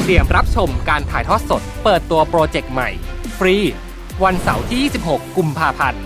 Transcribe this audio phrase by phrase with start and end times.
[0.00, 2.90] เตรียมรับชมการถ่ายทอดสด เปิดตัวโปรเจกต์ใหม่
[3.38, 3.56] ฟรี
[4.24, 6.04] วันเสาร์ที่ 26 กุมภาพันธ์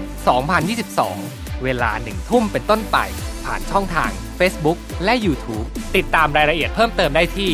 [1.00, 2.96] 2022 เวลาหนึ่งทุ่มเป็นต้นไป
[3.44, 7.50] ผ่านช่องทาง Facebook และ YouTube ติดตามรายละเอียดเพิ่มเติมได้ที่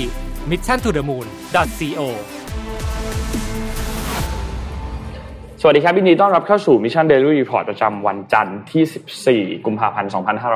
[0.50, 2.00] mission to the moon co
[5.60, 10.10] สวัสดีครับยินดีต้อนรับเข้าสู่ Mission Daily Report ประจำวันจันทร์ที่ 14 กุมภาพันธ์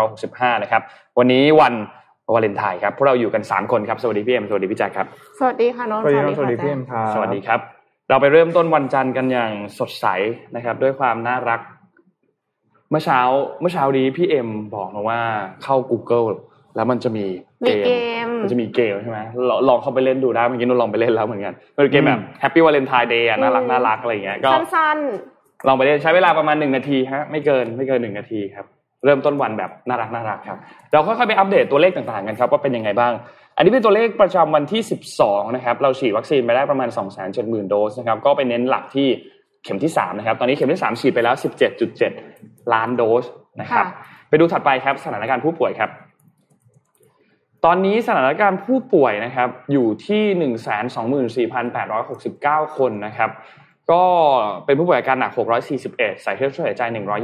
[0.09, 0.83] 2565 นะครับ
[1.19, 1.73] วันนี้วัน
[2.35, 5.07] วาเลนไทน์ครับพวกเราอยู่กัน 3 คนครับ สวัสดีพี่เอ็มสวัสดีพี่แจ็คครับ
[5.39, 7.61] สวัสดีค่ะน้องสวัสดีครับสวัสดีค่ะพี่เอ็มครับสวัสดีครับ
[8.09, 10.07] เราไปเริ่มต้นวันจันทร์กันอย่างสดใส
[10.57, 11.61] นะครับ ด้วยความน่ารัก
[12.91, 13.21] เมื่อเช้า
[13.61, 15.21] เมื่อเช้านี้พี่เอ็มบอกมาว่า
[15.63, 16.27] เข้า Google
[16.77, 17.27] แล้วมันจะมี
[17.65, 17.91] มีเก
[18.27, 24.99] มมันจะมีเกมใช่ไหมลองลองเข้าไปเล่นดูได้เมื่อกี้นุ่นลองไปเล่นแล้วเหมือนกันมันเป็นเกมแบบ Happy Valentine Day อะน่ารักน่ารักอะไรอย่างเงี้ยก็สั้น
[25.67, 28.67] ลองไปเล่นใช้เวลาประมาณหนึ่งนาทีฮะไม่เกินไม่เกินหนึ่งนาทีครับ
[29.05, 30.59] เริ่มต้นวันแบบน่ารักน่ารักครับ
[30.93, 33.13] เราค่อยๆไปอัปเดตตัวเลขต่างๆกันครับว่าเป็นยังไงบ้าง
[33.57, 34.83] อันนี้เป็นตัวเลขประจำวันที่
[35.19, 39.09] 12 นะครับ เราฉีดวัคซีนไปได้ประมาณ 2 7 0 0 0 0 โดสนะครับ ก็ไปเน้นหลักที่
[39.65, 41.35] เข็มที่ 3 นะครับ ตอนนี้เข็มที่ 3 ฉีดไปแล้ว
[42.05, 43.25] 17.7 ล้านโดส
[43.61, 43.87] นะครับ
[44.29, 45.91] ไปดูถัดไปครับสถานการณ์ผู้ป่วยครับ
[47.65, 53.31] ตอนนี้สถานการณ์ผู้ป่วยนะครับอยู่ที่ 124,869 คนนะครับ
[53.93, 54.03] ก็
[54.67, 55.33] เป็นผู้ป่วยอาการหนัก
[55.77, 56.83] 641 ใส่เครื่องช่วยหายใจ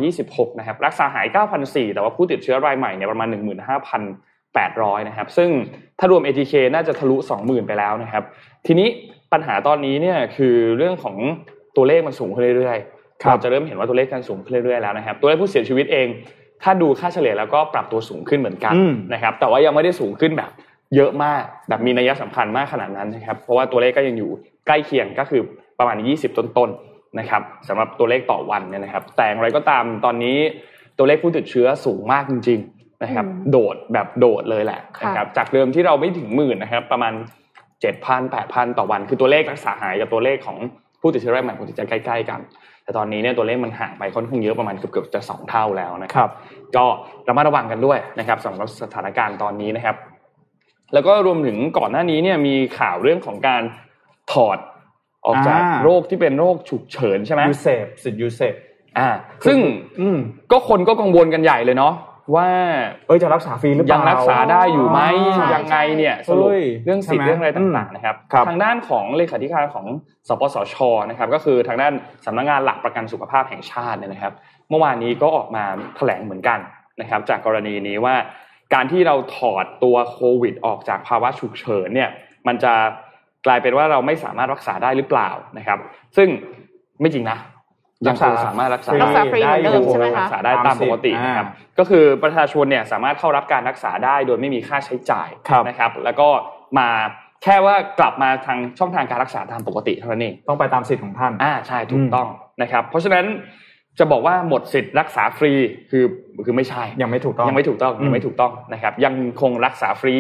[0.09, 1.27] 126 นะครับ รักษาหาย
[1.61, 3.29] 9,004 แต่ว่าผู้ติดเชื้อรายใหม่เนี่ยประมาณ
[4.19, 5.51] 15,800 นะครับ ซึ่ง
[5.99, 8.23] ถ้ารวม ATK น่าจะทะลุ 20,000 ไปแล้วนะครับ
[8.67, 8.89] ทีนี้
[9.33, 11.17] ปัญหาตอนนี้เนี่ยคือเรื่องของ
[11.77, 16.07] ตัวเลขมันสูงขึ้นเรื่อยๆเราจะเริ่มเห็นว่าตัวเลขการสูงขึ้นเรื่อยๆแล้วนะครับ ตัวเลขผู้เสียชีวิตเอง
[16.63, 20.51] ถ้าดูค่าเฉลี่ยแล้วก็ปรับตัวสูงขึ้นเหมือนกันอืมนะครับ แต่ว่ายังไม่ได้สูงขึ้นแบบ
[20.97, 24.31] เยอะมากแบบมีนัยสำคัญมากขนาดนั้นนะครับ เพราะว่าตัวเลขก็ยังอยู่
[24.67, 25.43] ใกล้เคียงก็คือ
[25.83, 30.37] ประมาณ 20 ต้นๆนะครับสำหรับตัวเลขต่อวันเนี่ยนะครับ แต่อย่างไรก็ตามตอนนี้
[30.99, 37.13] ตัวเลขผู้ติดเชื้อสูงมากจริง ๆนะครับ โดดแบบโดดเลยแหละนะครับจากเดิมที่เราไม่ถึงหมื่นนะครับ ประมาณ
[37.73, 40.59] 7,000 8,000 ต่อวัน คือตัวเลขรักษาหายกับตัวเลขของ
[41.01, 42.41] ผู้ติดเชื้อรายใหม่คงจะใกล้ๆกัน
[42.85, 46.31] แต่ตอนนี้เนี่ยตัวเลขมันห่างไปค่อนข้างเยอะประมาณเกือบๆจะสองเท่าแล้วนะคครับรับ
[46.77, 46.85] ก็
[47.29, 49.97] ระมัดระวังกันด้วยนะครับสำหรับสถานการณ์ตอนนี้นะครับ
[50.95, 53.63] แล้วก็รวมถึงก่อนหน้านี้เนี่ยมีข่าวเรื่องของการ
[54.33, 54.59] ถอด
[55.27, 58.55] ออกจากอ่าโรคที่เป็นโรคฉุกเฉินใช่ไหม UCEP สิทธิ์ UCEP
[58.99, 59.09] อ่า
[59.47, 59.59] ซึ่ง
[60.01, 60.19] อืม
[60.53, 61.95] ก็คนก็กังวลกันใหญ่เลยเนาะ
[62.35, 62.49] ว่า
[63.07, 65.01] เอ้ยจะรักษาฟรีหรือเปยัล่ายังรักษาได้อยู่ไหม
[65.35, 69.87] ใช่ยังไงเนี่ยสรุปเฮ้ยเรื่องสิทธิ์ใช่ไหมเรื่องอะไรต่างๆนะครับครับ ทางด้านของเลขาธิการของ
[70.29, 70.77] สปสช
[71.11, 71.93] นะครับ ก็คือทางด้าน
[72.27, 74.33] สำนักงานหลักประกันสุขภาพแห่งชาติเนี่ยนะครับ
[74.71, 75.65] เมื่อวานนี้ก็ออกมา
[75.97, 76.59] แถลงเหมือนกัน
[77.01, 78.15] นะครับ จากกรณีนี้ว่า
[78.75, 82.11] การที่เราถอดตัวโควิด ออกจากภาวะฉุกเฉินเนี่ย
[82.47, 82.75] มันจะ
[83.47, 85.79] กลายเป็นว่าเราไม่สามารถรักษาได้หรือเปล่านะครับ
[86.17, 86.29] ซึ่ง
[87.01, 87.39] ไม่จริงนะ
[88.07, 91.49] ยังคงสามารถรักษารักษาฟรีเหมือนเดิมใช่ไหมรัคะกษาได้ตามปกตินะครับ
[91.79, 96.29] ก็คือประชาชนเนี่ยสามารถเข้ารับการรักษาได้โดยไม่มีค่าใช้จ่ายครับนะครับ แล้วก็
[96.79, 96.89] มา
[97.43, 102.29] แค่ว่ากลับมาทางช่องทางการรักษาตามปกติเท่านั้นเองต้องไปตามสิทธิ์ของท่านอ่าใช่ถูอืกมต้อง
[102.63, 103.25] นะครับ เพราะฉะนั้น
[103.99, 105.53] จะบอกว่าหมดสิทธิ์รักษาฟรี
[105.91, 106.05] คือ
[106.45, 110.15] คือไม่ใช่ยังไม่ถูกต้องยังไม่ถูกต้องอืมยังไม่ถูกต้องนะครับ ยังคงรักษาฟรี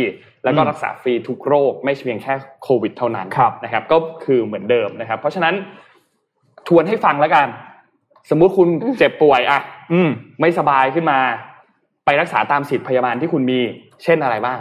[0.44, 5.54] แล้วก็อืมรักษาฟรีทุกโรคไม่ใช่เพียงแค่โควิดเท่านั้นครับนะครับ ก็คือเหมือนเดิมนะครับ เพราะฉะนั้น
[6.68, 7.46] ทวนให้ฟังแล้วกัน
[8.30, 9.60] สมมุติคุณเจ็บป่วยอะ
[9.92, 10.10] อืม
[10.40, 11.18] ไม่สบายขึ้นมา
[12.04, 13.60] ไปรักษาตามสิทธิพยาบาลที่คุณมี
[14.04, 14.58] เช่นอะไรบ้าง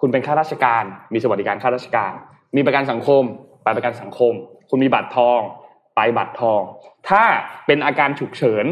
[0.00, 2.12] คุณเป็นข้าราชการ มีสวัสดิการข้าราชการ
[2.56, 3.22] มีประกันสังคม
[3.62, 4.32] ไปประกันสังคม
[4.70, 5.40] คุณมีบัตรทอง
[5.96, 6.60] ไปบัตรทอง
[7.08, 7.22] ถ้า
[7.66, 8.64] เป็นอาการฉุกเฉิน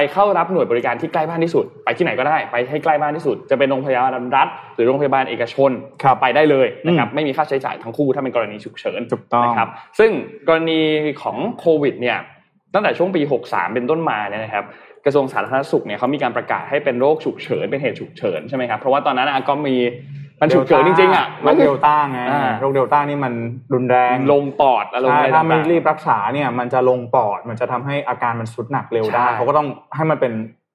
[0.00, 5.70] ไปเข้ารับหน่วยบริการที่ใกล้บ้านที่สุด ไปที่ไหนก็ได้ไปให้ใกล้บ้านที่สุด จะเป็นโรงพยาบาลรัฐ หรือโรงพยาบาลเอกชน
[6.02, 9.68] ครับไปได้เลยนะครับอืมไม่มีค่าใช้จ่ายทั้งคู่ถ้าเป็นกรณีฉุกเฉินถูกต้องนะครับ
[9.98, 10.10] ซึ่ง
[10.48, 10.80] กรณี
[11.22, 12.18] ของโควิดเนี่ย
[12.74, 14.64] ตั้งแต่ช่วงปี 63 เป็นต้นมาเนี่ยนะครับ
[15.04, 19.76] กระทรวงสาธารณสุขเนี่ยเขามีการประกาศให้เป็นโรคฉุกเฉินเป็นเหตุฉุกเฉินใช่ไหมครับเพราะว่าตอนนั้นอะก็มี
[20.40, 23.32] มันฉุกเฉินจริงๆอะโรคเดลต้าไงอ่าโรคเดลต้านี่มัน
[23.74, 30.32] รุนแรงลงปอดอารมณ์ใช่อะไรถ้าไม่ต่างๆรีบรักษาเนี่ยมันจะลงปอดมันจะทำให้อาการมันสุดหนักเร็วได้ใช่เขาก็ต้องให้มันเป็น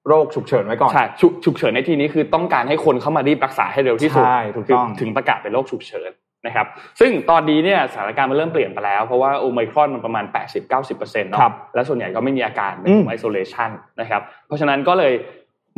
[0.08, 6.10] โรคฉุกเฉินไว้ก่อนใช่ฉุกฉุกเฉินในที่นี้คือต้องการให้คนเข้ามารีบรักษาให้เร็วที่สุดใช่ถูกต้องถึงประกาศเป็นโรคฉุกเฉิน
[6.46, 6.66] นะครับ
[7.00, 10.24] ซึ่งตอนนี้เนี่ยสถานการณ์มันเริ่มเปลี่ยนไปแล้ว เพราะว่าโอไมครอนมันประมาณ
[10.72, 13.70] 80-90%เนาะครับและส่วนใหญ่ก็ไม่มีอาการเป็นอืมไอโซเลชัน
[14.00, 15.12] นะครับเพราะฉะนั้นก็เลย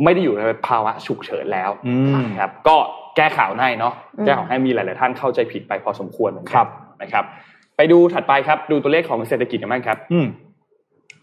[0.03, 2.77] ไม่ได้อยู่ในภาวะฉุกเฉินแล้วอืมนะครับก็
[3.17, 6.67] แก้ข่าวให้เนาะอืมแก้ข่าวให้มีหลาย ๆ ท่านเข้าใจผิดไปพอสมควรเหมือนกันครับ
[7.01, 7.25] นะครับ
[7.77, 10.27] ไปดูถัดไปครับ ดูตัวเลขของเศรษฐกิจกันบ้างครับอืม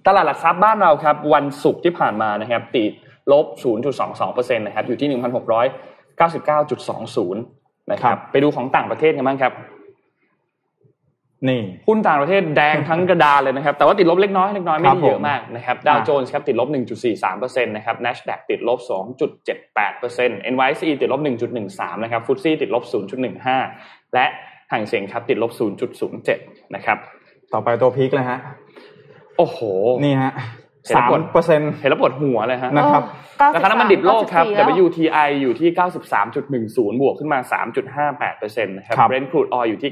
[0.06, 2.92] ตลาดหลักทรัพย์บ้านเราครับ วันศุกร์ที่ผ่านมานะครับ ติด
[3.32, 3.46] ลบ
[4.02, 5.08] 0.22%นะครับ อยู่ที่
[7.30, 7.34] 1,699.20
[7.92, 9.52] นะคครัรับบไปดูของต่างประเทศกันบ้างครับ
[11.48, 16.68] นี่หุ้นต่างประเทศแดงทั้งกระดานเลยนะครับ แต่ว่าติดลบเล็กน้อยเล็กน้อยไม่ครัได้บเยอะผมมากนะครับดาวโจนส์ครับติดลบ
[17.16, 18.78] 1.43%นะครับ NASDAQ ติดลบ
[19.44, 21.20] 2.78% NYSE ติดลบ
[21.62, 22.84] 1.13 นะครับฟุตซี่ติดลบ
[23.48, 24.26] 0.15 และ
[24.72, 25.52] ห่างเสียงครับติดลบ
[26.12, 26.98] 0.07 นะครับ
[27.52, 28.38] ต่อไปตัวพีคเลยฮะ
[29.38, 29.58] โอ้โห
[30.04, 30.63] นี่ฮะเห็นแล้
[30.94, 33.02] สาวปวมดเปอร์เซ็นต์เห็นแล้วปวดหัวเลยฮะนะครับ
[33.54, 35.68] ราคาน้ำมันดิบโลกครับ94แล้ว WTI อยู่ที่
[36.34, 37.38] 93.10 บวกขึ้นมา
[38.02, 39.90] 3.58%นะครับครับ Brent crude oil อยู่ที่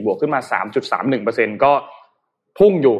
[0.00, 0.40] 94.44 บวกขึ้นมา
[1.02, 1.72] 3.31%ก็
[2.58, 2.96] พุ่งอยู่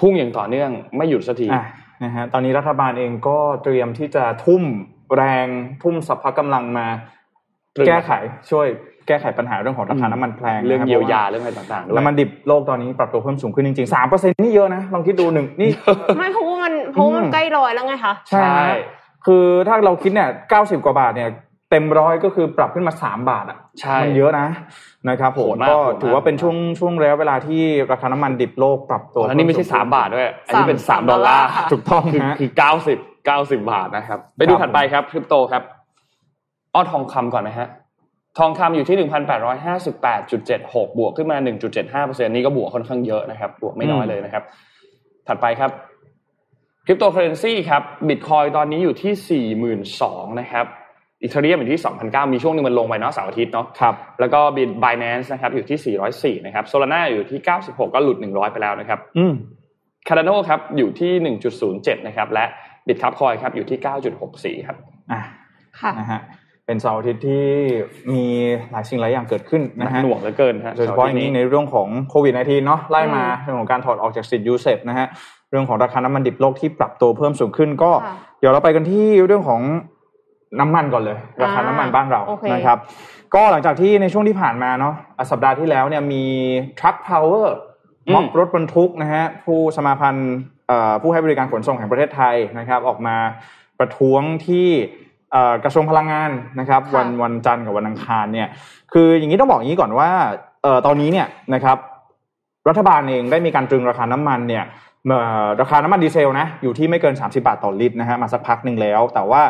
[0.00, 1.64] พุ่งอย่างต่อเนื่องไม่หยุดสักทีอะ
[2.04, 4.62] นะฮะตอนนี้รัฐบาลเองก็เตรียมที่จะทุ่ม
[5.16, 5.46] แรง
[5.82, 6.86] ทุ่มสรรพกำลังมา
[7.74, 8.12] ตรึงแก้ไข
[8.50, 8.66] ช่วย
[9.08, 15.70] แก้ไขปัญหาเรื่องของราคาน้ำมันแพงเรื่องนะครับเยียวยาเรื่องอะไรต่างๆด้วยน้ำมันดิบโลกตอนนี้ปรับตัวเพิ่มสูงขึ้นจริงๆสามเปอร์เซ็นต์นี่เยอะนะลองคิดดูหนึ่งนี่
[16.18, 18.54] ไม่เพราะว่ามันเพราะว่ามันอืมใกล้ร้อยแล้วไงคะใช่
[19.26, 21.30] คือถ้าเราคิดเนี่ยเก้าสิบกว่าบาทเนี่ย
[21.70, 24.46] เต็มร้อยก็คือปรับขึ้นมาสามบาทอะใช่มันเยอะนะ
[25.08, 32.50] นะครับผมโหดมากก็โหดมากถือว่าเป็นช่วงช่วงระยะเวลาที่ราคาน้ำมันดิบโลกปรับตัวแล้วนี่ไม่ใช่3บาทด้วยอันนี้เป็นสาม3ดอลลาร์ค่ะถูกต้องคือฮะคือ
[32.90, 35.62] 90 90บาทนะครับ ไปดูครับถัดไปครับคริปโตครับ
[36.74, 37.68] อ้อทองคำก่อนไหมฮะ
[38.38, 38.96] ทองคำอยู่ที่
[40.04, 41.36] 1,858.76 บวกขึ้นมา
[41.82, 44.42] 1.75%นี่ก็บวกค่อนข้างเยอะนะครับ บวกไม่น้อยเลยนะครับ
[45.26, 45.70] ถัดไปครับ
[46.86, 49.44] คริปโตเคอเรนซีครับบิตคอยตอนนี้อยู่ที่
[50.00, 50.66] 42,000นะครับ
[51.22, 59.34] Ethereum อยู่ที่2,900มีช่วงหนึ่งมันลงไปเนาะเสาร์อาทิตย์เนาะครับแล้วก็ Binance นะครับอยู่ที่ 404นะครับ Solana อยู่ที่ 96 ก็หลุด 100 ไปแล้วนะครับอืม
[60.08, 62.44] Cardano ครับอยู่ที่ 1.07นะครับและ
[62.86, 63.78] Bitkub Coin ครับอยู่ที่
[64.62, 64.76] 9.64ครับ
[65.12, 65.20] อะ
[65.80, 66.20] ค่ะนะฮะ
[66.66, 67.46] เป็นเสาร์อาทิตย์ที่
[68.12, 68.24] มี
[68.70, 75.06] หลายสิ่งหลายอย่างเกิดขึ้นหนักนะฮะหน่วงเหลือเกินฮะโดยเฉพาะอย่างนี้ในเรื่องของโควิด -19 เนาะไล่มาเรื่องของการถอดออกจากสิทธิ์ UCEP นะฮะ
[75.50, 79.60] เรื่องของราคาน้ำมันดิบโลกที่ปรับตัวเพิ่มสูงขึ้น ก็ค่ะเดี๋ยวเราไปกันที่เรื่องของ
[80.60, 82.78] น้ำมันก่อนเลย ราคาน้ำมันบ้านเราโอเคนะครับ
[83.34, 86.24] ก็หลังจากที่ในช่วงที่ผ่านมาเนาะอะสัปดาห์ที่แล้วเนี่ยมี
[86.78, 87.46] Truck Power
[88.06, 90.32] อืมม็อบรถบรรทุกนะฮะผู้สมาพันธ์
[90.68, 93.16] เอ่อผู้ให้บริการขนส่งแห่งประเทศไทยนะครับ ออกมา
[93.78, 95.04] ประท้วงที่เอ่อ
[95.64, 96.30] กระทรวงพลังงาน
[96.60, 98.48] นะครับค่ะวันวันจันทร์กับวันอังคารเนี่ย
[98.92, 100.10] คืออย่างนี้ต้องบอกอย่างนี้ก่อนว่า
[100.62, 101.78] เอ่อตอนนี้เนี่ยนะครับ
[102.68, 104.64] รัฐบาลเองได้มีการตรึงราคาน้ำมันเนี่ย
[105.08, 109.42] เอ่อราคาน้ำมันดีเซลนะอยู่ที่ไม่เกิน 30 บาทต่อลิตรนะฮะมาสักพักหนึ่งแล้ว แต่ว่า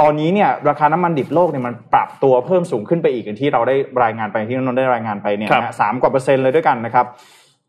[0.00, 7.06] ตอนนี้เนี่ยราคาน้ำมันดิบโลกเนี่ยมันปรับตัวเพิ่มสูงขึ้นไปอีกอย่างที่เราได้รายงานไปที่นนท์ได้รายงานไปเนี่ยครับนะฮะสามกว่าเปอร์เซ็นต์เลยด้วยกันนะครับ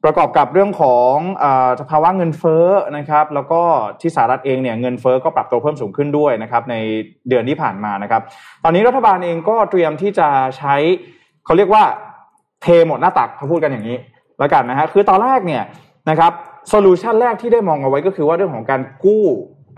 [0.07, 1.13] ประกอบกับเรื่องของ
[1.43, 2.65] อ่อสภาวะเงินเฟ้อ
[2.97, 3.61] นะครับ แล้วก็
[4.01, 6.75] ที่สหรัฐเองเนี่ยเงินเฟ้อก็ปรับตัวเพิ่มสูงขึ้นด้วยนะครับใน
[7.29, 8.21] เดือนที่ผ่านมานะครับ
[8.63, 10.27] ตอนนี้รัฐบาลเองก็เตรียมที่จะ
[10.57, 10.75] ใช้
[11.45, 11.83] เขาเรียกว่า
[12.61, 13.97] เทหมดหน้าตักเขาพูดกันอย่างนี้
[14.39, 15.63] แล้วกันนะฮะคือตอนแรกเนี่ย
[16.09, 16.31] นะครับ
[16.69, 19.23] โซลูชันแรกที่ได้มองเอาไว้ก็คือว่าเรื่องของการกู้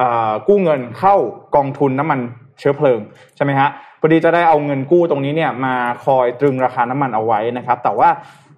[0.01, 1.15] อ่อกู้เงินเข้า
[1.55, 2.19] กองทุนน้ำมัน
[2.59, 2.99] เชื้อเพลิง
[3.35, 3.69] ใช่ไหมฮะ
[4.01, 8.09] พอดีจะได้เอาเงินกู้ตรงนี้เนี่ยมาคอยตรึงราคาน้ำมันเอาไว้นะครับ แต่ว่า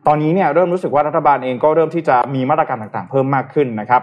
[0.07, 4.01] ตอนนี้เนี่ยเริ่มรู้สึกว่ารัฐบาลเองก็เริ่มที่จะมีมาตรการต่างๆ เพิ่มมากขึ้นนะครับ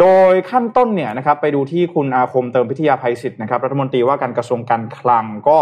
[0.00, 5.58] โดยขั้นต้นเนี่ยนะครับไปดูที่คุณอาคมเติมพิทยาภัยศิษย์นะครับรัฐมนตรีว่าการกระทรวงการคลังก็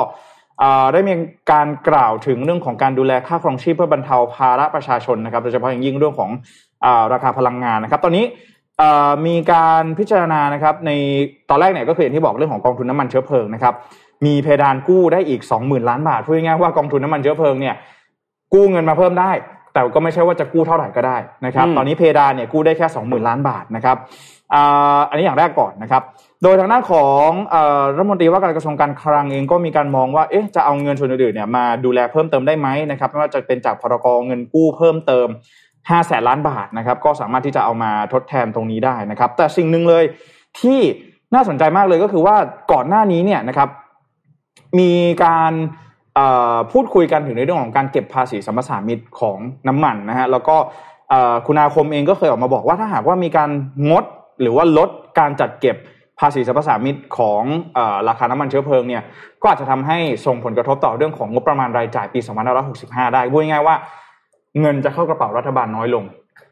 [0.93, 1.15] ได้มี
[1.53, 6.31] การกล่าวถึงเรื่องของการดูแลค่าครองชีพเพื่อบรรเทาภาระประชาชนนะครับโดยเฉพาะอย่างยิ่งเรื่องของ
[6.85, 8.25] อราคาพลังงานนะครับ ตอนนี้
[9.27, 10.91] มีการพิจารณานะครับใน
[11.51, 13.75] ตอนแรกเนี่ยก็คืออย่างที่บอกเรื่องของกองทุนน้ำมันเชื้อเพลิงนะครับ
[14.27, 17.75] มีเพดานกู้ได้อีก 20,000 ล้านบาทพูดง่ายๆว่ากองทุนน้ำมันเชื้อเพลิงเนี่ย
[18.55, 19.31] กู้เงินมาเพิ่มได้
[19.79, 21.17] แต่ก็ไม่ใช่ว่าจะกู้เท่าไหร่ก็ได้
[21.47, 23.97] นะครับอืมตอนนี้เพดานเนี่ยกู้ได้แค่ 20,000 ล้านบาทนะครับ
[24.55, 26.03] อ่าอันนี้อย่างแรกก่อนนะครับ
[26.43, 35.27] โดยทางด้านของเอ่อรัฐมนตรีว่าการกระทรวงการคลังเองก็มีการมองว่าเอ๊ะจะเอาเงินส่วนอื่นๆเนี่ยมาดูแลเพิ่มเติมได้ไหมนะครับไม่ว่าจะเป็นจากพรกเงินกู้เพิ่มเติม
[35.69, 40.05] 5แสนล้านบาทนะครับ ก็สามารถที่จะเอามาทดแทนตรงนี้ได้นะครับ แต่สิ่งหนึ่งเลย
[40.61, 40.81] ที่
[41.35, 42.37] น่าสนใจมากเลยก็คือว่า
[42.73, 43.69] ก่อนหน้านี้เนี่ยนะครับ
[44.79, 44.93] มี
[45.25, 45.88] การเอ่อ
[46.73, 50.57] พูดคุยกันถึงในเรื่องของการเก็บภาษีสัมปทานมิตรของน้ำมันนะฮะแล้วก็
[51.47, 53.51] คุณอาคมเองก็เคยออกมาบอกว่าถ้าหากว่ามีการ
[53.91, 54.05] งด
[54.41, 55.77] หรือว่าลดการจัดเก็บ
[56.21, 57.43] ภาษีสัมปทานมิตรของ
[57.77, 59.03] อราคาน้ำมันเชื้อเพลิงเนี่ย
[59.43, 62.21] ก็อาจจะทำให้ส่งผลกระทบต่อเรื่องของงบประมาณรายจ่ายปี
[62.67, 63.77] 2565 ได้พูดง่ายๆว่า
[64.61, 66.05] เงินจะเข้ากระเป๋ารัฐบาลน้อยลง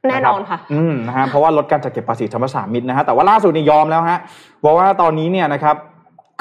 [0.08, 4.18] แน่นอนค่ะอืมนะฮะเพราะว่าลดการจัดเก็บภาษีธรรมสามิตนะฮะแต่ว่าล่าสุดนี่ยอมแล้วฮะ
[4.64, 5.76] บอกว่าตอนนี้เนี่ยนะครับ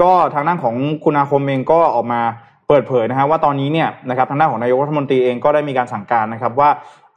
[0.02, 2.22] ก็ทางด้านของคุณอาคมเองก็ออกมา
[2.68, 6.70] เปิดเผยนะฮะว่าตอนนี้เนี่ยนะครับทางด้านของนายกรัฐมนตรีเองก็ได้มีการสั่งการนะครับว่า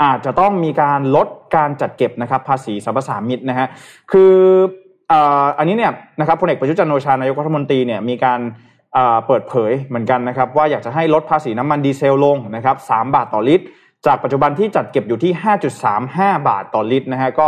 [0.05, 3.67] อาจจะต้องมีการลดการจัดเก็บนะครับภาษีสรรพสามิตนะฮะ
[4.13, 4.35] คือ
[5.59, 8.41] อันนี้เนี่ยนะครับพลเอกประยุจันทร์โอชานายกรัฐมนตรีเนี่ยมีการ
[9.27, 13.65] เปิดเผยเหมือนกันนะครับว่าอยากจะให้ลดภาษีน้ำมันดีเซลลงนะครับสามบาทต่อลิตร
[14.07, 15.33] จากปัจจุบันที่จัดเก็บอยู่ที่
[15.91, 17.47] 5.35 บาทต่อลิตรนะฮะก็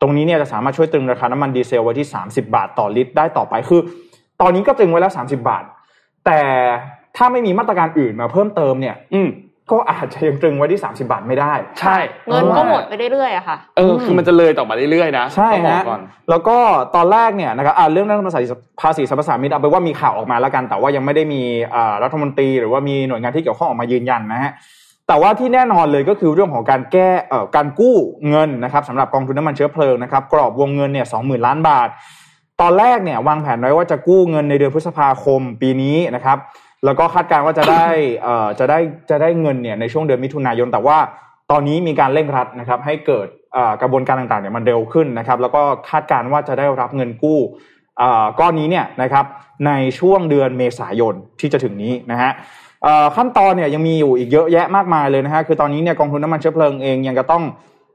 [0.00, 3.80] ตรงนี้เนี่ยจะสามารถช่วยตรึงราคาน้ำมันดีเซลไว้ที่ 30 บาทต่อลิตร ได้ต่อไปคือ
[4.40, 5.64] ตอนนี้ก็ตรึงไว้แล้ว 30 บาท
[6.26, 6.40] แต่
[7.18, 9.30] ถ้าไม่มีมาตรการอื่นมาเพิ่มเติมเนี่ย อืม
[9.72, 11.96] ก็อาจจะยังตรึงไว้ที่ 30 บาทไม่ได้ ใช่
[12.28, 16.56] เงินก็หมดไปเรื่อยๆอะค่ะ เออ คือมันจะเลยต่อมาเรื่อยๆนะ ใช่ต้องบอกฮะก่อนแล้วก็
[16.96, 18.42] ตอนแรกเนี่ยนะครับอ่าเรื่องเรื่องภาษี
[18.80, 21.42] ภาษีสรรพสามิตเอาไปนว่ามีข่าวออกมาแล้วกัน แต่ว่ายังไม่ได้มี
[21.74, 24.52] อ่ารัฐมนตรีหรือว่ามีหน่วยงานที่เกี่ยวข้องออกมายืนยันนะฮะ
[25.08, 27.96] แต่ว่าที่แน่นอนเลยก็คือเรื่องของการแก้เอ่อการกู้
[28.28, 31.88] เงินนะครับสำหรับกองทุนน้ำมันเชื้อเพลิงนะครับ กรอบวงเงินเนี่ยสองหมื่นล้านบาท
[32.60, 36.38] ตอนแรกเนี่ยวางแผนไว้ว่าจะกู้เงินในเดือนพฤษภาคมปีนี้นะครับ
[36.84, 37.86] แล้วก็คาดการณ์ว่าจะได้
[38.22, 38.78] เอ่อจะได้
[39.10, 40.98] จะได้เงินเนี่ยในช่วงเดือนมิถุนายน แต่ว่า
[41.50, 43.26] ตอนนี้มีการเร่งรัดนะครับให้เกิด
[43.82, 47.38] กระบวนการต่างๆเนี่ยมันเร็วขึ้นนะครับแล้วก็คาดการณ์ว่าจะได้รับเงินกู้
[48.00, 49.24] อ่อก้อนนี้เนี่ยนะครับ
[49.66, 52.30] ในช่วงเดือนเมษายนที่จะถึงนี้นะฮะ
[53.16, 57.42] ขั้นตอนเนี่ยยังมีอยู่อีกเยอะแยะมากมายเลยนะฮะคือตอนนี้เนี่ยกองทุนน้ำมันเชื้อเพลิงเองยังจะต้อง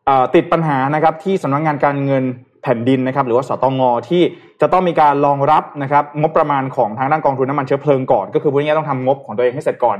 [0.08, 2.24] อติดปัญหานะครับที่สำนักงานการเงิน
[2.63, 4.22] แผ่นดินนะครับหรือว่าสตงที่
[4.62, 9.98] จะต้องมีการรองรับนะครับงบประมาณของทางด้านกองทุนน้ำมันเชื้อเพลิงก่อน ก็คือพวกนี้ต้องทำงบของตัวเองให้เสร็จก่อน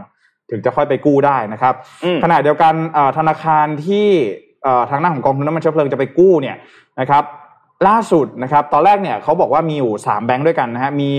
[0.50, 4.08] ถึงจะค่อยไปกู้ได้นะครับอืมขณะเดียวกันเอ่อธนาคารที่
[4.64, 6.56] เอ่อทางด้านของกองทุนน้ำมันเชื้อเพลิงจะไปกู้เนี่ย
[7.00, 7.24] นะครับ
[7.88, 11.10] ล่าสุดนะครับตอนแรกเนี่ยเขาบอกว่ามีอยู่สามแบงค์ด้วยกันนะฮะมี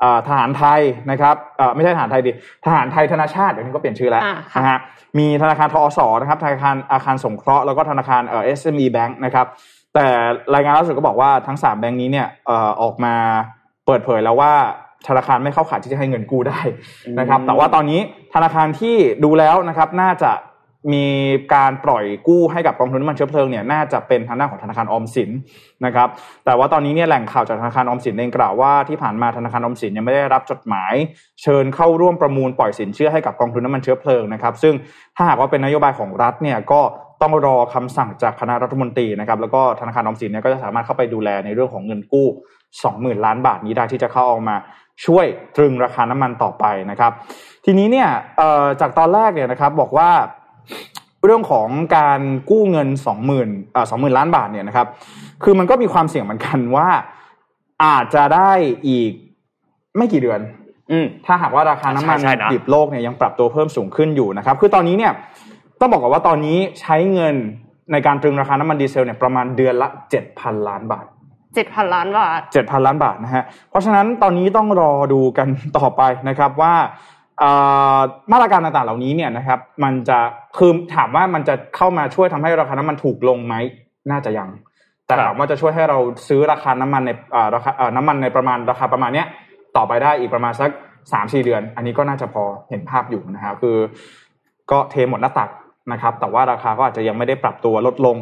[0.00, 0.80] เอ่อทหารไทย
[1.10, 2.30] นะครับเอ่อไม่ใช่ทหารไทยดิ
[2.64, 4.78] ทหารไทยธนาชาติเดี๋ยวนี้ก็เปลี่ยนชื่อแล้วอ่าค่ะนะฮะ
[5.18, 9.46] มีธนาคารทอสนะครับธนาคารอาคารสงเคราะห์แล้วก็ธนาคารเอ่อ SME Bank นะครับ
[9.94, 10.06] แต่
[10.54, 13.14] รายงานล่าสุดก็บอกว่าทั้งสามแบงค์นี้เนี่ยเอ่อออกมา
[13.86, 14.52] เปิดเผยแล้วว่า
[15.08, 16.60] ธนาคารไม่เข้าข่ายที่จะให้เงินกู้ได้
[17.18, 18.00] นะครับอืมแต่ว่าตอนนี้
[18.34, 20.32] ธนาคารที่ดูแล้วนะครับ น่าจะ
[20.94, 21.06] มี
[21.54, 25.30] การปล่อยกู้ให้กับกองทุนน้ำมันเชื้อเพลิงเนี่ยน่าจะเป็นทางด้านของธนาคารออมสิน
[25.84, 26.08] นะครับ
[26.44, 30.94] แต่ว่าตอนนี้เนี่ยแหล่งข่าวจากธนาคารออมสินเองกล่าวว่าที่ผ่านมาธนาคารออมสินยังไม่ได้รับจดหมาย
[31.42, 34.74] เชิญเข้าร่วมประมูลปล่อยสินเชื่อให้กับกองทุนน้ำมันเชื้อเพลิงนะครับ ซึ่ง
[35.16, 36.80] ถ้าหากว่าเป็นนโยบายของรัฐเนี่ยก็
[37.22, 42.26] ต้องรอคำสั่งจากคณะรัฐมนตรีนะครับแล้วก็ธนาคารออมสินเนี่ยก็จะสามารถเข้าไปดูแลในเรื่องของเงินกู้
[42.76, 44.56] 20,000 ล้านบาทนี้ได้ที่จะเข้าเอามา
[45.06, 47.12] ช่วยตรึงราคาน้ำมันต่อไปนะครับ
[47.64, 48.08] ทีนี้เนี่ย
[48.38, 50.10] เอ่อจากตอนแรกเนี่ยนะครับบอกว่า
[51.24, 54.86] เรื่องของการกู้เงินสองหมื่นอ่าสองหมื่นล้านบาทเนี่ยนะครับ
[55.42, 56.88] คือมันก็มีความเสี่ยงเหมือนกันว่า
[57.84, 58.52] อาจจะได้
[58.88, 59.12] อีก
[59.96, 60.40] ไม่กี่เดือน
[60.90, 65.12] อืมถ้าหากว่าราคาน้ำมันใช่ใช่นะดิบโลกเนี่ยยังปรับตัวเพิ่มสูงขึ้นอยู่นะครับ คือตอนนี้เนี่ย
[65.80, 67.34] ต้องบอกก่อนว่าตอนนี้ใช้เงิน
[67.92, 71.06] ในการตรึงราคาน้ำมันดีเซลเนี่ยประมาณเดือนละเจ็ดพันล้านบาท
[71.54, 76.74] เจ็ดพันล้านบาทเจ็ดพันล้านบาทนะฮะเพราะฉะนั้นตอนนี้ต้องรอดูกันต่อไปนะครับว่า
[77.38, 77.50] เอ่
[77.96, 77.98] อ
[78.32, 80.18] มาตรการต่างๆเหล่านี้เนี่ยนะครับมันจะ
[80.58, 83.54] คือถามว่ามันจะเข้ามาช่วยทำให้ราคาน้ำมันถูกลงไหม
[84.10, 84.50] น่าจะยัง
[85.06, 89.26] แต่ครับถามว่าจะช่วยให้เราซื้อราคาน้ำมันในเอ่อราคาเอ่อน้ำมันในประมาณราคาประมาณเนี้ย
[89.76, 90.70] ต่อไปได้อีกประมาณสัก
[91.12, 93.76] สามสี่เดือน อันนี้ก็น่าจะพอเห็นภาพอยู่นะครับคือ
[94.70, 95.50] ก็เทหมดหน้าตัก
[95.92, 98.18] นะครับ แต่ว่าราคาก็อาจจะยังไม่ได้ปรับตัวลดลง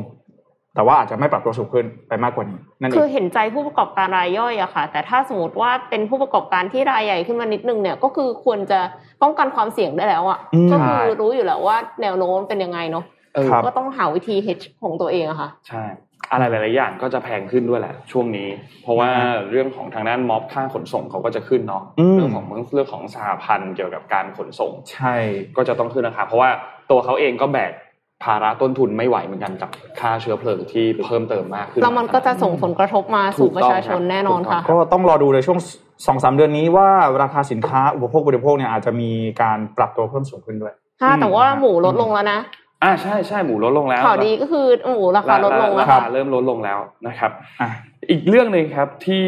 [0.74, 8.80] แต่ว่าอาจจะไม่ปรับตัวสูงขึ้นไปมากกว่านี้นั่นเอคืองเห็นใจผู้ประกอบการรายย่อยอะค่ะ แต่ถ้าสมมติว่าเป็นผู้ประกอบการที่รายใหญ่ขึ้นมานิดนึงเนี่ย ก็คือควรจะ
[9.22, 15.82] ป้องกันความเสี่ยงได้แล้วอะอืมก็คือรู้อยู่แล้วว่าแนวโน้มเป็นยังไงเนาะเออครับก็ต้องหาวิธี hedge ของตัวเองอะค่ะ ใช่
[16.32, 18.48] อะไรหลาย ๆ อย่างก็จะแพงขึ้นด้วยแหละ ช่วงนี้
[18.82, 19.10] เพราะว่า
[19.50, 25.14] เรื่องของทางด้านม็อบค่าขนส่งเขาก็จะขึ้นเนาะอืมเรื่องของเรื่องของสหพันธ์เกี่ยวกับการขนส่ง ใช่
[25.56, 26.50] ก็จะต้องขึ้นราคาเพราะว่า
[26.90, 27.72] ตัวเขาเองก็แบก
[28.24, 35.58] ภาระต้นทุนไม่ไหวเหมือนกันกับค่าเชื้อเพลิงที่เพิ่มเติมมากขึ้นแล้วมันก็จะส่งผลกระทบมาสู่ประชาชนแน่นอนค่ะ ก็ต้องรอดูในช่วง
[36.06, 36.88] สองสามเดือนนี้ว่า
[37.22, 39.10] ราคาสินค้าอุปโภคบริโภคเนี่ยอาจจะมี
[39.42, 42.40] การปรับตัวเพิ่มสูงขึ้นด้วยค่ะแต่ว่าหมูลดลงแล้วนะ
[42.82, 47.30] อ่าใช่ใช่หมูลดลงแล้วข่าวดีก็คือหมูราคาลดลงราแล้วคาค่ะเริ่มลดลงแล้วนะครับ
[47.60, 47.70] อะ
[48.10, 49.26] อีกเรื่องหนึ่งครับที่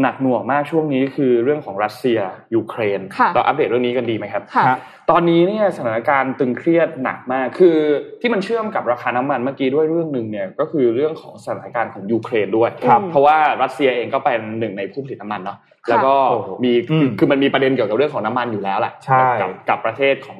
[0.00, 2.18] หนักหน่วงมากช่วงนี้คือเรื่องของรัสเซีย
[2.54, 4.78] ยูเครนค่ะเราอัปเดตเรื่องนี้กันดีไหมครับค่ะฮะ
[5.10, 7.76] ตอนนี้เนี่ยสถานการณ์ตึงเครียดหนักมาก คือ
[8.20, 15.58] ที่มันเชื่อมกับราคาน้ำมันเมื่อกี้ด้วยเรื่องหนึ่งเนี่ยก็คือเรื่องของสถานการณ์ของยูเครนด้วยครับเพราะว่ารัสเซียเองก็เป็นหนึ่งในผู้ผลิตน้ำมันเนาะ
[15.88, 20.38] แล้วก็โอ้โหมีอืมคือมันมีประเด็นเกี่ยวกับเรื่องของน้ำมันอยู่แล้วแหละใช่กับกับประเทศของ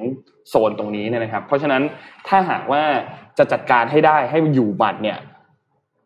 [0.49, 1.83] โซนตรงนี้เนี่ยนะครับ เพราะฉะนั้น
[2.29, 2.83] ถ้าหากว่า
[3.39, 5.19] จะจัดการให้ได้ให้อยู่บัตรเนี่ย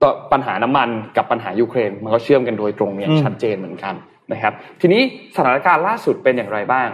[0.03, 3.95] ต่อปัญหาน้ำมันกับปัญหายูเครน มันก็เชื่อมกันโดยตรงอย่างชัดเจนเหมือนกัน
[4.33, 5.03] นะครับ ทีนี้
[5.37, 6.89] สถานการณ์ล่าสุดเป็นอย่างไรบ้าง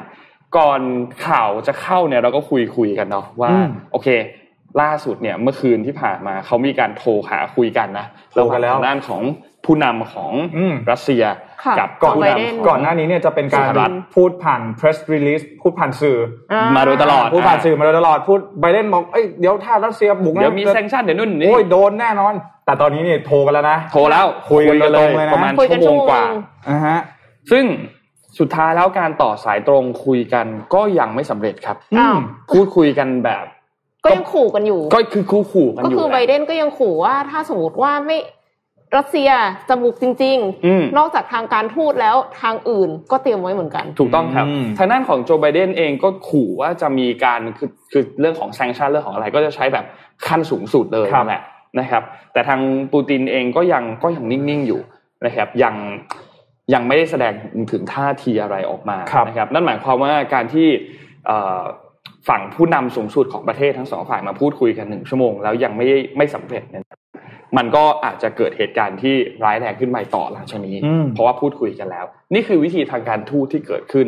[0.57, 0.81] ก่อน
[1.27, 4.09] ข่าวจะเข้าเนี่ยเราก็คุยคุยกันเนาะว่าอืมโอเค
[4.83, 9.23] ล่าสุดเนี่ยเมื่อคืนที่ผ่านมาเขามีการโทรหาคุยกันนะโทรกันแล้วระหางทางด้านของ
[9.65, 16.19] ผู้นำของอืมรัสเซียค่ะ กับก่อนผู้ไบเดนนำของก่อนหน้านี้เนี่ยจะเป็นการสหรัฐพูดผ่าน press release พูดผ่านสื่อ
[16.53, 22.35] อ่มาโดยตลอด พูดผ่านสื่อมาโดยตลอดพูดไบเดนบอกเอ้ยเดี๋ยวถ้ารัสเซียบุกนะเดี๋ยวมีแซงชั่นเดี๋ยวนู่นนี่โอ้ยโดนแน่นอน
[22.67, 26.99] แต่ตอนนี้เนี่ยโทรกันแล้วนะ โทรแล้วคุยกันโดยตรงเลยนะประมาณคุยกันชั่วโมงกว่าชั่วโมงนะฮะ
[27.51, 27.65] ซึ่ง
[28.39, 32.17] สุดท้ายแล้วการต่อสายตรงคุยกันก็ยังไม่สำเร็จครับอ้าว
[32.51, 33.45] พูดคุยกันแบบ
[34.05, 38.19] ก็ยังขู่กันอยู่ ก็คือคู่ขู่กันก็อยู่คือแหไบละเดนก็ยังขู่ว่าถ้าสมมติว่าไม่
[38.97, 39.31] รัสเซีย
[39.69, 49.85] จะบุกจริงอืมๆนอกจากทางการทูตแล้วทางอื่นก็เตรียมไว้เหมือนกัน ถูกต้องครับอืมทางด้านของโจไบเดนเองก็ขู่ว่าจะมีการคือคือเรื่องของแซงชั่นเรื่องของอะไรก็จะใช้แบบ
[50.27, 51.43] ขั้นสูงสุดเลยครับนั่นแหละ
[51.79, 52.61] นะครับ แต่ทาง
[52.93, 54.81] ปูตินเองก็ยังก็ยังนิ่งๆอยู่
[55.25, 55.75] นะครับยัง
[56.75, 57.33] ยังไม่ได้แสดง
[57.73, 60.69] ถึงท่าทีอะไรออกมาครับนะครับ นั่นหมายความว่าการที่
[61.27, 61.61] เอ่อ
[62.29, 66.85] ฝั่งผู้นำสูงสุดของประเทศทั้งสองฝ่ายมาพูดคุยกันหนึ่งชั่วโมงแล้วยังไม่ไม่สำเร็จเนี่ย
[67.57, 72.05] มันก็อาจจะเกิดเหตุการณ์ที่ร้ายแรงขึ้นใหม่ต่อหลังจากนี้อืมเพราะว่าพูดคุยกันแล้ว
[72.35, 74.07] นี่คือวิธีทางการทูตที่เกิดขึ้น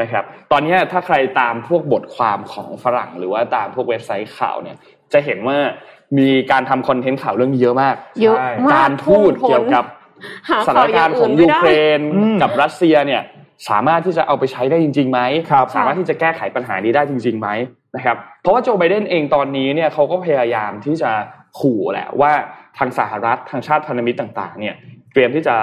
[0.00, 4.76] นะครับ ตอนนี้ถ้าใครตามพวกบทความของฝรั่ง หรือว่าตามพวกเว็บไซต์ข่าวเนี่ย
[5.12, 5.56] จะเห็นว่า
[6.18, 9.84] มีการทำคอนเทนต์ข่าวเรื่องนี้เยอะมากเยอะมากการพูดเกี่ยวกับ
[10.48, 13.22] หาสถาข่าวนการณ์ของย่ยูไม่ได้เครนอืมกับรัสเซียเนี่ย
[13.68, 15.20] สามารถที่จะเอาไปใช้ได้จริงๆไหม
[15.50, 17.48] ครับสามารถที่จะแก้ไขปัญหานี้ได้จริงๆไหม
[17.96, 21.10] นะครับ เพราะว่าโจไบเดนเองตอนนี้เนี่ยเขาก็พยายามที่จะ
[21.58, 22.32] ขู่แหละว่า
[22.78, 24.74] ทางสหรัฐทางชาติพันธมิตรต่างๆเนี่ย
[25.12, 25.56] เตรียมที่จะ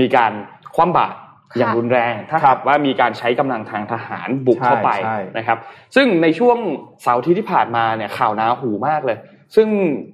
[0.00, 0.32] มีการ
[0.74, 1.18] คว่ำบาตร
[1.58, 5.58] อย่างรุนแรง ถ้าครัหาบกว่ามีการใช้กำลังทางทหารบุกเข้าไปใช่ใช่นะครับ
[5.94, 6.58] ซึ่งในช่วง
[7.02, 9.18] เสาร์อาที่ที่ผ่านมาเนี่ยข่าวหนาหูมากเลย
[9.54, 9.68] ซึ่ง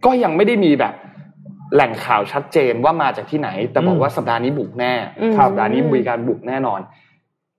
[0.04, 0.94] ก็ยังไม่ได้มีแบบ
[1.74, 6.80] แหล่งข่าวชัดเจนว่ามาจากที่ไหน แต่บอกว่าสัปดาห์นี้บุกแน่อืมสัปดาห์นี้มีการบุกแน่นอน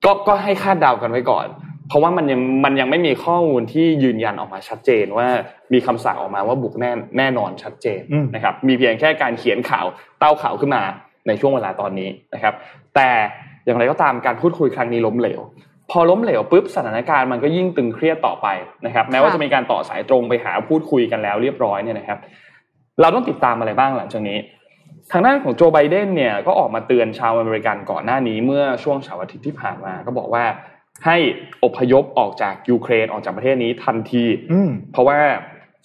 [0.06, 1.46] ก็ก็ให้คาดเดากันไว้ก่อน
[1.89, 5.27] เพราะว่ามันยังมันยังไม่มีข้อมูลที่ยืนยันออกมาชัดเจนว่า
[5.74, 9.86] มีคำสั่งออกมาว่าบุกแน่แน่นอนชัดเจนอืมนะครับ มีเพียงแค่การเขียนข่าว
[10.19, 10.84] เต้าข่าวขึ้นมา
[11.27, 12.53] ในช่วงเวลาตอนนี้นะครับ
[12.96, 13.10] แต่
[13.65, 15.41] อย่างไรก็ตามการพูดคุยครั้งนี้ล้มเหลว
[15.91, 18.48] พอล้มเหลวปุ๊บสถานการณ์มันก็ยิ่งตึงเครียดต่อไป
[18.86, 22.19] นะครับ แม้ว่าค่ะจะมีการต่อสายตรงไปหาพูดคุยกันแล้วเรียบร้อยเนี่ยนะครับ
[23.01, 24.38] เราต้องติดตามอะไรบ้างหลังจากนี้
[25.12, 30.43] ทางด้านของโจไบเดนเนี่ยก็ออกมาเตือนชาวอเมริกันก่อนหน้านี้เมื่อช่วงเสาร์อาทิตย์ที่ผ่านมา ก็บอกว่า
[31.06, 31.18] ให้
[31.63, 35.18] อพยพออกจากยูเครนออกจากประเทศนี้ทันทีอืมเพราะว่า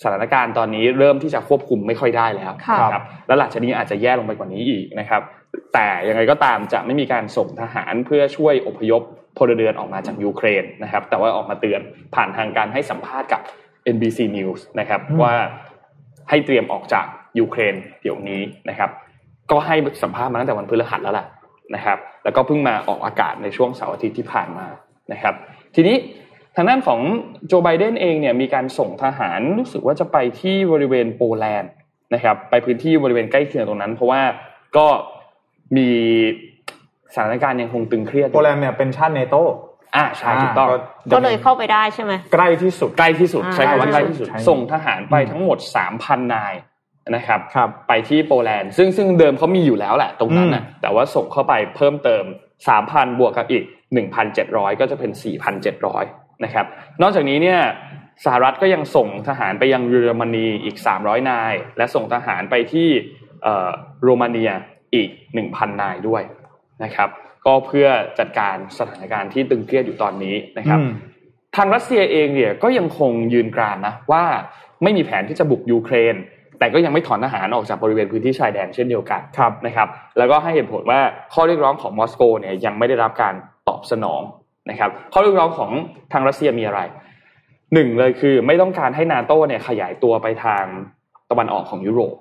[0.03, 5.23] สถานการณ์ตอนนี้เริ่มที่จะควบคุมไม่ค่อยได้แล้วค่ะนะครับ และหลังจากนี้อาจจะแย่ลงไปกว่านี้อีกนะครับ
[5.75, 9.03] แต่ยังไงก็ตามจะไม่มีการส่งทหารเพื่อช่วยอพยพ
[9.39, 11.81] พลเรือนออกมาจากยูเครนนะครับ แต่ว่าออกมาเตือน
[12.15, 13.41] ผ่านทางการให้สัมภาษณ์กับ
[13.95, 15.35] NBC News นะครับอืมว่า
[16.29, 17.07] ให้เตรียมออกจาก
[17.39, 18.91] ยูเครนเดี๋ยวนี้นะครับ
[19.51, 21.27] ก็ให้สัมภาษณ์มาตั้งแต่วันพฤหัสแล้วแหละ
[21.75, 24.67] นะครับ แล้วก็เพิ่งมาออกอากาศในช่วงเสาร์อาทิตย์ที่ผ่านมา
[25.13, 25.35] นะครับ
[25.75, 25.97] ทีนี้
[26.57, 27.01] ทางด้านของ
[27.47, 31.71] โจไบเดนเองเนี่ยมีการส่งทหารรู้สึกว่าจะไปที่บริเวณโปแลนด์
[32.15, 34.23] นะครับไปพื้นที่บริเวณใกล้เคียงตรงนั้น เพราะว่า
[34.77, 34.87] ก็
[35.77, 35.91] มี
[37.15, 39.37] สถานการณ์ยังคงตึงเครียดอยู่โปแลนด์เนี่ยเป็นชาติเนโต
[39.97, 40.69] อ่าใช่ถูกต้อง
[41.13, 45.59] ก็เลยเข้าไปได้ใช่ไหมใกล้ที่สุดใกล้ที่สุดอ่าใช้คำว่าใกล้ที่สุดใช่ส่งทหารไปทั้งหมด
[45.97, 46.55] 3,000นาย
[47.17, 52.25] นะครับครับไปที่โปแลนด์ซึ่งซึ่งเดิมเขามีอยู่แล้วแหละตรงนั้นนะแต่ว่าส่งเข้าไปเพิ่มเติม
[52.71, 53.63] 3,000บวกกับอีก
[54.19, 55.11] 1,700 ก็จะเป็น
[55.77, 56.67] 4,700 นะครับ
[57.03, 57.61] นอกจากนี้เนี่ย
[58.25, 62.89] สหรัฐก็ยังส่งทหารไปยังเยอรมนีอีก 300 นาย และส่งทหารไปที่
[63.43, 63.71] เอ่อ
[64.03, 64.51] โรมาเนีย
[64.95, 65.09] อีก
[65.45, 66.23] 1,000 นายด้วย
[66.85, 67.09] นะครับ
[67.47, 70.93] ก็เพื่อจัดการสถานการณ์ที่ตึงเครียดอยู่ตอนนี้นะครับอืม
[71.57, 74.25] ทางรัสเซียเองเนี่ยก็ยังคงยืนกรานนะว่า
[74.83, 76.15] ไม่มีแผนที่จะบุกยูเครน
[76.59, 81.01] แต่ก็ยังไม่ถอนทหารออกจากบริเวณพื้นที่ชายแดนเช่นเดียวกันครับนะครับ แล้วก็ให้เหตุผลว่า
[81.33, 83.35] ข้อเรียกร้องของมอสโกเนี่ยยังไม่ได้รับการ
[83.69, 84.23] ตอบสนอง
[84.71, 85.71] นะครับข้อเรียกร้องของ
[86.13, 86.81] ทางรัสเซียมีอะไร
[87.75, 90.65] หนึ่งเลยคือไม่ต้องการให้นาโตเนี่ยขยายตัวไปทาง
[91.31, 92.17] ตะวันออกของยุโรป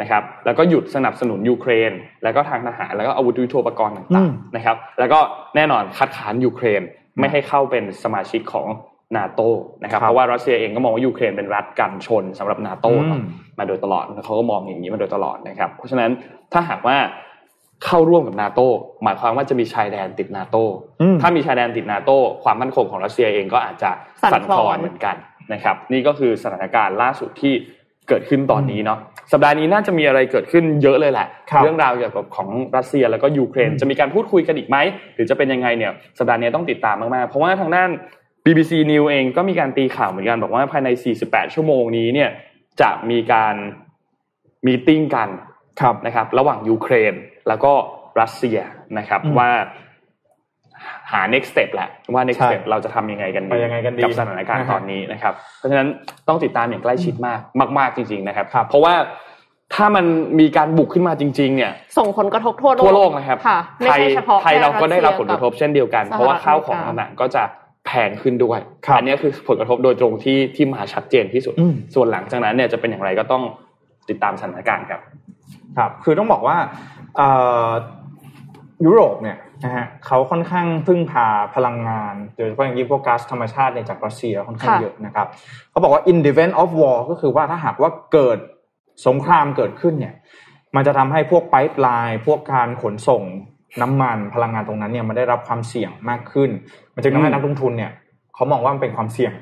[0.00, 5.18] นะครับแล้วก็หยุดสนับสนุนยูเครน แล้วก็ทางทหารแล้วก็อาวุธยุทโธปกรณ์อืมต่างๆนะครับ แล้วก็
[5.56, 6.82] แน่นอนคัดค้านยูเครน
[7.18, 8.66] ไม่ให้เข้าเป็นสมาชิกของ
[9.16, 9.40] นาโต
[9.82, 13.22] นะครับครับเพราะว่ารัสเซียเองก็มองว่ายูเครนเป็นรัฐกันชนสำหรับนาโตอืม
[13.58, 16.10] มาโดยตลอดเขาก็มองอย่างนี้มาโดยตลอดนะครับ เพราะฉะนั้น
[16.52, 16.96] ถ้าหากว่า
[17.84, 18.60] เข้าร่วมกับนาโต
[19.02, 20.56] หมายความว่าจะมีชายแดนติดนาโต
[21.00, 22.10] อืมถ้ามีชายแดนติดนาโต
[22.44, 23.90] ความมั่นคงของรัสเซียเองก็อาจจะ
[24.22, 25.16] สั่นคลอนสั่นคลอนเหมือนกัน
[25.52, 27.54] นะครับ นี่ก็คือสถานการณ์ล่าสุดที่
[28.08, 28.98] เกิดขึ้นตอนนี้เนาะ
[29.32, 34.76] สัปดาห์นี้น่าจะมีอะไรเกิดขึ้นเยอะเลยแหละครับเรื่องราวเกี่ยวกับของรัสเซียแล้วก็ยูเครนจะมีการพูดคุยกันอีกไหม
[35.14, 37.90] หรือจะเป็นยังไงเนี่ยสัปดาห์นี้ต้องติดตามมากๆเพราะว่าทางด้าน
[38.44, 40.88] BBC News เองก็มีการตีข่าวเหมือนกันบอกว่าภายใน
[41.22, 42.30] 48 ชั่วโมงนี้เนี่ย
[42.80, 43.54] จะมีการ
[44.66, 45.28] meeting กัน
[45.80, 47.14] ครับนะครับ ระหว่างยูเครน
[47.48, 47.72] แล้วก็
[48.20, 48.58] รัสเซีย
[48.98, 49.50] นะครับอืมว่า
[51.12, 55.88] หา next step แหละว่า next ใช่ step เราจะทำยังไงกันไปยังไงกันดีกับสถานการณ์นะครับตอนนี้นะครับ เพราะฉะนั้น
[56.28, 57.40] ต้องติดตามอย่างใกล้ชิดมาก
[57.78, 58.94] มาก ๆจริง ๆนะครับครับ เพราะว่า
[59.74, 60.04] ถ้ามัน
[60.40, 67.42] มีการบุกขึ้นมาจริง ๆ เนี่ย ส่งผลกระทบทั่วโลกทั่วโลกนะครับค่ะไม่ไทยใช่เฉพาะไทยเราก็ได้รับผลแค่กระทบเช่นเดียวกันสหรัฐเพราะว่าข้าวของอเมริกาต่างๆก็จะ
[67.86, 73.42] แพงขึ้นด้วยครับอันนี้คือผลกระทบโดยตรงที่ที่มาชัดเจนที่สุดอืมส่วนหลังจากนั้นเนี่ยจะเป็นอย่างไรก็ต้อง
[74.08, 75.00] ติดตามสถานการณ์ครับ
[75.76, 77.01] ครับ คือต้องบอกว่าเอ่อ
[78.84, 85.26] ยุโรปเนี่ยนะฮะเขาค่อนข้างพึ่งพาพลังงานโดยเฉพาะอย่างยิ่งพวกก๊าซธรรมชาติเนี่ยจากรัสเซียค่อนข้างเยอะนะครับ
[85.70, 88.38] เขาบอกว่า in the event of war ก็คือว่าถ้าหากว่าเกิด
[89.06, 90.14] สงครามเกิดขึ้นเนี่ย
[90.76, 93.22] มันจะทำให้พวกไ i ป์ไลน์พวกการขนส่ง
[93.82, 96.50] น้ำมันพลังงานตรงนั้นเนี่ยมันได้รับความเสี่ยงมากขึ้น
[96.94, 97.92] มันจึงทำให้นักลงทุนเนี่ย
[98.34, 99.32] เขามองว่ามันเป็นความเสี่ยง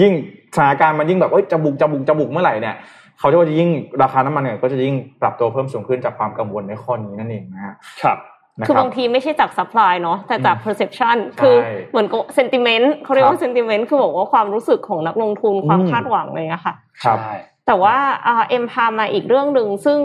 [0.00, 0.12] ยิ่ง
[0.54, 2.76] สถานการณ์มันยิ่งแบบเอ้ยจะบุกจะบุกจะบุกเมื่อไหร่เนี่ย
[3.18, 3.70] เขาจะว่าจะยิ่ง
[4.02, 8.18] ราคาน้ำมันเนี่ยก็จะยิ่งปรับตัวเพิ่มสูงขึ้นจากความกังวลในข้อนี้นั่นเองนะฮะครับ
[8.58, 11.56] นะคือรับบางทีไม่ใช่จาก supply เนาะแต่จากอืม perception ใช่คือ
[11.90, 16.74] เหมือนกับ sentiment เขาเรียกคว่ารับ sentiment คือบอกว่าความรู้สึกของนักลงทุนความอืมคาดหวังอะไรเลยอะค่ะ
[17.04, 17.34] ครับใช่
[17.66, 17.96] แต่ว่า
[18.26, 19.98] อ่าเอ็มพามาอีกเรื่องหนึ่งซึ่ง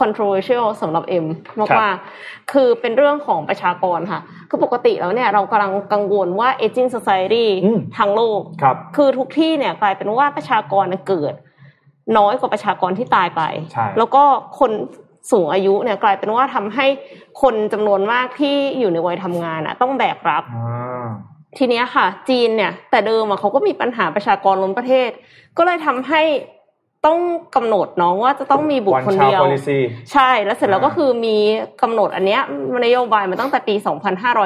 [0.00, 1.26] controversial สำหรับเอ็ม
[1.80, 11.34] มากๆคือเป็นเรื่องของประชากรค่ะ คือปกติแล้วเนี่ยเรากำลังกังวลว่า aging society อืมทั้งโลกครับคือทุกที่เนี่ยกลายเป็นว่าประชากรเนี่ยเกิด
[12.18, 14.22] น้อยกว่าประชากรที่ตายไปใช่แล้วก็
[14.58, 14.72] คน
[15.30, 16.86] สูงอายุเนี่ยกลายเป็นว่าทำให้
[17.42, 21.06] คนจำนวนมากที่อยู่ในวัยทำงานอะต้องแบกรับอ่า
[21.58, 25.10] ทีเนี้ยค่ะ จีนเนี่ย แต่เดิมอะเขาก็มีปัญหาประชากรล้นประเทศ
[25.58, 26.22] ก็เลยทำให้
[27.06, 27.18] ต้อง
[27.56, 29.78] กำหนดเนาะว่าจะต้องมีบุควันคลชาวเดียว policy
[30.12, 31.36] ใช่แล้วเสร็จแล้วก็อ่าคือมี
[31.82, 32.40] กำหนดอันเนี้ย
[32.84, 33.74] นโยบายมาตั้งแต่ปี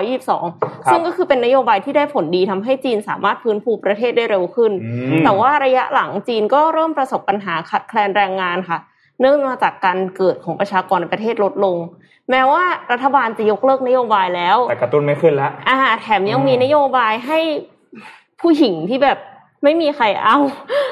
[0.09, 8.79] 2522 ซึ่งก็คือเป็นนโยบายที่ได้ผลดีทำให้จีนสามารถฟื้นฟูประเทศได้เร็วขึ้นอืมมแต่ว่าระยะหลังจีนก็เริ่มประสบปัญหาขาดแคลนแรงงานค่ะ
[9.21, 11.77] เนื่องมาจากการเกิดของประชากรในประเทศลดลง
[12.31, 17.39] แม้ว่ารัฐบาลจะยกเลิกนโยบายแล้วแต่กระตุ้นไม่ขึ้นแล้วอ่าแถมยังอืมมีนโยบายให้
[18.41, 19.19] ผู้หญิงที่แบบ
[19.65, 20.39] ไม่มีใครเอา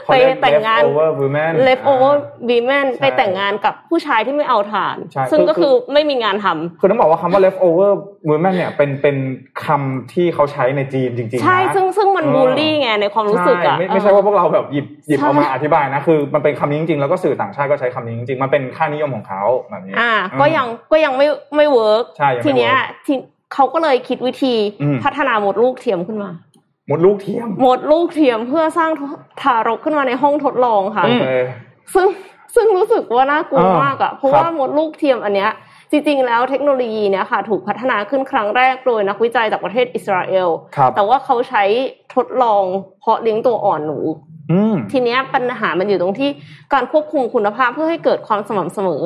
[0.04, 2.14] เขาไปเรียกแต่งงาน leftover women leftover
[2.50, 7.90] women ใช่ไปแต่งงานกับผู้ชายที่ไม่เอาฐานใช่ซึ่งคือก็คือไม่มีงานทำคือต้องบอกว่าคำว่า leftover
[8.30, 9.16] women เนี่ยเป็นเป็น
[9.64, 21.26] คำที่เขาใช้ในจีนจริงๆนะใช่ซึ่งซึ่งมันเออบูลลี่ไงในความรู้สึกอะใช่ไม่ไม่ใช่ว่าพวกเราแบบหยิบหยิบใช่เอามาอธิบายนะคือมันเป็นคำนี้จริงๆแล้วก็สื่อต่างชาติก็ใช้คำนี้จริงๆมันเป็นค่านิยมของเขาแบบนี้อ่าก็ยังก็ยังไม่
[21.56, 23.14] ไม่เวิร์กใช่ยังไม่ทีเนี้ย work ที
[23.54, 26.30] เขาก็เลยคิดวิธีอืมพัฒนามดลูกเทียมขึ้นมา
[26.90, 28.90] มดลูกเทียมมดลูกเทียมเพื่อสร้าง
[29.42, 31.26] ทารกขึ้นมาในห้องทดลองค่ะโอเค
[31.94, 32.08] ซึ่ง
[32.54, 35.50] ซึ่งรู้สึกว่าน่ากลัวอ่ามากอะครับเพราะว่ามดลูกเทียมอันเนี้ย
[35.90, 41.64] จริงๆ แล้วเทคโนโลยีเนี้ยค่ะถูกพัฒนาขึ้นครั้งแรกโดยนักวิจัยจากประเทศอิสราเอลครับแต่ว่าเขาใช้
[42.14, 42.62] ทดลอง
[43.00, 43.98] เพาะเลี้ยงตัวอ่อนหนู
[44.52, 46.30] อืมทีเนี้ยปัญหามันอยู่ตรงที่
[46.72, 49.02] การควบคุมคุณภาพเพื่อให้เกิดความสม่ำเสมอ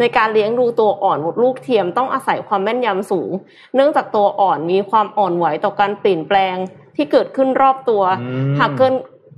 [0.00, 3.30] ในการเลี้ยงดูตัวอ่อนมดลูกเทียมต้องอาศัยความแม่นยำสูง
[3.74, 6.56] เนื่องจากตัวอ่อนมีความอ่อนไหวต่อการเปลี่ยนแปลง
[6.96, 8.94] ที่เกิดขึ้นรอบตัวอืมหากเกิน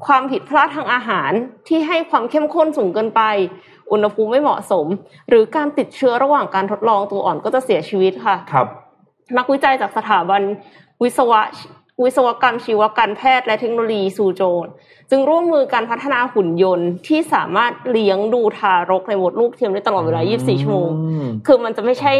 [0.07, 1.33] ความผิดพลาดทางอาหาร
[1.69, 3.23] ที่ให้ความเข้มข้นสูงเกินไป
[3.93, 4.87] อุณหภูมิไม่เหมาะสม
[5.29, 8.67] หรือการติดเชื้อระหว่างการทดลองตัวอ่อนก็จะเสียชีวิตค่ะครับ
[9.39, 10.43] นักวิจัยจากสถาบัน
[11.03, 11.41] วิศวะ
[12.05, 14.67] วิศวกรรมชีวการแพทย์และเทคโนโลยีซูโจน
[15.11, 22.13] จึงร่วมมือการพัฒนาหุ่นยนต์ที่สามารถเลี้ยงดูทารกในมดลูกเทียมได้ตลอดเวลา 24 ชั่วโมงอืมคือมันจะไม่ใช่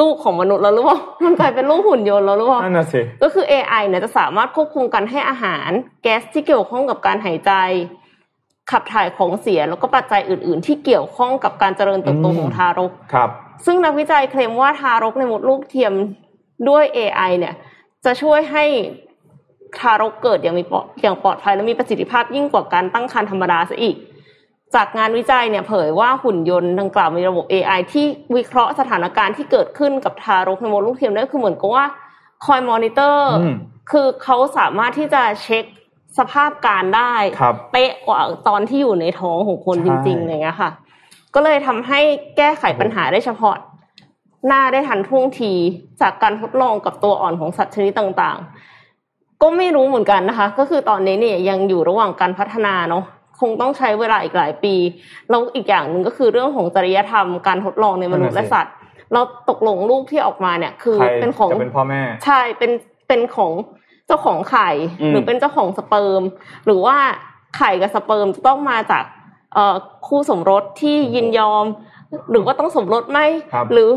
[0.00, 5.70] ลูกของมนุษย์แล้วหรือเปล่ามันกลายเป็นลูกหุ่นยนต์แล้วหรือเปล่านั่นน่ะสิก็คือ AI เนี่ยจะสามารถควบคุมการให้อาหาร
[6.02, 7.52] แก๊สที่เกี่ยวข้องกับการหายใจ
[8.70, 13.28] ขับถ่ายของเสียแล้วก็ปัจจัยอื่น ๆ ที่เกี่ยวข้องกับการเจริญเติบโตอืมของทารกครับ
[13.64, 15.92] ซึ่งนักวิจัยเคลมว่าทารกในมดลูกเทียม
[16.68, 17.54] ด้วย AI เนี่ย
[18.04, 18.64] จะช่วยให้
[19.78, 23.96] ทารกเกิดอย่างมีปลอดอย่างปลอดภัยและมีประสิทธิภาพยิ่งกว่าการตั้งครรภ์ธรรมดาซะอีก
[24.74, 31.84] จากงานวิจัยเนี่ยเผยว่าหุ่นยนต์ดังกล่าวมีระบบ AI ที่วิเคราะห์สถานการณ์ที่เกิดขึ้นกับทารกในมดลูกเทียมได้คือเหมือนกับว่า
[32.44, 33.54] คอยมอนิเตอร์อืม
[33.90, 35.64] คือเขาสามารถที่จะเช็ค
[36.18, 40.70] สภาพการได้ครับเป๊ะกว่าตอนที่อยู่ในท้องของคนใช่จริงๆอะไรเงี้ยค่ะ
[41.34, 42.00] ก็เลยทำให้
[42.36, 43.54] แก้ไขปัญหาได้เฉพาะ
[44.46, 45.52] หน้าได้ทันท่วงที
[46.00, 53.04] จากการทดลองกับตัวอ่อนของสัตว์ชนิดต่างๆ ก็ไม่รู้เหมือนกันนะคะ ก็คือตอนนี้เนี่ยยังอยู่ระหว่างการพัฒนาเนาะ
[53.40, 54.74] คงต้องใช้เวลาอีกหลายปี
[55.30, 58.74] แล้วอีกอย่างหนึ่งก็คือเรื่องของจริยธรรมการทดลองในมนุษย์นั่และนน่ะสิสัตว์
[59.12, 59.20] เรา
[59.50, 62.70] ตกลงลูกที่ออกมาเนี่ย คือใครเป็นของจะเป็นพ่อแม่ใช่เป็น
[63.08, 63.52] เป็นของ
[64.06, 64.70] เจ้าของไข่
[65.02, 66.22] อืมหรือเป็นเจ้าของสเปิร์ม
[66.66, 66.96] หรือว่า
[67.56, 69.04] ไข่กับสเปิร์มจะต้องมาจาก
[69.54, 69.76] เอ่อ
[70.08, 71.64] คู่สมรสที่ยินยอม
[72.30, 73.20] หรือว่าต้องสมรสไหม
[73.52, 73.90] ครับหรือ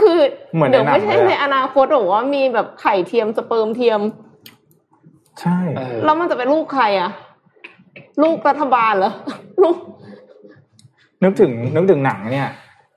[0.00, 0.18] คือ
[0.54, 4.00] เหมือนในเดี๋ยวหนังไม่ใช่เลยอะในอนาคตหรอกว่ามีแบบไข่เทียมสเปิร์มเทียม
[5.40, 7.10] ใช่เออแล้วมันจะเป็นลูกใครอะ
[8.22, 9.12] ลูกรัฐบาลเหรอ
[9.62, 9.76] ลูก
[11.22, 12.48] นึกถึงนึกถึงหนังเนี่ย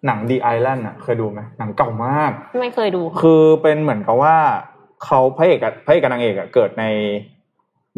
[0.05, 4.36] หนัง The Island อะเคยดูไหมหนังเก่ามาก ไม่เคยดูค่ะคือเป็นเหมือนกับว่า
[5.05, 6.84] เขาพระเอกกับพระเอกกับนางเอกอะเกิดใน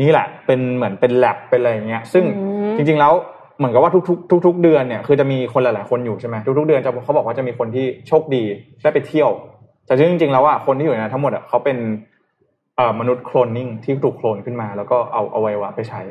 [0.01, 3.13] นี่แหละ เป็นเหมือนเป็นแลบเป็นอะไรอย่างเงี้ย ซึ่งอืมจริง ๆแล้ว
[3.57, 8.43] เหมือนกับว่าทุกๆทุก ๆ เดือนเนี่ยคือจะมีคนหลาย ๆ คนอยู่ใช่ไหมทุกๆเดือนจะเขาบอกว่าจะมีคนที่โชคดี
[8.81, 9.29] ได้ไปเที่ยว
[9.85, 11.77] แต่ซึ่งจริงๆแล้วอะคนที่อยู่ในนั้นทั้งหมดอะเขาเป็น
[12.75, 16.01] เอ่อมนุษย์โคลนนิ่งที่ถูกโคลนขึ้นมา แล้วก็เอาเอาไว้วะไปใช้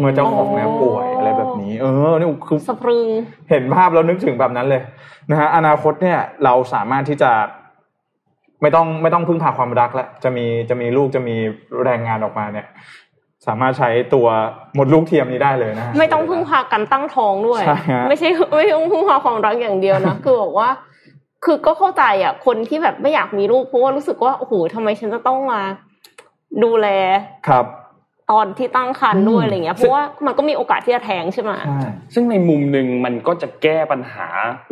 [0.00, 3.08] เมื่อเจ้าของเนี่ยป่วยอะไรแบบนี้ เออนี่คือสะพรึง
[3.50, 4.82] เห็นภาพแล้วนึกถึงแบบนั้นเลย
[5.30, 7.32] นะฮะอนาคตเนี่ยเราสามารถที่จะ
[8.62, 11.36] ไม่ต้องไม่ต้องพึ่งพาความรักแล้วจะมีจะมีลูกจะมี
[11.84, 12.66] แรงงานออกมาเนี่ย
[13.46, 14.26] สามารถใช้ตัว
[14.78, 20.68] มดลูกเทียมนี้ได้เลยนะฮะไม่ต้องพึ่งพากันตั้งท้องด้วยใช่ฮะไม่ใช่ไม่ต้องพึ่งพาความรักอย่างเดียวนะคือบอกว่า
[21.44, 25.60] คือก็เข้าใจอะ คนที่แบบไม่อยากมีลูกเพราะว่ารู้สึกว่าโอ้โหทำไมฉันจะต้องมา
[26.64, 26.88] ดูแล
[27.48, 27.64] ครับ
[28.32, 31.80] ตอนที่ตั้งครรภ์ด้วยอืมอะไรเงี้ยเพราะว่ามันก็มีโอกาสที่จะแท้งใช่ไหมใช่
[32.14, 34.26] ซึ่งในมุมหนึ่งมันก็จะแก้ปัญหา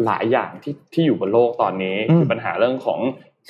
[0.05, 3.01] หลายอย่างที่ที่อยู่บนโลกตอนนี้อืมคือปัญหาเรื่องของ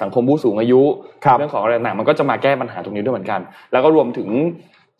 [0.00, 0.82] สังคมผู้สูงอายุ
[1.24, 3.40] ครับเรื่องของอะไรต่างๆมันก็จะมาแก้ปัญหาตรงนี้ด้วยเหมือนกัน
[3.72, 4.28] แล้วก็รวมถึง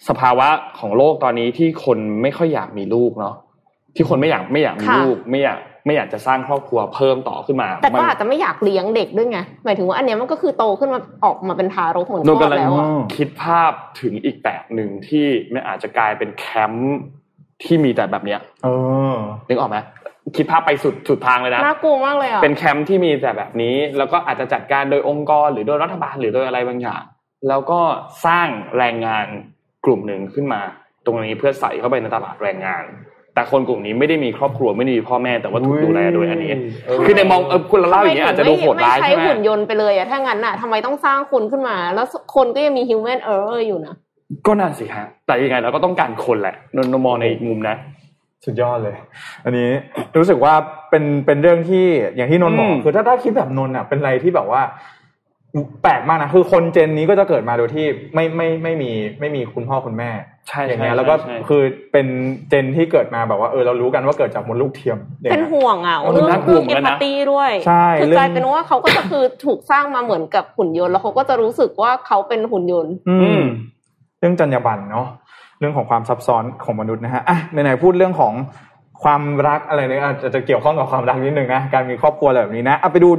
[0.09, 3.35] สภาวะของโลกตอนนี้ที่คนไม่ค่อยอยากมีลูกเนาะ
[3.97, 16.97] ที่คนไม่อยากไม่อยากมีลูกไม่อยาก ไม่อยากจะสร้างครอบครัวเพิ่มต่อขึ้นมา แต่ก็มันอาจจะไม่อยากเลี้ยงเด็กด้วยไงหมายถึงว่าอันเนี้ยมันก็คือโตขึ้นมาออกมาเป็นทารกเหมือนโดนพ่อกำลังแล้วอะคิดภาพถึงอีกแบบหนึ่งที่มันอาจจะกลายเป็นแคมป์
[17.65, 18.69] ที่มีแต่แบบเนี้ยเอ
[19.15, 19.17] อ
[19.49, 19.79] นึกออกไหม
[20.37, 27.03] คิดภาพไปสุดสุดทางเลยนะน่ากลัวมากเลยอะเป็นแคมป์ที่มีแต่แบบนี้ แล้วก็อาจจะจัดการโดยองค์กรหรือโดยรัฐบาลหรือโดยอะไรบางอย่าง
[27.49, 27.81] แล้วก็
[28.27, 29.27] สร้างแรงงาน
[29.85, 30.61] กลุ่มหนึ่งขึ้นมา
[31.07, 32.85] ตรงนี้เพื่อใส่เข้าไปในตลาดแรงงาน
[33.35, 36.53] แต่คนกลุ่มนี้ไม่ได้มีครอบครัวไม่ได้มีพ่อแม่แต่ว่าถูกดูแลโดยอันนี้
[36.87, 43.95] เออคือในมองเออคุณเล่าอย่างนี้ยอาจจะดูโหดร้ายไม่ใช่ไหมใช้หุ่นยนต์ไปเลยอะถ้างั้นอะทำไมต้องสร้างคนขึ้นมา แล้วคนก็ยังมี human error อยู่นะ
[44.47, 47.77] ก็น่าสิฮะแต่ยังไงเราก็ต้องการคนแหละนนมองในอีกมุมนะ
[48.45, 48.97] สุดยอดเลย
[49.45, 49.71] อันนี้
[50.19, 50.55] รู้สึกว่า
[50.91, 54.63] เป็นเป็นเรื่องที่อย่างที่นนท์บอกอืมคือถ้าถ้าคิดแบบนนท์อะเป็นอะไรที่แบบว่า
[55.83, 60.11] แปลกมากนะคือคนเจนนี้ก็จะเกิดมาโดยที่ไม่ไม่ไม่มีไม่มีคุณพ่อคุณแม่
[60.49, 62.07] ใช่อย่างเงี้ยใช่แล้วก็ใช่คือเป็น
[62.49, 73.45] เจนที่เกิดมาแบบว่าเออเรารู้กันว่าเกิดจากมดลูกเทียมอย่างเป็นเงี้ยห่วงอะเออเรื่องน่ากลัวเหมือนเอกันมนะพัตตีด้วยใช่คือเรื่องกลายเป็นว่าเขาก็จะคือถูกสร้างมาเหมือนกับหุ่นยนต์แล้วเขาก็จะรู้สึกว่าเขาเป็นหุ่นยนต์ อือืมม
[74.21, 75.07] เรื่องจรรยาบรรณเนาะ
[75.61, 78.33] เรื่องของความซับซ้อนของมนุษย์นะฮะอะไหนๆพูดเรื่องของ
[79.03, 83.11] ความรักอะไรเนี่ยอาจจะจะเกี่ยวข้องกับความรักนิดนึงนะการมีครอบครัวอะไรแบบนี้นะเอาไปดู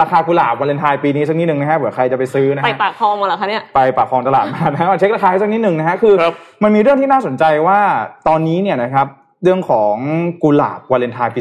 [0.00, 7.78] ราคากุหลาบวาเลนไทน์ปีนี้สักนิดนึงนะฮะเผื่อใครจะไปซื้อนะไปฮะปากคลองมาเหรอคะเนี่ยไปปากคลองตลาดมานะฮะมาเช็คราคาให้สักนิดหนึ่งนะฮะคือครับมันมีเรื่องที่น่าสนใจว่า
[8.28, 9.06] ตอนนี้เนี่ยนะครับ
[9.44, 9.94] เรื่องของ
[10.42, 11.40] กุหลาบวาเลนไทน์ปี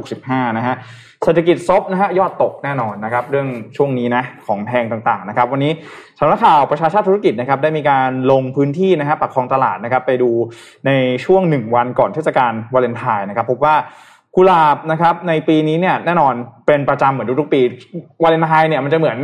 [0.00, 0.76] 2565 นะฮะ
[1.24, 5.72] เศรษฐกิจซบนะฮะยอดตกแน่นอนนะครับเรื่องช่วงนี้นะของแพงต่างๆนะครับวันนี้
[6.18, 10.30] สำนักข่าวประชาชาติธุรกิจนะครับได้มีการลงพื้นที่นะฮะปากคลองตลาดนะครับไปดู
[10.86, 10.90] ใน
[11.24, 13.74] ช่วงหนึ่งวันก่อนเทศกาลวาเลนไทน์นะครับพบว่า
[14.36, 16.34] กุหลาบนะครับในปีนี้เนี่ยแน่นอน
[16.66, 17.60] เป็นประจำเหมือนทุกๆปี
[18.22, 19.18] วาเลนไทน์เนี่ยมันจะเหมือน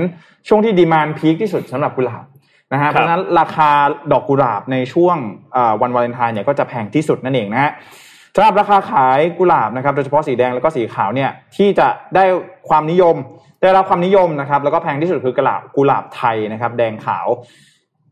[0.48, 2.24] ช่วงที่ demand peak ที่สุดสำหรับกุหลาบ
[2.72, 3.70] นะฮะเพราะฉะนั้นราคา
[4.12, 5.16] ดอกกุหลาบในช่วง
[5.52, 7.72] เอ่อวันวาเลนไทน์เนี่ยก็จะแพงที่สุดนั่นเองนะฮะ
[8.34, 12.24] สำหรับราคาขายกุหลาบนะครับโดยเฉพาะสีแดงแล้วก็สีขาวเนี่ยที่จะได้
[12.68, 13.16] ความนิยม
[13.62, 17.26] ได้รับความนิยมนะครับ แล้วก็แพงที่สุดคือกุหลาบกุหลาบไทยนะครับ แดงขาว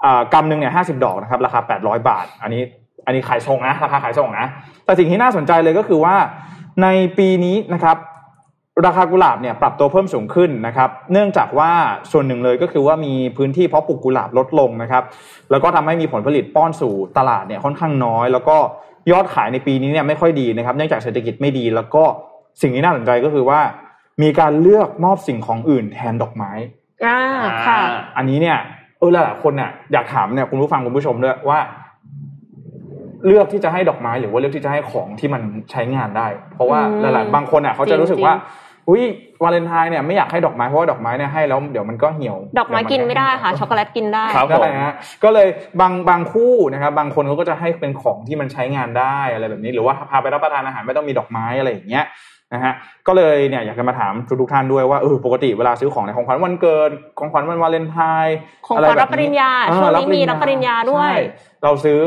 [0.04, 2.62] อ่ากำหนึ่งเนี่ยห้าสิบดอกนะครับราคาแปดร้อยบาท อันนี้
[3.06, 4.46] อันนี้ขายส่งนะราคาขายส่งนะ
[4.84, 6.14] แต่สิ่งที่น่าสนใจเลยก็คือว่า
[6.82, 6.86] ใน
[7.18, 7.96] ปีนี้นะครับ
[8.86, 11.70] ราคากุหลาบเนี่ยปรับตัวเพิ่มสูงขึ้นนะครับเนื่องจากว่า
[12.12, 15.04] ส่วนหนึ่งเลยก็คือว่ามีพื้นที่เพาะปลูกกุหลาบลดลงนะครับ
[15.50, 18.56] แล้วก็ทำให้มีผลผลิตป้อนสู่ตลาดเนี่ยค่อนข้างน้อย แล้วก็
[19.12, 22.04] ยอดขายในปีนี้เนี่ยไม่ค่อยดีนะครับ เนื่องจากเศรษฐกิจไม่ดี แล้วก็
[22.62, 23.60] สิ่งที่น่าสนใจก็คือว่า
[24.22, 26.52] มีการเลือกมอบสิ่งของอื่นแทนดอกไม้
[27.04, 27.18] อ่า
[27.66, 27.78] ค่ะ
[28.16, 28.58] อันนี้เนี่ย
[28.98, 31.58] เออหลายๆคนเนี่ยอยากถามเนี่ยคุณผู้ฟังคุณผู้ชมด้วยว่า
[33.26, 38.36] เลือกที่จะให้ดอกไม้หรือว่าเลือกที่จะให้ของที่มันใช้งานได้ เพราะว่าอืมหลายๆบางคนอะเขาจะรู้สึกจริงๆว่า
[38.88, 39.04] อุ้ย
[39.42, 45.48] วาเลนไทน์เนี่ยไม่อยากให้ดอกไม้เพราะว่าดอกไม้เนี่ยให้แล้วเดี๋ยวมันก็เหี่ยว ดอกไม้กินไม่ได้ค่ะช็อกโกแลตกินได้ครับได้ฮะก็เลย
[45.80, 52.04] บางบางคู่นะครับบางคนเขาก็จะให้เป็นของที่มันใช้งานได้อะไรแบบนี้หรือว่าพาไปรับประทานอาหารไม่ต้องมีดอกไม้อะไรอย่างเงี้ย
[52.54, 52.74] นะฮะ
[53.06, 61.18] ก็เลยเนี่ยอยากจะมาถามทุกๆท่านด้วยว่าเออปกติเวลาซื้อของในของขวัญวันเกิดของขวัญวันวาเลนไทน์ของอะไรขวัญแบบรับปริญญาเออช่วงนี้มีรับปริญญาด้วยใช่
[61.64, 61.98] เราซื้อ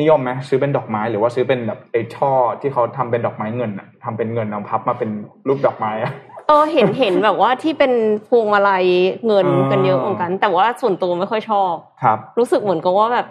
[0.00, 5.10] นิยมไหมซื้อเป็นดอกไม้หรือว่าซื้อเป็นแบบไอ้ช่อที่เขาทำเป็นดอกไม้เงินอะทำเป็นเงินเอาพับมาเป็น
[5.48, 6.12] รูปดอกไม้อะ
[6.48, 7.92] เออเห็นเห็นแบบว่าที่เป็น
[8.28, 8.84] พวงมาลัย
[9.26, 13.26] เงินอ่ากันเยอะเหมือนกัน แต่ว่าส่วนตัวไม่ค่อยชอบครับ รู้สึกเหมือนกับว่าแบบ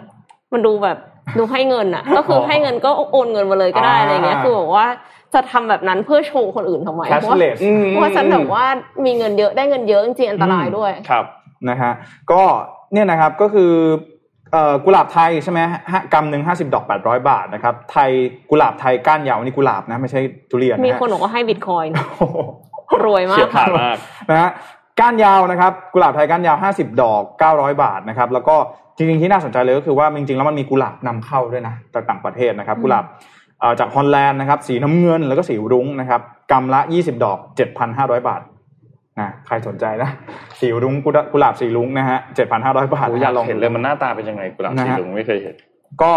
[0.52, 0.98] มันดูแบบ
[1.38, 4.86] ดูให้เงินอะ ก็คือให้เงินก็โอนเงินมาเลยก็ได้อ่าอะไรเงี้ยคือแบบว่า
[5.34, 8.64] จะทำแบบนั้นเพื่อโชว์คนอื่นทำไมเพราะว่า cashless อืมเพราะว่าฉันแบบว่า
[9.04, 11.24] มีเงินเยอะได้เงินเยอะจริงๆอันตรายด้วยครับ
[11.68, 11.92] นะฮะ
[12.32, 12.42] ก็
[12.92, 14.17] เนี่ยนะครับก็คือเอ่อ
[14.84, 15.60] กุหลาบไทยใช่ไหม
[15.92, 18.10] ฮะกำหนึ่งห้าสิบดอกแปดร้อยบาทนะครับไทย
[18.50, 23.96] กุหลาบไทยก้านยาวอันนี่กุหลาบนะไม่ใช่ทุเรียนนะฮะมีคนบอกว่าให้บิตคอยน์โอ้โหรวยมาเฉียกบขาดมาก
[24.30, 24.50] นะฮะ
[25.00, 28.56] ก้านยาวนะครับกุหลาบไทยก้านยาว50ดอก900บาทนะครับแล้วก็
[28.96, 33.04] จริงๆที่น่าสนใจเลยก็คือว่าจริงๆแล้วมันมีกุหลาบนำเข้าด้วยนะจากต่างประเทศนะครับอืมกุหลาบ
[33.60, 36.20] เอ่อจากฮอลแลนด์นะครับสีน้ำเงินแล้วก็สีรุ้งนะครับ
[36.52, 37.38] กำละ 20 ดอก
[37.82, 38.40] 7,500 บาท
[39.20, 40.10] นะใครสนใจนะ
[40.60, 42.18] สีรุ้งกุหลาบกุหลาบสีรุ้งนะฮะ
[42.54, 45.54] 7,500บาทโอ้นะอยาฮะกลองเห็นเลยมันหน้าตาเป็นยังไงกุหลาบนะสีฮะเหลืองไม่เคยเห็น
[46.02, 46.12] ก็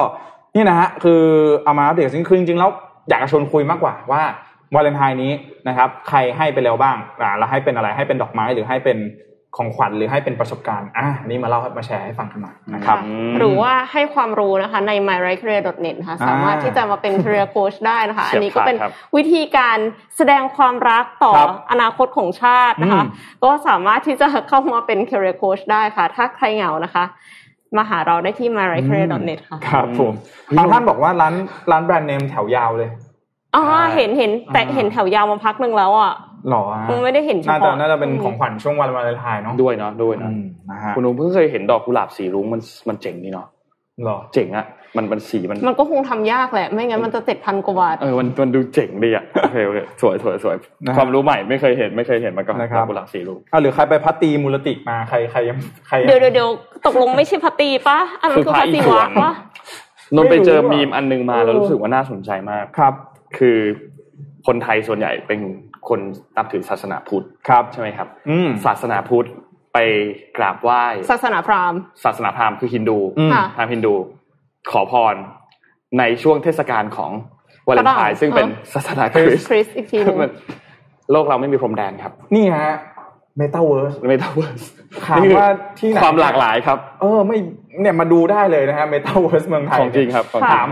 [0.55, 1.23] นี่นะฮะคือ
[1.63, 2.69] เอามาอัปเดตซึ่งคือจริงๆแล้ว
[3.09, 4.23] อยากจะชวนคุยมากกว่าว่า
[4.75, 5.31] วาเลนไทน์นี้
[5.67, 8.97] นะครับ ใครให้ไปแล้วบ้างอ่าแล้วให้เป็นอะไรให้เป็นดอกไม้หรือให้เป็น
[9.57, 19.77] ของขวัญหรือให้เป็นประสบการณ์อะอันนี่มาเล่ามาแชร์ให้ฟังกันหน่อยนะครับค่ะหรือว่าให้ความรู้นะคะใน myrightcareer.net นะคะอ่าสามารถที่จะมาเป็น career coach ได้นะคะเฉีอัยบนนี้ก็เป็นขาดครับวิธีการ
[20.17, 27.03] แสดงความรักต่อครับอนาคตของชาตินะคะอืมก็สามารถที่จะเข้ามาเป็น career coach ได้ค่ะ ถ้าใครเหงานะคะ
[27.77, 30.13] มาหาเราได้ที่ myrightcareer.net ค่ะครับผม
[30.57, 31.33] บางท่านบอกว่าร้าน
[31.71, 32.89] ร้านแบรนด์เนมแถวยาวเลย
[33.55, 33.63] อ๋อ
[33.95, 36.13] เห็นเห็นแต่อ่าเห็นแถวยาวมาพักหนึ่งแล้วอะ
[36.49, 43.47] หรอฮะไม่ได้เห็นเฉน่าจะพาะน่าจะเป็นของขวัญช่วงวันวาเลนไทน์เนาะด้วยเนาะด้วยอืเนาะมนะฮะคุณนุ้งเพิ่งเคยเห็นดอกกุหลาบสีรุ้งมันมันเจ๋งนี่เนาะ
[44.03, 56.49] หรอเจ๋งอะมันมันสีมันมันก็คงทำยากแหละ ไม่งั้นมันจะเจ็ดพันกว่าบาทเออมันมันดูเจ๋งดีอะโอเคโอเคสวยสวยสวยนะฮะความรู้ใหม่ไม่เคยเห็นไม่เคยเห็นมาก่อนนะครับดอกกุหลาบสีรุ้งอะหรือใครไปพัตตีมูลติกมาใครใครยังใครยังเดี๋ยวเดี๋ยวเดี๋ยว
[56.85, 59.31] ตกลงไม่ใช่พัตตีปะอันนั้นคือพัตตีวักปะ
[60.15, 62.93] นนท์ไปเจอไม่รู้อะมีมอันนึงมาเออแล้วรู้สึกว่าน่าสนใจมากครับ
[63.37, 63.57] คือ
[64.47, 65.39] คนไทยส่วนใหญ่เป็น
[65.89, 65.99] คน
[66.37, 69.27] นับถือศาสนาพุทธครับใช่ไหมครับอืมศาสนาพุทธ
[69.73, 69.77] ไป
[70.37, 73.93] กราบไหว้ศาสนาพราหมณ์ศาสนาพราหมณ์คือฮินดูอืมค่ะพราหมณ์ฮินดู
[74.71, 75.15] ขอพร
[75.99, 77.11] ในช่วงเทศกาลของ
[77.67, 80.17] วาเลนไทน์ฝรั่งซึ่งเป็นเออศาสนาคริสต์คริสอีกทีหนึ่ง
[81.11, 82.69] โลกเราไม่มีพรมแดนครับ นี่ฮะ
[83.37, 84.61] metaverse metaverse
[85.05, 85.47] ถามว่า
[85.79, 87.37] ที่ไหนความหลากหลายครับ เออ ไม่
[87.81, 90.69] เนี่ยมาดูได้เลยนะฮะเมตาเวิร์สเมืองไทยของจริงครับของจริงถาม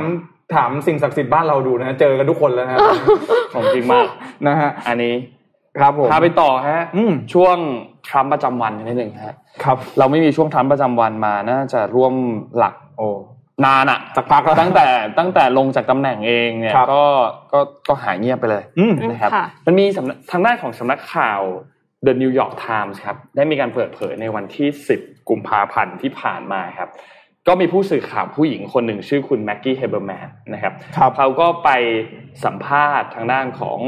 [0.56, 2.80] ถามสิ่งศักดิ์สิทธิ์บ้านเราดูนะฮะเจอกันทุกคนแล้วนะฮะ
[3.54, 4.08] ของจริงมาก
[4.48, 5.16] นะฮะอันนี้
[5.80, 7.58] ครับผมพาไปต่อฮะอืมช่วง
[8.08, 12.14] ทรัมป์ประจำวันนิดหนึ่งฮะครับ เราไม่มีช่วงทรัมป์ประจำวันมาน่าจะร่วม
[12.58, 13.10] หลักโอ้
[13.66, 14.88] นานอะสักพักแล้วตั้งแต่
[15.20, 17.04] ตั้งแต่ลงจากตำแหน่งเองเนี่ยครับก็
[17.54, 21.42] ก็ก็หายเงียบไปเลยอืมนะครับค่ะมันมีสำนักทางด้านของสำนักข่าว
[22.06, 24.68] The New York Times ครับได้มีการเปิดเผยในวันที่
[25.00, 26.90] 10 กุมภาพันธ์ที่ผ่านมาครับ
[27.50, 31.70] ก็มีผู้สื่อข่าวผู้หญิงคนหนึ่งชื่อคุณแม็กกี้เฮเบอร์แมนนะครับครับเขาก็ไป
[32.46, 33.80] สัมภาษณ์ทางด้านของ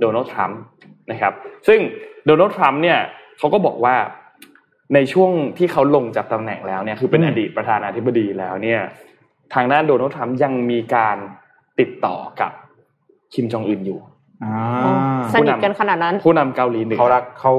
[0.00, 0.60] โดนัลด์ทรัมป์
[1.10, 1.32] นะครับ
[1.66, 1.78] ซึ่ง
[2.26, 2.98] โดนัลด์ทรัมป์เนี่ย
[3.38, 3.96] เขาก็บอกว่า
[4.94, 8.80] ในช่วงที่เขาลงจากตำแหน่งแล้วเนี่ยคือเป็นอืมอดีตประธานาธิบดีแล้วเนี่ย
[9.54, 11.16] ทางด้านโดนัลด์ทรัมป์ยังมีการ
[11.80, 12.52] ติดต่อกับ
[13.34, 13.98] คิมจองอึนอยู่
[14.44, 14.54] อ่า
[15.34, 17.52] สนิทกันขนาดนั้น ผู้นำเกาหลีเหนือเขารักเขา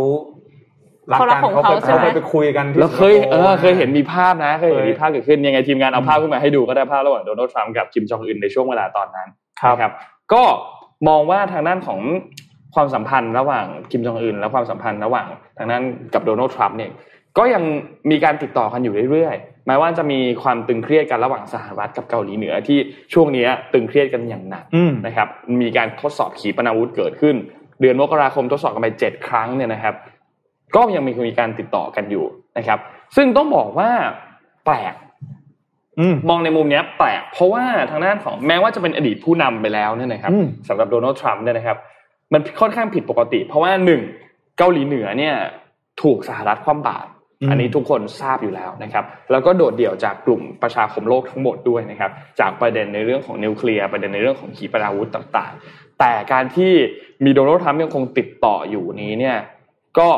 [1.11, 9.27] รักเขารักันของเขาเขาเคยใช่ไหมเขาเคยไปคุยกันที่สิงคโปร์เออแล้วเคยเคยเห็นมีภาพนะ เคยเห็นเคยมีภาพเกิดขึ้นยังไงทีมงานเอาภาพขึ้นมาให้ดูก็ได้ภาพระหว่างโดนัลด์ทรัมป์กับคิมจองอึนในช่วงเวลาตอนนั้น
[9.61, 9.91] ครับนะครับ
[10.33, 10.43] ก็
[11.07, 11.99] มองว่าทางด้านของ
[12.75, 16.91] ความสัมพันธ์ระหว่างคิมจองอึนและความสัมพันธ์ระหว่างทางด้านกับโดนัลด์ทรัมป์เนี่ย
[17.37, 17.63] ก็ยัง
[18.11, 22.77] มีการติดต่อกันอยู่เรื่อยๆแม้ว่าจะมีความตึงเครียดกันระหว่างสหรัฐกับเกาหลีเหนือที่
[23.13, 25.27] ช่วงนี้ตึงเครียดกันอย่างหนักอืมนะครับ
[25.61, 27.35] มีการทดสอบขีปนาวุธเกิดขึ้น
[27.81, 29.95] เดือนมกราคมทดสอบกันไปเจ็ดครั้งเนี่ยนะครับ
[30.75, 32.25] ก็ยังมีมีการติดต่อกันอยู่
[32.57, 32.79] นะครับ
[33.15, 33.89] ซึ่งต้องบอกว่า
[34.65, 34.93] แปลก
[35.99, 41.77] อืมมองในมุมเนี้ยแปลก เพราะว่าทางด้านของแม้ว่าจะเป็นอดีตผู้นำไปแล้วเนี่ยนะครับอืมสำหรับโดนัลด์ทรัมป์เนี่ยนะครับ
[42.33, 44.01] มันค่อนข้างผิดปกติ เพราะว่าหนึ่ง
[44.57, 45.35] เกาหลีเหนือเนี่ย
[46.01, 47.09] ถูกสหรัฐคว่ำบาตร
[47.41, 56.71] อืมอันนี้ทุกคนทราบอยู่แล้วนะครับ แล้วก็โดดเดี่ยวจากกลุ่มประชาคมโลกทั้งหมดด้วยนะครับ จากประเด็นในเรื่องของนิวเคลียร์ประเด็นในเรื่องของขีปนาวุธต่าง ๆ แต่การที่
[57.25, 59.38] มีโดนัลด์ทรัมป์ยังคงติดต่ออยู่นี้เนี่ย
[59.99, 60.09] ก็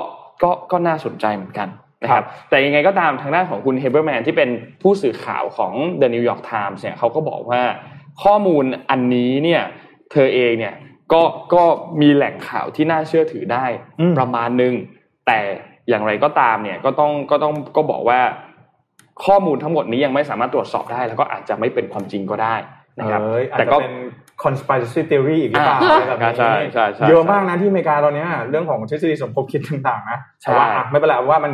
[0.43, 1.67] ก็ก็น่าสนใจเหมือนกัน
[2.01, 4.49] นะครับแต่ยังไงก็ตามทางด้านของคุณเฮเบอร์แมนที่เป็น
[4.81, 7.61] ผู้สื่อข่าวของ The New York Times เนี่ยเขาก็บอกว่า
[8.23, 9.63] ข้อมูลอันนี้เนี่ย
[10.11, 10.75] เธอเองเนี่ย
[11.13, 11.21] ก็
[11.53, 11.63] ก็
[12.01, 13.65] มีแหล่งข่าวที่น่าเชื่อถือได้
[13.99, 14.73] อืมประมาณหนึ่ง
[15.27, 15.39] แต่
[15.89, 18.19] อย่างไรก็ตามเนี่ยก็ต้องก็ต้องก็บอกว่า
[19.25, 22.55] ข้อมูลทั้งหมดนี้ยังไม่สามารถตรวจสอบได้ แล้วก็อาจจะไม่เป็นความจริงก็ได้
[22.99, 23.95] นะครับเอ้ยอาจแต่จะก็เป็น
[24.43, 31.51] conspiracy theory อีกหรือเปล่าอ่าอะไรแบบนี้ใช่ใช่ใช่เยอะมากนะที่อเมริกาตอนเนี้ยเรื่องของทฤษฎีสมคบคิดต่างๆนะใช่แต่ว่าอะไม่เป็นไรว่ามัน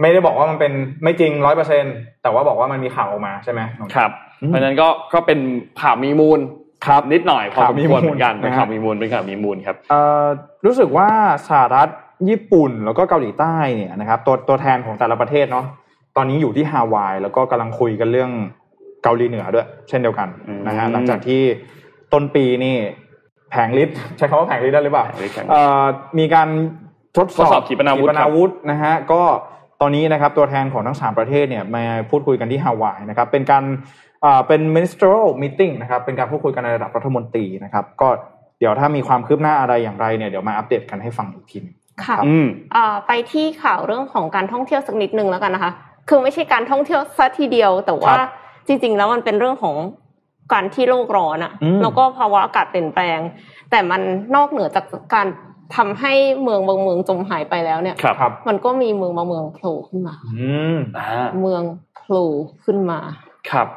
[0.00, 1.84] ไม่ได้บอกว่ามันเป็นไม่จริงร้อยเปอร์เซ็น
[2.22, 3.60] แต่ว่าบอกว่ามันมีข่าวออกมาใช่ไหม
[3.94, 4.10] ครับ
[4.42, 5.38] อืมเพราะฉะนั้นก็ก็เป็น
[5.82, 6.40] ข่าวมีมูล
[6.86, 10.24] ครับนิดหน่อยพอข่าสวมมีควรมูลเหมือนกันเป็นนะฮะข่าวมีมูลเป็นข่าวมีมูลครับเอ่อ
[10.66, 11.08] รู้สึกว่า
[11.48, 11.88] สหรัฐ
[12.28, 15.66] ญี่ปุ่นแล้วก็เกาหลีใต้เนี่ยนะครับตัวตัวแทนของแต่ละประเทศเนาะ
[16.16, 18.30] ตอนนี้อยู่ที่ฮาวายแล้วก็กำลังคุยกันเรื่อง
[19.04, 21.42] เกาหลีเหนือด้วย เช่นเดียวกันอืมนะฮะหลังจากที่
[22.12, 22.76] ต้นปีนี่
[23.50, 25.84] แผงลิตใช้คำว่าแผงลิตได้หรือเปล่าแผงฤทธิ์แผงฤทธิ์เอ่อ
[26.18, 26.48] มีการ
[27.16, 29.22] ทดสทดสออบบขีปนาวุธขีปนาวุธนะฮะก็
[29.80, 33.64] ตอนนี้นะครับตัวแทนของทั้งสามประเทศเนี่ยมาพูดคุยกันที่ฮาวายนะครับเป็นการ
[34.24, 38.08] อ่าเป็น ministerial meeting นะครับเป็นการพูดคุยกันในระดับรัฐมนตรีนะครับก็
[38.58, 41.74] เดี๋ยวถ้ามีความคืบหน้าอะไรอย่างไรเนี่ยเดี๋ยวมาอัปเดตกันให้ฟังอีกทีหนึง
[42.04, 45.72] ค่ะรับอืมอ่าไปที่ข่าวเรื่องของการท่องเที่ยวสักนิดนึงแล้วกันนะคะ
[46.08, 48.28] คือไม่ใช่การท่องเที่ยวซะทีเดียวแต่ว่าครับ
[48.66, 49.76] จริง ๆ แล้วมันเป็นเรื่องของ
[50.52, 53.18] การที่โลกร้อนอะอืมแล้วก็ภาวะอากาศเปลี่ยนแปลง
[53.70, 54.00] แต่มัน
[54.34, 54.84] นอกเหนือจาก
[55.14, 55.26] การ
[55.76, 56.12] ทำให้
[56.42, 61.08] เมืองบางเมืองจมหายไปแล้วเนี่ยครับครับ มันก็มีเมืองบางเมืองโผล่ขึ้นมา อืมอ่า
[61.40, 61.62] เมือง
[61.96, 62.28] โผล่
[62.64, 63.00] ขึ้นมา
[63.50, 63.68] ครับ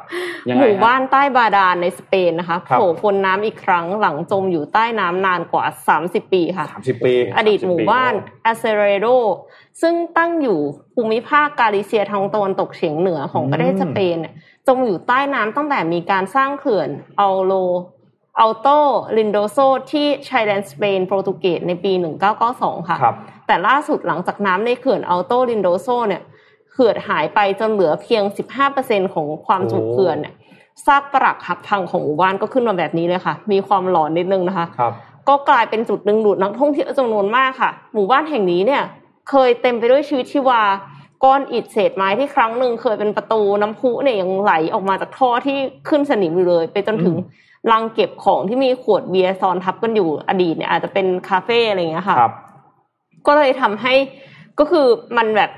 [0.48, 5.64] ยังหไงมู่ฮะบ้านใต้บาดาลในสเปนนะคะครับโผล่พ้นน้ำอีกครั้งหลังจมอยู่ใต้น้ำนานกว่า
[5.98, 8.12] 30 ปีค่ะสามสิบปี อดีตหมู่บ้าน
[8.46, 9.06] อ c เซเรโด
[9.82, 10.58] ซึ่งตั้งอยู่
[10.94, 14.34] ภูมิภาคกาลิเซียทางตะวันตกเฉียงเหนือของประเทศอืมสเปนเนี่ย
[14.68, 16.88] จมอยู่ใต้น้ำตั้งแต่มีการสร้างเขื่อน
[17.20, 17.52] อัลโล
[18.40, 18.68] อัลโต
[19.16, 19.58] ลินโดโซ
[19.92, 21.92] ที่ชายแดนสเปนโปรตุเกสในปี
[22.40, 23.16] 1992 ค่ะครับ
[23.46, 26.22] แต่ล่าสุดหลังจากน้ำในเขื่อนอัลโตลินโดโซเนี่ย
[26.72, 28.22] เขื่อนหายไปจนเหลือเพียง
[28.68, 30.34] 15%ของความจุโอ้เขื่อนเนี่ย
[30.86, 34.92] ซากปรักหักพังของหมู่บ้านก็ขึ้นมาแบบนี้เลยค่ะ มีความหลอนนิดนึงนะคะครับ
[35.28, 38.82] ก็กลายเป็นจุดดึงดูดนักท่องเที่ยวจำนวนมากค่ะ หมู่บ้านแห่งนี้เนี่ย
[39.30, 40.62] เคยเต็มไปด้วยชีวิตชีวา
[41.24, 45.58] ก้อนอิฐเศษไม้ที่ครั้งหนึ่งเคยเป็นประตูน้ำพุเนี่ยยังไหลออกมาจากท่อที่
[45.88, 47.16] ขึ้นสนิมอยู่เลย ไปจนถึง
[47.72, 52.34] ลังเก็บของที่มีขวดเบียร์ซ้อนทับกันอยู่อดีตเนี่ยอาจจะเป็นคาเฟ่อะไรอย่างเงี้ยค่ะครับ
[53.26, 53.94] ก็เลยทำให้
[54.58, 55.50] ก็คือมันแบบ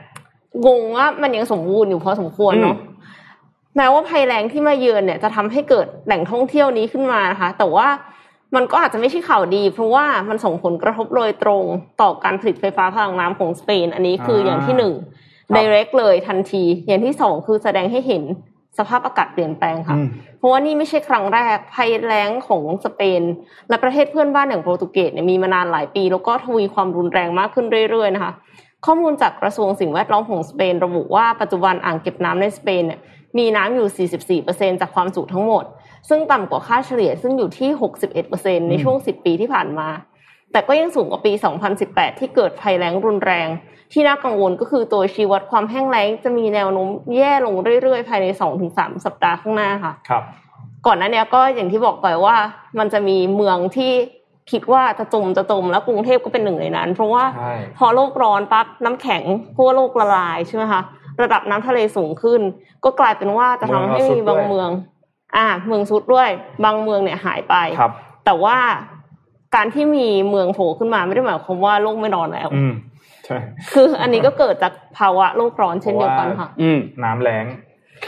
[0.67, 2.77] งงว่ามันยังสมบูรณ์อยู่พอสมควรเนาะ
[3.77, 7.89] แม้ว่าภัยแรงที่มาเยือนเนี่ยจะทำให้เกิดแหล่งท่องเที่ยวนี้ขึ้นมานะคะ แต่ว่า
[8.55, 11.65] มันก็อาจจะไม่ใช่ข่าวดี เพราะว่ามันส่งผลกระทบโดยตรง
[12.01, 18.25] ต่อการผลิตไฟฟ้าพลังน้ำของสเปน อันนี้คืออย่างที่หนึ่งครับ direct เลยทันที อย่างที่สองคือแสดงให้เห็น
[18.79, 23.23] สภาพอากาศเปลี่ยนแปลงค่ะอืมเพราะว่านี่ไม่ใช่ครั้งแรกภัยแล้งของสเปน
[23.69, 28.33] และประเทศเพื่อนบ้านอย่างโปรตุเกสเนี่ยมีมานานหลายปี แล้วก็ทวีความรุนแรงมากขึ้นเรื่อยๆนะคะ
[28.87, 33.01] ข้อมูลจากกระทรวงสิ่งแวดล้อมของสเปน ระบุว่าปัจจุบันอ่างเก็บน้ำในสเปนเนี่ย
[33.39, 35.65] มีน้ำอยู่ 44%จากความจุทั้งหมด
[36.09, 37.71] ซึ่งต่ำกว่าค่าเฉลี่ยซึ่งอยู่ที่
[38.21, 39.89] 61%ในช่วง 10 ปีที่ผ่านมา
[40.53, 41.33] แต่ก็ยังสูงกว่าปี
[41.77, 43.49] 2018 ที่เกิดภัยแล้งรุนแรง
[43.93, 48.27] ที่น่ากังวลก็คือตัวชี้วัดความแห้งแล้งจะมีแนวโน้มแย่ลงเรื่อยๆ ภายใน
[48.67, 50.23] 2-3 สัปดาห์ข้างหน้าค่ะ ครับ
[50.87, 52.37] ก่อนหน้าเนี้ยก็อย่างที่บอกไปว่า
[52.79, 53.93] มันจะมีเมืองที่
[54.53, 60.81] คิดว่าจะจมจะจมแล้วกรุงเทพก็เป็นหนึ่งในนั้น เพราะว่าใช่พอโลกร้อนปั๊บน้ำแข็งเพราะว่าโลกละลายใช่ไหมคะ
[61.23, 62.41] ระดับน้ำทะเลสูงขึ้น
[62.85, 64.71] ก็กลายเป็นว่าจะทำให้มีบางเมือง
[65.37, 66.29] อ่า เมืองซุดด้วย
[66.65, 67.93] บางเมืองเนี่ยหายไปครับ
[68.25, 68.57] แต่ว่า
[69.55, 72.73] การที่มีเมืองโผล่ขึ้นมาไม่ได้หมายความว่าโลกไม่ร้อนแล้วอืม
[73.27, 73.37] ใช่
[73.73, 77.45] คืออันนี้ก็เกิดจากภาวะโลกร้อนเช่นเดียวกันค่ะ อืมน้ำแรง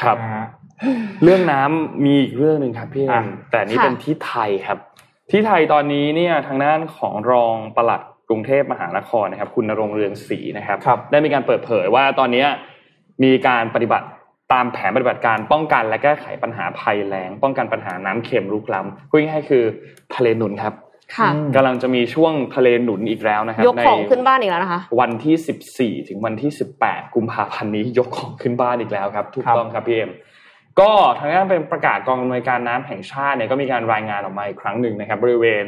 [0.00, 0.46] ครับนะฮะ
[1.24, 4.78] เรื่องน้ำมีอีกเรื่องหนึ่งครับพี่เอ็อะมแต่นี่ค่ะเป็นที่ไทยครับ
[5.30, 12.44] ที่ไทยตอนนี้เนี่ยทางด้านของรองปลัดกรุงเทพมหานครนะครับ คุณนรงค์เรืองศรีนะครับครับ ได้มีการเปิดเผยว่าตอนนี้
[13.24, 14.06] มีการปฏิบัติ
[14.52, 19.64] ตามแผนปฏิบัติการป้องกันและแก้ไขปัญหาภัยแล้ง ป้องกันปัญหาน้ำเค็มรุกล้ำพูดง่ายๆคือ
[20.14, 20.90] ทะเลหนุนครับค่ะอืม
[21.56, 26.50] กำลังจะมีช่วงทะเลหนุนอีกแล้วนะครับยกของในขึ้นบ้านอีกแล้วนะคะ วันที่ 14 ถึงวันที่
[26.82, 30.10] 18 กุมภาพันธ์นี้ยกของขึ้นบ้านอีกแล้วครับ ถูกครับต้องครับพี่เอ็ม
[30.80, 35.64] ก็ทางด้านเป็นประกาศกองอำนวยการน้ำแห่งชาติเนี่ยก็มีการรายงานออกมาอีกครั้งหนึ่งนะครับ บริเวณ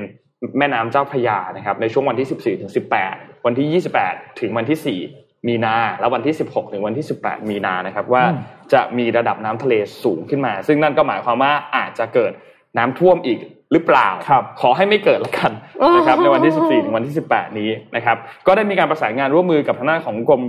[0.58, 2.72] แม่น้ำเจ้าพระยานะครับในช่วงวันที่ 14 ถึง
[3.08, 8.40] 18 วันที่ 28 ถึงวันที่ 4 มีนา แล้ววันที่ 16 ถึงวันที่ 18 มีนานะครับ ว่าอืม
[8.72, 9.74] จะมีระดับน้ำทะเล
[10.04, 12.32] สูงขึ้นมา ซึ่งนั่นก็หมายความว่าอาจจะเกิด
[12.78, 13.38] น้ำท่วมอีก
[13.72, 15.52] หรือเปล่าครับขอให้ไม่เกิดละกัน
[15.96, 20.42] นะครับในวันที่ 14 ถึงวันที่ 18 นี้นะครับก็ได้มีการประสานงานร่วมมือกับทางด้านของกรม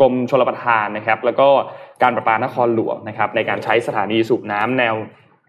[0.00, 1.48] กรมชลประทานนะครับ แล้วก็
[2.02, 4.94] การประปานครหลวงนะครับในการใช้สถานีสูบน้ำแนว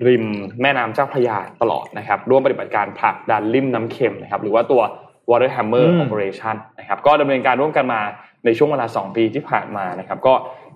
[0.07, 0.25] ริม
[0.61, 4.81] แม่น้ำเจ้าพระยาตลอดนะครับ ร่วมปฏิบัติการผลักดันริมน้ำเค็มนะครับหรือว่าตัว
[5.29, 8.01] Water Hammer อืม Operation นะครับก็ดำเนินการร่วมกันมา
[8.45, 10.33] ในช่วงเวลา 2 ปีที่ผ่านมานะครับ ก็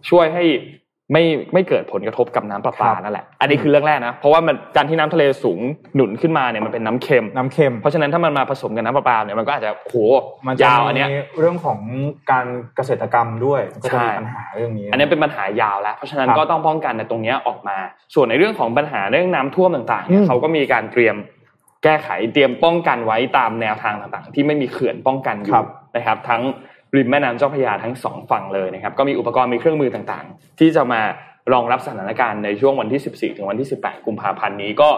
[0.09, 0.43] ช่วยให้
[1.13, 5.59] ไม่ไม่เกิดผลกระทบกับน้ำประปานั่นแหละ อันนี้คือเรื่องแรกนะ เพราะว่ามันการที่น้ำทะเลสูง
[5.95, 9.95] หนุนขึ้นมาเนี่ยมันเป็นน้ำเค็มน้ำเค็ม เพราะฉะนั้นถ้ามันมาผสมกับน้ำประปาเนี่ยมันก็อาจจะโห
[10.47, 11.79] มันจะยาวอันเนี้ยมีเรื่องของ
[12.31, 12.45] การ
[12.75, 17.77] เกษตรกรรมด้วยก็จะมีใช่ปัญหาเรื่องนี้ อันนี้เป็นปัญหายาวแล้ว เพราะฉะนั้นครับก็ต้องป้องกันในตรงเนี้ยออกมา
[18.15, 21.15] ส่วนในเรื่องของปัญหาเรื่องน้ำท่วมต่างๆเนี่อืยมเขาก็มีการเตรียม
[21.83, 26.41] แก้ไขเตรียมป้องกันไว้ตามแนวทางต่างๆ ที่ไม่มีเขื่อนป้องกันอครัยู่บนะครับ ทั้ง
[26.95, 31.01] ริมแม่น้ำเจ้าพระยาทั้งสองฝั่งเลยนะครับก็มีอุปกรณ์มีเครื่องมือต่างๆ ที่จะมา
[31.53, 34.89] รองรับสถานการณ์ในช่วงวันที่ 14 ถึงวันที่ 18 กุมภาพันธ์นี้ก็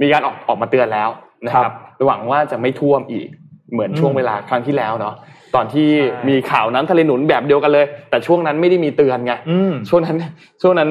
[0.00, 1.08] มีการออกออกมาเตือนแล้ว
[1.46, 1.72] นะครับ
[2.06, 3.28] หวังว่าจะไม่ท่วมอีก
[3.72, 5.14] เหมือนช่วงเวลาครั้งที่แล้วเนาะ
[5.54, 5.88] ตอนที่
[6.28, 10.16] มีข่าวน้ำทะเลหนุนแบบเดียวกันเลย แต่ช่วงนั้นไม่ได้มีเตือนไงอืมช่วงนั้น
[10.62, 10.90] ช่วงนั้น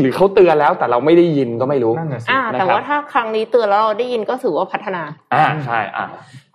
[0.00, 5.02] หรือเขาเตือนแล้ว แต่เราไม่ได้ยินก็ไม่รู้นั่นน่ะสิอ่าแต่นะครับว่าถ้าครั้งนี้เตือนแล้วเราได้ยินก็ถือว่าพัฒนา
[5.34, 6.04] อ่าใช่อ่า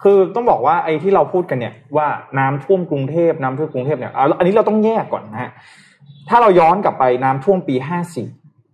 [0.04, 2.08] คือต้องบอกว่าไอ้ที่เราพูดกันเนี่ยว่า
[2.40, 5.52] น้ำท่วมกรุงเทพน้ำท่วมกรุงเทพเนี่ยเอาอันนี้เราต้องแยกก่อนนะฮะ
[6.30, 8.28] ถ้าเราย้อนกลับไปน้ำท่วมปีห้าสี่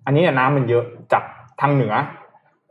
[0.06, 1.24] อันนี้เนี่ยน้ำมันเยอะจาก
[1.62, 1.96] ทางเหนือ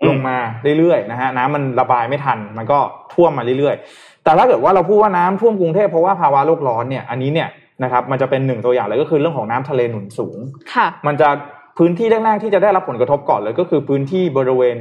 [0.03, 0.37] อืมลงมา
[0.79, 2.79] เรื่อยๆนะฮะน้ำมันระบายไม่ทัน มันก็
[3.13, 7.49] ท่วมมาเรื่อยๆ แต่ถ้าเกิดว่าเราพูดว่าน้ำท่วมกรุงเทพเพราะว่าภาวะโลกร้อนเนี่ยอันนี้เนี่ย
[7.83, 10.39] นะครับมันจะเป็นหนึ่งตัวอย่างเลยก็คือเรื่องของน้ำทะเลหนุนสูง
[10.75, 11.29] ค่ะมันจะ
[11.79, 14.77] พื้นที่แรกๆที่จะได้รับผลกระทบก่อนเลยก็คือพื้นที่บริเวณ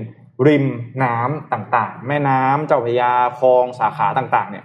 [0.47, 0.65] ริม
[1.03, 4.63] น้ำต่างๆ แม่น้ำเจ้าพระยาคลองสาขาต่างๆ เนี่ย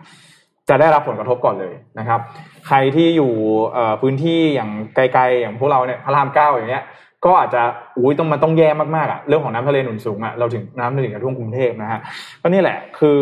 [0.68, 2.20] จะได้รับผลกระทบก่อนเลยนะครับ
[2.68, 3.32] ใครที่อยู่
[3.72, 6.84] เอ่อพื้นที่อย่างไกลๆอย่างพวกเราเนี่ยพระรามเก้าอย่างเงี้ย
[7.24, 7.62] ก็อาจจะ
[7.96, 12.00] อุ้ยต้องมันต้องแย่มากๆอะเรื่องของน้ำทะเลหนุนสูงอะเราถึงน้ำถึงจะท่วมกรุงเทพนะฮะ
[12.42, 13.20] ก็นี่แหละคือ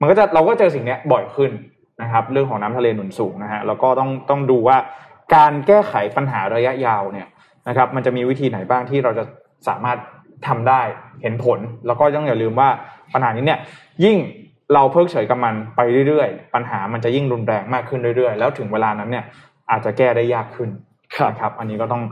[0.00, 1.50] มันก็จะเราก็เจอสิ่งเนี้ยบ่อยขึ้น
[2.02, 4.76] นะครับ เรื่องของน้ำทะเลหนุนสูงนะฮะแล้วก็ต้องต้องดูว่า
[5.34, 7.28] การแก้ไขปัญหาระยะยาวเนี่ย
[7.68, 9.24] นะครับ มันจะมีวิธีไหนบ้างที่เราจะ
[9.68, 9.98] สามารถ
[10.46, 10.82] ทำได้
[11.22, 12.68] เห็นผล แล้วก็ต้องอย่าลืมว่า
[13.14, 13.58] ปัญหานี้เนี่ย
[14.04, 14.16] ยิ่ง
[14.74, 19.24] เราเพิกเฉยกับมันไปเรื่อยๆ ปัญหามันจะยิ่งรุนแรงมากขึ้นเรื่อยๆ แล้วถึงเวลานั้นเนี่ย
[19.70, 20.70] อาจจะแก้ได้ยากขึ้น
[21.30, 22.02] นะครับ อันนี้ก็ต้อง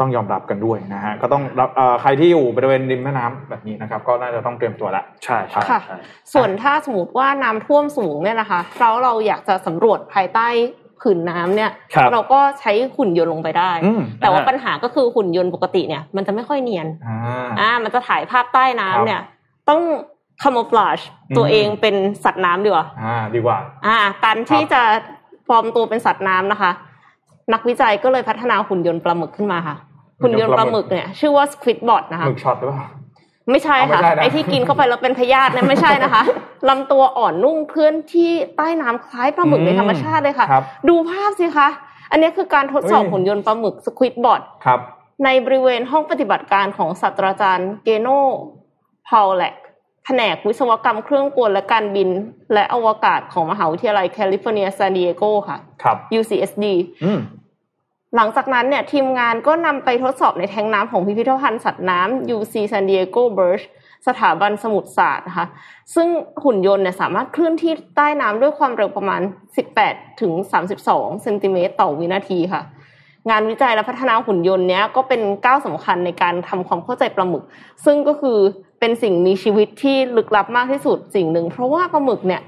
[0.00, 1.42] ต้องยอมรับกันด้วยนะฮะก็ต้อง
[1.76, 5.96] เอ่อใครที่อยู่บริเวณริมแม่น้ำแบบนี้นะครับ ก็น่าจะต้องเตรียมตัวละใช่ใช่ค่ะใช่
[6.32, 10.48] ส่วนถ้าสมมติว่าน้ำท่วมสูงเนี่ยนะคะเราเราอยากจะสำรวจภายใต้
[11.00, 17.18] ผืนน้ำเนี่ยครับเราก็ใช้หุ่นยนต์ลงไปได้อืมแต่ว่าอ่าปัญหาก็คือหุ่นยนต์ปกติเนี่ย มันจะไม่ค่อยเนียนอ่า
[17.60, 19.22] อ่ามันจะถ่ายภาพใต้น้ำครับเนี่ย
[19.68, 19.80] ต้อง
[20.42, 21.94] คาโมฟลาชอืมตัวเองเป็น
[22.24, 24.82] สัตว์น้ำดีกว่าอ่าดีกว่า อ่า การที่จะ
[25.48, 26.70] ปลอมตัวเป็นสัตว์น้ำนะคะ
[27.52, 29.76] นักวิจัยก็เลยพัฒนาหุ่นยนต์ปลาหมึกขึ้นมาค่ะ
[30.22, 32.88] หุ่นยนต์ปลาหมึกเนี่ยชื่อว่า Squidbot นะคะหมึกช็อตหรือเปล่า
[33.50, 36.22] ไม่ใช่เอาไม่ค่ะใช่นะไอที่กินเข้าไปแล้วเป็นพยาธิเนี่ยไม่ใช่นะคะ
[36.68, 41.68] ลำตัวอ่อนนุ่มเคลื่อนที่ใต้น้ำคล้ายปลาหมึกในธรรมชาติเลยค่ะครับดูภาพสิคะ
[42.10, 44.80] อันนี้คือการทดสอบเฮ้ยหุ่นยนต์ปลาหมึก Squidbot ครับ
[45.24, 48.08] ในบริเวณห้องปฏิบัติการของศาสตราจารย์ Geno
[49.08, 49.54] Pawlak
[50.04, 52.08] แผนกวิศวกรรมเครื่องกลและการบิน
[52.54, 56.64] และอวกาศของมหาวิทยาลัยแคลิฟอร์เนียซานดิเอโกค่ะครับ UCSD
[57.04, 57.20] อืม
[58.16, 63.64] หลังจากนั้นเนี่ยทีมงานก็นำไปทดสอบในแทงน้ำของพิพิธภัณฑ์สัตว์น้ำ UC San Diego Birch
[64.06, 65.46] สถาบันสมุทรศาสตร์นะคะ
[65.94, 66.08] ซึ่ง
[66.44, 69.20] หุ่นยนต์เนี่ยสามารถเคลื่อนที่ใต้น้ำด้วยความเร็วประมาณ
[69.70, 70.32] 18 ถึง
[70.76, 72.62] 32 เซนติเมตรต่อวินาทีค่ะ
[73.30, 77.44] งานวิจัยและพัฒนาหุ่นยนต์เนี้ยก็เป็นก้าวสำคัญในการทำความเข้าใจปลาหมึก
[77.84, 78.38] ซึ่งก็คือ
[78.80, 82.42] เป็นสิ่งมีชีวิตที่ลึกลับมากที่สุดสิ่งหนึ่ง เพราะว่าปลาหมึกเนี่ย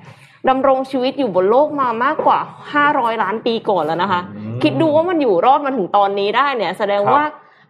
[0.49, 2.39] ดำรงชีวิตอยู่บนโลกมามากกว่า
[2.81, 7.25] 500 ล้านปีก่อนแล้วนะคะอืมคิดดูว่ามันอยู่รอดมาถึงตอนนี้ได้เนี่ย แสดงครับว่า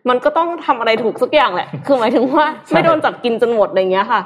[0.09, 4.21] มันก็ต้องทำอะไรถูกสักอย่างแหละ คือหมายถึงว่าใช่ไม่โดนจับกินจนหมดอะไรเงี้ยค่ะ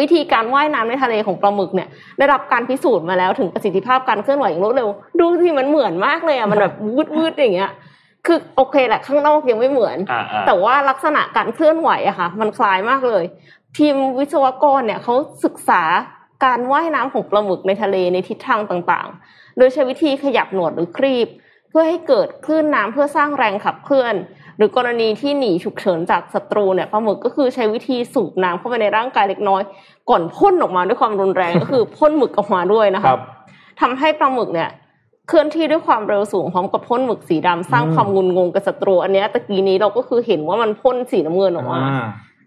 [0.00, 1.88] วิธีการว่ายน้ำในทะเลของปลาหมึกเนี่ย
[2.18, 4.88] ได้รับการพิสูจน์มาแล้วถึงประสิทธิภาพการเคลื่อนไหวอย่างรวดเร็ว
[5.20, 7.70] ดูสิมันเหมือนมากเลยอะ มันแบบวืดวืดๆอย่างเงี้ย
[8.26, 13.24] คือโอเคแหละข้างนอกยังไม่เหมือนอ่าอ่าแต่ว่าลักษณะการเคลื่อนไหวอะค่ะ มันคล้ายมากเลย
[13.76, 15.14] ทีมวิศวกรเนี่ยเขา
[15.44, 15.82] ศึกษา
[16.44, 21.28] การว่ายน้ำของปลาหมึกในทะเลในทิศทางต่างๆ โดยใช้วิธีขยับหนวดหรือครีบ
[21.70, 24.14] เพื่อให้เกิดคลื่นน้ำเพื่อสร้างแรงขับเคลื่อน
[24.56, 29.62] หรือกรณีที่หนีฉุกเฉินจากศัตรูเนี่ยปลาหมึกก็คือใช้วิธีสูบน้ำเข้าไปในร่างกายเล็กน้อย
[30.10, 33.20] ก่อนพ่นออกมาด้วยความรุนแรงก็คือพ่นหมึกออกมาด้วยนะคคะรับ
[33.80, 34.70] ทำให้ปลาหมึกเนี่ย
[35.28, 42.04] เคลื่อนที่ด้วยความเร็วสูงพร้อมกับพ่นหมึกสีดำสร้างอืมความงุนงงกับศัตรูอันเนี้ยตะกี้นี้เราก็คือเห็นว่ามันพ่นสีน้ำเงินออกมา อ่า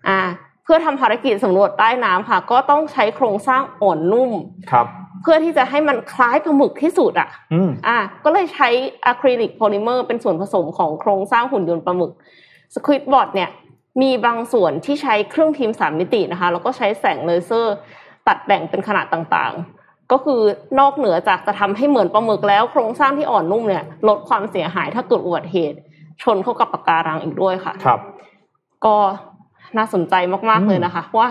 [0.07, 4.31] อ่าเพื่อทำภารกิจสำรวจใต้น้ำค่ะ ก็ต้องใช้โครงสร้างอ่อนนุ่ม
[4.71, 4.85] ครับ
[5.21, 8.69] เพื่อที่จะให้มันคล้ายปลาหมึกที่สุดอะอืมอ่า ก็เลยใช้
[9.05, 12.11] อะคริลิกโพลิเมอร์เป็นส่วนผสมของโครงสร้างหุ่นยนต์ปลาหมึก
[12.75, 13.49] Squidbot เนี่ย
[14.01, 17.75] มีบางส่วนที่ใช้เครื่องพิมพ์สามมิตินะคะ แล้วก็ใช้แสงเลเซอร์
[18.27, 20.41] ตัดแบ่งเป็นขนาดต่างๆ ก็คือ
[20.79, 25.77] นอกเหนือจากจะทำให้เหมือนปลาหมึกแล้วโครงสร้างที่อ่อนนุ่มเนี่ย ลดความเสียหายถ้าเกิดอุบัติเหตุ
[26.23, 27.99] ชนเข้ากับปะการังอีกด้วยค่ะ ครับ
[28.85, 28.95] ก็
[29.77, 30.13] น่าสนใจ
[30.49, 31.29] มากอืๆมเลยนะคะว่า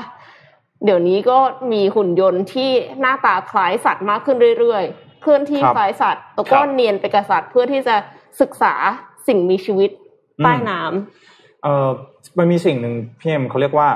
[0.85, 1.39] เดี๋ยวนี้ก็
[1.73, 2.71] มีหุ่นยนต์ที่
[3.01, 7.97] หน้าตาคล้ายสัตว์มากขึ้นเรื่อยๆ เคลื่อนที่คล้ายสัตว์แล้วก็เนียนไปกับสัตว์เพื่อที่จะ
[8.41, 8.75] ศึกษา
[9.29, 9.91] สิ่งมีชีวิต
[10.45, 11.89] ใต้น้ำเอ่อ
[12.39, 13.89] มันมีสิ่งหนึ่งพี่เอ็มเขาเรียกว่า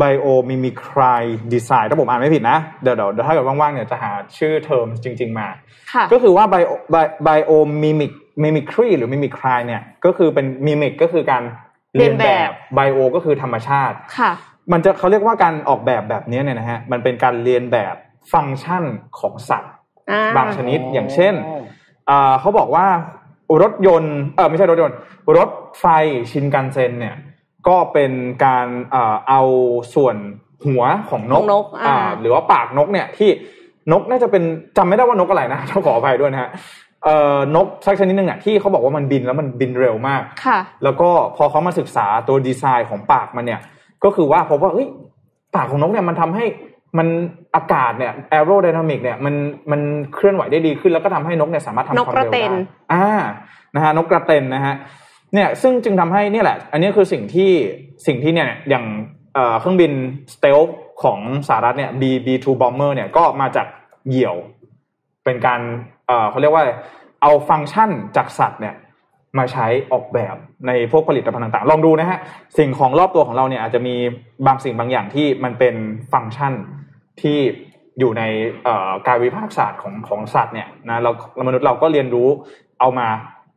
[0.00, 1.22] biomimicry
[1.54, 5.48] design ถ้าผมอ่านไม่ผิดนะ เดี๋ยวเดี๋ยวถ้าเกิดว่างๆเนี่ยจะหาชื่อเทอมจริง ๆ มา
[5.92, 8.12] ค่ะก็คือว่า bio bi- biomimic
[8.44, 11.42] mimicry หรือ mimicry เนี่ยก็คือเป็น mimic ก็คือการ
[11.96, 14.32] เรียนแบบ bio ก็คือธรรมชาติค่ะ
[14.72, 17.94] มันจะเขาเรียกว่าการออกแบบแบบนี้เนี่ยนะฮะมันเป็นการเรียนแบบ
[18.32, 18.84] ฟังก์ชัน
[19.20, 19.72] ของสัตว์
[20.10, 21.34] อ่าบางชนิดอย่างเช่น
[22.10, 22.86] อ่าเขาบอกว่า
[23.62, 24.96] รถยนต์เออไม่ใช่รถยนต์
[25.36, 25.48] รถ
[25.80, 25.84] ไฟ
[26.30, 27.16] ชินกันเซ็นเนี่ย
[27.68, 28.12] ก็เป็น
[28.44, 29.42] การอ่าเอา
[29.94, 30.16] ส่วน
[30.66, 33.30] หัวของนขกองนกอ่าหรือว่าปากนกเนี่ยที่
[33.92, 34.42] นกน่าจะเป็น
[34.76, 36.50] จำไม่ได้ว่านกอะไรนะต้องขออภัยด้วยนะฮะ
[37.04, 43.60] เอ่อนกสักชนิดหนึ่งอะที่เขาบอกว่ามันบินแล้วมันบินเร็วมากค่ะ แล้วก็พอเขามาศึกษาตัวดีไซน์ของปากมันเนี่ย
[44.04, 44.88] ก็คือว่าพบว่าเอ้ย
[45.54, 46.44] ปากของนกเนี่ยมันทำให้
[46.98, 47.08] มัน
[47.54, 49.34] อากาศเนี่ย aerodynamic เนี่ยมัน
[49.70, 49.80] มัน
[50.14, 52.54] เคลื่อนไหวได้ดีขึ้น แล้วก็ทำให้นกเนี่ยสามารถทำความเร็วได้ นกกระเร็น
[52.92, 53.06] อ่า
[53.74, 54.74] นะฮะนกกระเต็นนะฮะ
[55.34, 57.50] เนี่ยซึ่งจึงทำให้เนี่ยแหละ อันนี้คือสิ่งที่
[58.06, 58.84] สิ่งที่เนี่ยอย่าง
[59.34, 59.92] เอ่อเครื่องบิน
[60.34, 60.58] stealth
[61.02, 63.66] ของสหรัฐเนี่ย B B2 bomber เนี่ยก็มาจาก
[64.08, 64.36] เหยี่ยว
[65.24, 65.60] เป็นการ
[66.30, 66.64] เขาเรียกว่า
[67.22, 68.74] เอาฟังก์ชันจากสัตว์เนี่ย
[69.38, 70.36] มาใช้ออกแบบ
[70.66, 72.18] ในพวกผลิตภัณฑ์ต่างๆ ลองดูนะฮะ
[72.58, 73.94] สิ่งของรอบตัวของเราเนี่ยอาจจะมี
[74.46, 75.74] บางสิ่งบางอย่างที่มันเป็น
[76.12, 76.52] ฟังก์ชัน
[77.22, 77.38] ที่
[77.98, 78.22] อยู่ใน
[79.06, 81.10] การวิพากษ์ศาสตร์ของของสัตว์เนี่ยนะเรา
[81.48, 82.28] มนุษย์เราก็เรียนรู้
[82.80, 83.08] เอามา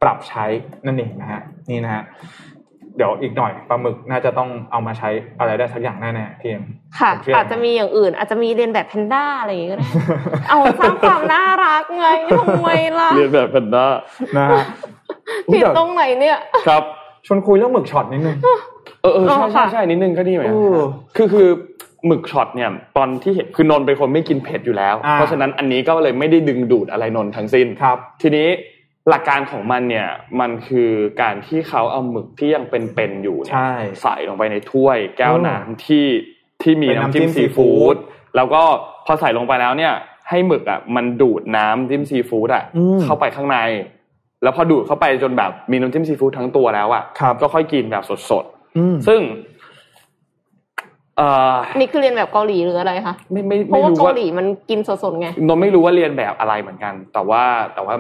[0.02, 0.46] ปรับใช้
[0.86, 2.04] นั่นเองนะฮะนี่นะฮะ
[2.98, 6.64] เดี๋ยวอีกหน่อยปลาหมึกน่าจะต้องเอามาใช้อะไรได้สักอย่างแน่ๆพี่เอ็ม
[7.00, 9.88] ค่ะผมเชื่อออาจจะมีอย่างอื่น อาจจะมีเลียนแบบแพนด้าอะไรอย่างเงี้ยก็ได้
[10.50, 12.08] เอาสร้างความน่ารักไง
[12.40, 12.70] ทำไม
[13.00, 13.86] ล่ะเลียนแบบแพนด้า
[14.38, 14.64] นะฮะ
[15.54, 16.38] ผิดตรงไหนเนี่ย
[16.68, 16.84] ครับ
[17.26, 18.38] ชวนคุยเรื่องหมึกช็อตนิดนึง
[19.02, 20.80] เออเอออ๋ใช่อใช่ค่ะใช่นิดนึงก็ดีเหมือนกันเออ
[21.16, 21.50] คือคือ
[22.08, 28.48] หมึกช็อตเนี่ยตอนที่เห็นคือนนท์เป็นคนไม่กินเผ็ดอยู่แล้วอ่าเพราะฉะนั้นอันนี้ก็เลยไม่ได้ดึงดูดอะไรนนท์ทั้งสิ้นครับ ทีนี้
[29.10, 30.08] หลักการของมันเนี่ย
[30.40, 30.92] มันคือ
[31.22, 36.06] การที่เขาเอาหมึกที่ยังเป็นๆอยู่เนี่ยใช่ใส่ลงไปในถ้วยแก้วอืมน้ำที่
[36.62, 37.98] ที่มีเป็นน้ำน้ำจิ้จิ้มมซีซีฟู้ฟู้ดด
[38.36, 38.62] แล้วก็
[39.06, 39.94] พอใส่ลงไปแล้วเนี่ย
[40.30, 43.58] ให้หมึกอะมันดูดน้ำจิ้มซีฟู้ดอะอืมเข้าไปข้างใน
[44.44, 48.46] แล้วพอดูดเข้าไปจนแบบมีน้ำจิ้มซีฟู้ดทั้งตัวแล้วอะครับก็ค่อยกินแบบสด
[48.78, 49.22] อืมๆซึ่ง
[51.18, 57.44] เอ่อนี่คือเรียนแบบเกาหลีหรืออะไรคะไม่ไม่เพไม่ราะว่ารู้เกาว่าหลีมันกินสดๆไงนนท์ไม่รู้ว่าเรียนแบบอะไรเหมือนกัน แต่ว่า
[57.76, 57.96] แต่ว่า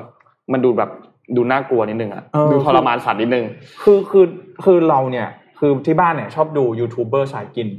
[0.51, 0.89] มันดูแบบ
[1.35, 3.45] ดูน่ากลัวนิดนึงอะเออดูทรมานสัตว์นิดนึง
[3.83, 4.25] คือคือ
[4.63, 5.27] คือเราเนี่ย
[5.59, 7.69] คือที่บ้านเนี่ยชอบดูยูทูบเบอร์สายกิน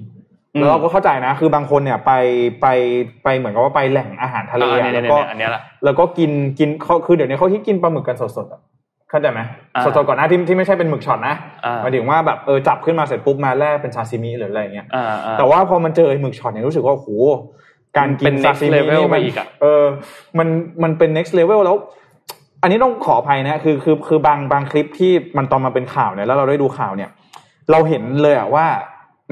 [0.55, 2.13] อืมแล้วเราก็เข้าใจนะ คือบางคนเนี่ยไป
[2.63, 2.67] ไป
[3.25, 8.61] ไปเหมือนกับว่าไปแหล่งอาหารทะเลอ่าอะเนี่ยแล้วเนี่ยก็เนี่ยอันเนี้ยแหละแล้วก็กินกินเขาคือเดี๋ยวนี้เขาที่กินปลาหมึกกันสดๆอะ
[9.11, 9.41] เข้าใจไหม
[9.75, 11.35] อ่าสดๆก่อนหน้าที่ที่ไม่ใช่เป็นหมึกช็อตนะ
[11.65, 17.09] อ่าหมายถึงว่าแบบเออจับขึ้นมาเสร็จปุ๊บมาแล่เป็นซาซิมิหรืออะไรอย่างเงี้ยอ่าอ่าแต่ว่าพอมันเจอไอ้หมึกช็อตเนี่ยรู้สึกว่าโอ้โห
[17.97, 19.85] การกิเป็นนซา next ซิมิ level นี่ไปมันอีกอะเออ
[20.39, 20.49] มัน
[20.83, 21.77] มันเป็น next level แล้ว
[22.65, 27.11] อันนี้ต้องขออภัยนะคือคือคือบางบางคลิปที่มันตอนมาเป็นข่าวเนี่ยแล้วเราได้ดูข่าวเนี่ย
[27.71, 28.67] เราเห็นเลยอะว่า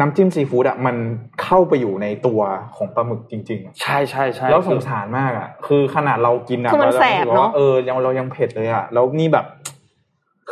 [0.00, 0.96] น้ำจิ้มซีฟู้ดอะมัน
[1.42, 2.40] เข้าไปอยู่ในตัว
[2.76, 9.46] ของปลาหมึกจริงๆอะใช่ใช่ใช่แล้วสงสารมากอะคือขนาดเรากินอะคือมันรแสบรู้สึกว่เนอะเออยังเรายังเผ็ดเลยอะแล้วนี่แบบ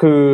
[0.00, 0.24] คือ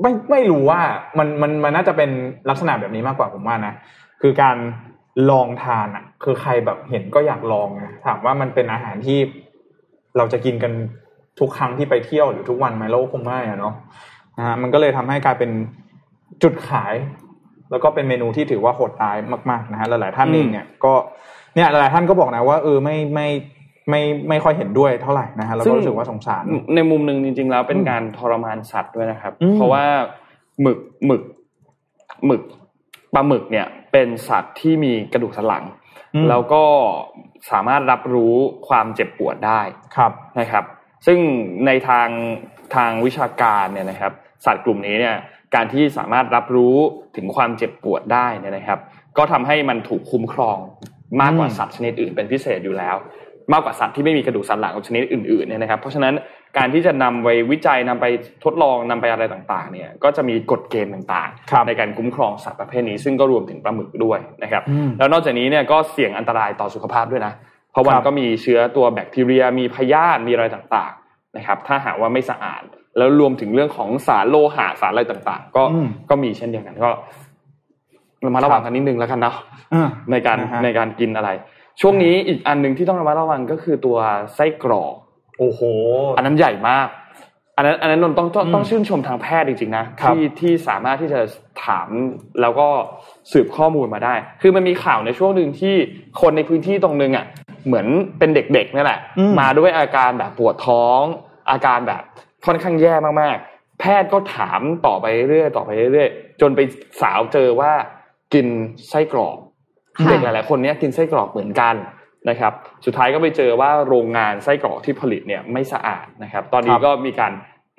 [0.00, 0.80] ไม่ไม่รู้ว่า
[1.18, 2.10] มันมันมันน่าจะเป็น
[2.48, 3.74] ลักษณะแบบนี้มากกว่าผมว่านะ
[4.20, 4.56] คือการ
[5.30, 9.18] ลองทานอะคือใครแบบเห็นก็อยากลองนะถามว่ามันเป็นอาหารที่
[10.16, 10.72] เราจะกินกัน
[11.40, 13.74] ทุกครั้งที่ไปเที่ยวหรือทุกวันไหมเราก็คงไม่อะเนาะ
[14.38, 15.50] นะฮะมันก็เลยทำให้กลายเป็น
[16.42, 16.94] จุดขาย
[17.70, 19.16] แล้วก็เป็นเมนูที่ถือว่าโหดร้าย
[19.50, 20.92] มากๆนะฮะหลายๆท่านเองเนี่ยก็
[21.54, 23.28] เนี่ยหลายๆท่านก็บอกนะว่าเออไม่ไม่
[23.90, 29.84] ไม่ไม่ค่อยเห็นด้วยเท่าไหร่นะฮะแล้วก็รู้สึกว่าสงสาร ในมุมหนึ่งจริง ๆ แล้วเป็นการทรมานสัตว์ด้วยนะครับอืมเพราะว่า
[30.62, 31.22] หมึกหมึก
[32.26, 32.42] หมึก
[33.14, 35.64] ปลาหมึกเนี่ยเป็นสัตว์ที่มีกระดูกสันหลัง
[36.14, 36.64] อืมแล้วก็
[37.50, 38.34] สามารถรับรู้
[38.68, 39.60] ความเจ็บปวดได้
[39.96, 40.64] ครับนะครับ
[41.06, 41.18] ซึ่ง
[41.66, 42.08] ในทาง
[42.74, 44.12] ทางวิชาการเนี่ยนะครับ
[44.46, 45.16] สัตว์กลุ่มนี้เนี่ย
[45.54, 46.76] การที่สามารถรับรู้
[47.16, 48.78] ถึงความเจ็บปวดได้เนี่ยนะครับ
[49.18, 50.58] ก็ทำให้มันถูกคุ้มครอง
[51.20, 52.96] มากกว่าอืมสัตว์ชนิดอื่นเป็นพิเศษอยู่แล้ว
[53.52, 56.14] มากกว่าสัตว์ที่ไม่มีกระดูกสันหลังชนิดอื่นๆเนี่ยนะครับ เพราะฉะนั้น
[56.58, 58.06] การที่จะนำไปวิจัยนำไป
[58.44, 67.32] ทดลองนำไปอะไรต่างๆ เนี่ยก็จะมีกฎเกณฑ์ต่างครับๆในการคุ้มครองสัตว์ประเภทนี้ซึ่งก็รวมถึงปลาหมึกด้วยนะครับอืมแล้วนอกจากนี้เนี่ยก็เสี่ยงอันตรายต่อสุขภาพด้วยนะ
[67.72, 72.62] เพราะมันครับก็มีเชื้อตัวแบคทีเรียมีพยาธิมีอะไรต่างๆนะครับ ถ้าหากว่าไม่สะอาด
[72.98, 76.90] แล้วรวมถึงเรื่องของสารโลหะสารอะไรต่างๆ ก็อืมก็มีเช่นเดียวกันก็
[78.26, 79.36] ระมัดระวังกันนิดนึงแล้วกันเนาะ
[79.74, 81.30] อ่าในการนะฮะในการกินอะไร
[81.80, 83.96] ช่วงนี้อีกอันหนึ่งที่ต้องระมัดระวังก็คือตัว
[84.34, 84.94] ไส้กรอก
[85.38, 85.60] โอ้โห
[86.16, 86.88] อันนั้นใหญ่มาก
[87.56, 91.20] อันนั้นอันนั้นนนท์ต้องต้องอืมต้องชื่นชมทางแพทย์จริงๆนะครับที่ที่สามารถที่จะ
[91.64, 91.88] ถาม
[92.40, 92.66] แล้วก็
[93.32, 95.74] สืบข้อมูลมาได้ คือมันมีข่าวในช่วงหนึ่งที่
[96.20, 97.26] คนในพื้นที่ตรงนึงอะ
[97.66, 97.86] เหมือน
[98.18, 101.02] เป็นเด็กๆนี่แหละอืมมาด้วยอาการแบบปวดท้อง
[101.50, 102.02] อาการแบบ
[102.46, 106.60] ค่อนข้างแย่มากๆ แพทย์ก็ถามต่อไปเรื่อยๆต่อไปเรื่อยๆจนไป
[107.02, 107.72] สาวเจอว่า
[108.34, 108.46] กิน
[108.90, 109.36] ไส้กรอก
[109.96, 111.74] ค่ะเด็กหลายๆคนเนี้ยกินไส้กรอกเหมือนกัน
[112.28, 112.52] นะครับ
[112.84, 117.32] สุดท้ายก็ไปเจอว่าโรงงานไส้กรอกที่ผลิตเนี่ยไม่สะอาดนะครับ ตอนนี้ครับก็มีการ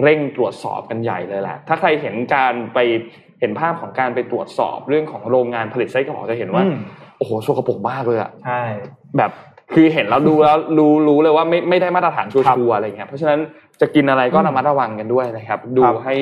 [0.04, 2.80] เร่งตรวจสอบกันใหญ่เลยแหละถ้าใครเห็นการไป
[3.40, 6.78] เห็นภาพของการไปตรวจสอบเรื่องของโรงงานผลิตไส้กรอกจะเห็นว่าอืม
[7.18, 8.62] โอ้โหสกปรกมากเลยอะใช่
[9.18, 9.32] แบบ
[9.76, 13.39] คือเห็นแล้วดูแล้วรู้รู้เลยว่าไม่ไม่ได้มาตรฐานชัครับวร์ๆอะไรเงี้ยเพราะฉะนั้น
[13.82, 16.15] จะกินอะไรก็อืมระมัดระวังกันด้วยนะครับ ดูครับให้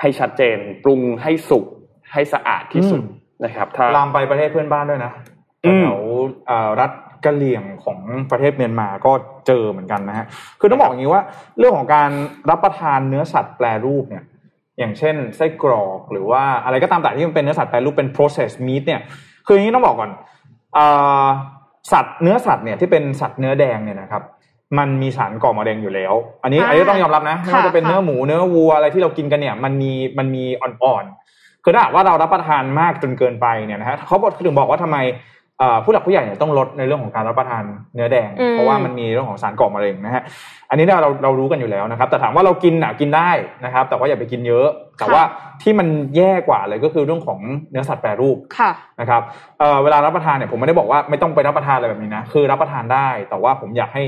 [0.00, 1.64] ให้ชัดเจนปรุงให้สุก
[2.12, 3.08] ให้สะอาดที่สุดอื
[3.40, 5.12] มนะครับถ้าลามไปประเทศเพื่อนบ้านด้วยนะ
[5.66, 6.00] อืมแถว
[6.46, 6.90] เอ่อรัฐ
[7.24, 7.98] กะเหรี่ยงของ
[8.30, 9.12] ประเทศเมียนมาก็
[9.46, 10.26] เจอเหมือนกันนะฮะ
[10.60, 11.22] คือต้องบอกอย่างนี้ว่า
[11.58, 12.10] เรื่องของการ
[12.50, 14.24] รับประทานเนื้อสัตว์แปรรูปเนี่ย
[14.78, 19.00] อย่างเช่นไส้กรอกหรือว่าอะไรก็ตามแต่ที่มันเป็นเนื้อสัตว์แปรรูปเป็น processed meat เนี่ย
[19.46, 20.10] คืออย่างนี้ต้องบอกก่อน
[20.74, 20.86] เอ่
[21.24, 21.26] อ
[21.92, 24.22] สัตว์เนื้อสัตว์เนี่ยที่เป็นสัตว์เนื้อแดงเนี่ยนะครับ
[24.78, 35.35] มันมีสารก่อมะเร็งอยู่แล้ว อันนี้อ่าอันนี้ต้องยอมรับนะไม่ว่าจะเป็นค่ะเนื้อหมูเนื้อวัวอะไรที่เรากินกันเนี่ย มันมีมันมีอ่อนๆคือถ้าหากว่าเรารับประทานมากจนเกินไปเนี่ยนะฮะเขาบอกถึงบอกว่าทำไมเอ่อ
[35.84, 37.62] ผู้หลักผู้ใหญ่เนี่ยต้องลดในเรื่องของการรับประทาน
[37.94, 40.22] เนื้อแดงอืมเพราะว่ามันมีเรื่องของสารก่อมะเร็งนะฮะ
[40.70, 43.30] อันนี้เนี่ยเราเรารู้กันอยู่แล้วนะครับ แต่ถามว่าเรากินอะกินได้
[43.64, 45.22] นะครับ แต่ว่าอย่าไปกินเยอะ แต่ว่า
[45.62, 47.38] ที่มันแย่กว่าเลยก็คือเรื่องของ
[47.70, 49.22] เนื้อสัตว์แปรรูปค่ะนะครับ
[49.58, 54.02] เอ่อเวลารับประทานเนี่ยผมไม่ได้บอกว่าไม่ต้องไปรับประทานอะไรแบบนี้นะคือรับประทานได้ แต่ว่าผมอยากให้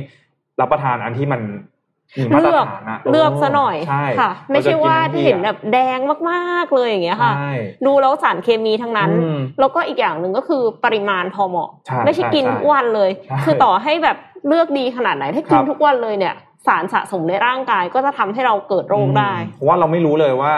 [0.61, 1.78] รับประทานอันที่มันมีมาตร
[2.15, 5.99] เลือกฐานอะเลือกซะหน่อยใช่ค่ะ ไม่ใช่ว่าเราจะกินที่เห็นแบบแดง
[6.31, 7.53] มากๆเลยอย่างเงี้ยค่ะใช่
[7.87, 14.17] ดูแล้วสารเคมีทั้งนั้นอืมแล้วก็อีกอย่างหนึ่งก็คือปริมาณพอเหมาะใช่ไม่ใช่กินใช่ทุกวันเลยใช่คือต่อให้แบบ
[14.49, 16.35] เลือกดีขนาดไหนถ้ากิคนรับทุกวันเลยเนี่ย
[16.67, 20.53] สารสะสมในร่างกายก็จะทำให้เราเกิดโรคได้อืมเพราะว่าเราไม่รู้เลยว่า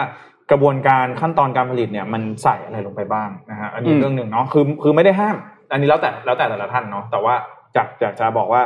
[0.51, 5.35] กระบวนการขั้นตอนการผลิตเนี่ยมันใส่อะไรลงไปบ้างนะฮะอันนี้อืมเรื่องหนึ่งเนาะคือคือไม่ได้ห้าม
[5.71, 7.35] อันนี้แล้วแต่แล้วแต่แต่ละท่านเนาะแต่ว่า
[7.75, 8.61] จากอยากจะบอกว่า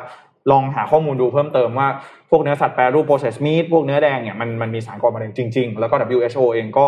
[0.51, 1.87] ลองหาข้อมูลดูเพิ่มเติมว่า
[2.29, 6.85] พวกเนื้อสัตว์แปรรูป processed meat พวกเนื้อแดงเนี่ยมันมันมีสารก่อมะเร็งจริงๆ แล้วก็ WHO เองก็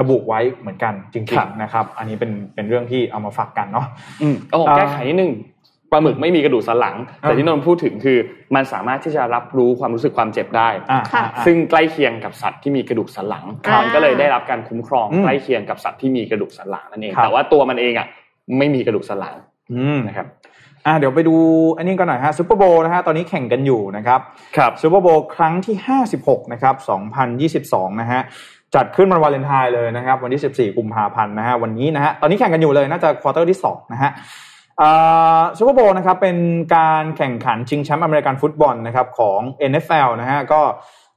[0.00, 3.86] ระบุไว้เหมือนกันจริงครับๆนะครับ อันนี้เป็นเป็นเรื่องที่เอามาฝากกันเนาะ
[4.22, 5.32] อืมเอาผมอ่าแก้ไขนิดนึง
[5.92, 8.18] ปลาหมึกไม่มีกระดูกสันหลัง แต่อ่าที่นนท์พูดถึงคือ
[8.54, 18.06] มันสามารถที่จะรับรู้ความรู้สึกความเจ็บได้อ่าค่ะอ่าซึ่งใกล้เคียงกับสัตว์ที่มีกระดูกสันหลังครับมันก็เลยได้รับการคุ้มครองอืมใกล้เคียงกับสัตว์ที่มีกระดูกสันหลังนั่นเองครับแต่ว่าตัวมันเองอะ
[18.58, 19.36] ไม่มีกระดูกสันหลัง
[19.72, 20.26] อืมนะครับ
[20.86, 21.34] อ่าเดี๋ยวไปดู
[21.76, 24.20] อันนี้กันหน่อยฮะซูเปอร์โบว์นะฮะตอนนี้แข่งกันอยู่นะครับ
[24.56, 25.74] ครับซูเปอร์โบว์ครั้งที่
[26.14, 26.74] 56นะครับ
[27.92, 28.20] 2022นะฮะ
[28.74, 34.10] จัดขึ้นวันวาเลนไทน์เลยนะครับ วันที่ 14 กุมภาพันธ์นะฮะวันนี้นะฮะตอนนี้แข่งกันอยู่เลยน่าจะ quarter ที่2นะฮะ
[35.58, 36.36] ซูเปอร์โบว์นะครับเป็น
[36.76, 40.62] การแข่งขันชิงแชมป์อเมริกันฟุตบอลนะครับของ NFL นะฮะก็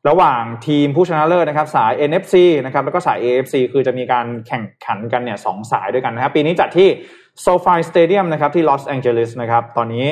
[0.09, 6.87] ระหว่างทีมผู้ชนะเลิศนะครับสาย NFC นะครับแล้วก็สาย AFC คือจะมีการแข่งขันกันเนี่ยสองสายด้วยกันนะครับปีนี้จัดที่
[7.45, 10.05] SoFi Stadium นะครับที่ลอสแองเจลิสนะครับตอนนี้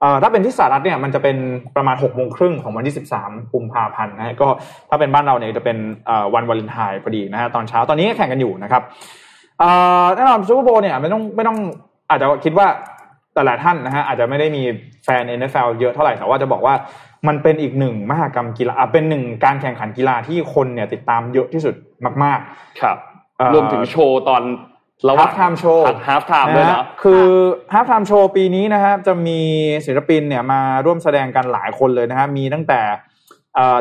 [0.00, 1.36] เอ่อถ้าเป็นที่สหรัฐเนี่ยมันจะเป็น
[1.76, 4.48] ประมาณ6กโมงครึ่งของวันที่ 13กุมภาพันธ์นะฮะก็
[4.90, 5.76] ถ้าเป็นบ้านเราเนี่ยจะเป็น
[6.06, 8.82] เอ่อวันวาเลนไทน์พอดีนะฮะตอนเช้าตอนนี้แข่งกันอยู่นะครับ
[9.58, 9.70] เอ่
[10.02, 11.58] อแน่นอนซูเปอร์โบว์เนี่ยไม่ต้องไม่ต้อง
[12.10, 12.66] อาจจะคิดว่า
[13.34, 14.62] แต่ละท่านนะฮะอาจจะไม่ได้มี
[15.04, 16.74] แฟน NFL เยอะเท่าไหร่แต่ว่าจะบอกว่า
[17.28, 21.74] มันเป็นอีกหนึ่งมหกรรมกีฬาอะเป็นหนึ่งการแข่งขันกีฬาที่คนเนี่ยติดตามเยอะที่สุด
[22.24, 22.40] มาก
[22.80, 22.96] ครับ
[23.36, 24.42] เอ่อรวมถึงโชว์ตอน
[25.08, 27.24] ระหว่าง Half time show ฮาฟไทม์ด้วยนะนะฮะคือ
[27.72, 29.40] ฮา f ไทม์โชว์ปีนี้นะครับจะมี
[29.86, 32.80] ศิลปินเนี่ยมาร่วมแสดงกันหลายคนเลยนะฮะมีตั้งแต่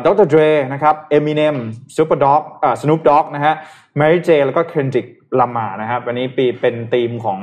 [0.06, 0.28] Dr.
[0.30, 0.40] Dre
[0.74, 1.56] นะครับ Eminem
[1.96, 2.42] ซูเปอร์ด็อก
[2.82, 3.54] Snoop Dogg นะฮะ
[3.98, 5.06] Mary J แล้วก็ Kendrick
[5.40, 7.40] Lamar นะครับวันนี้ปีเป็นธีมของ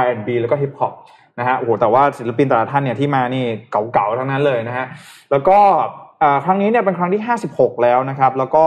[0.00, 0.92] R&B แล้วก็ฮิปฮอป
[1.38, 4.86] นะฮะโอ้โหแต่ว่าศิลปินแต่ละท่านเนี่ยที่มานี่เก่าๆทั้งนั้นเลยนะฮะ
[5.30, 5.58] แล้วก็
[6.20, 8.64] เอ่อครั้งนี้เนี่ยเป็นครั้งที่ 56 แล้วนะครับ แล้วก็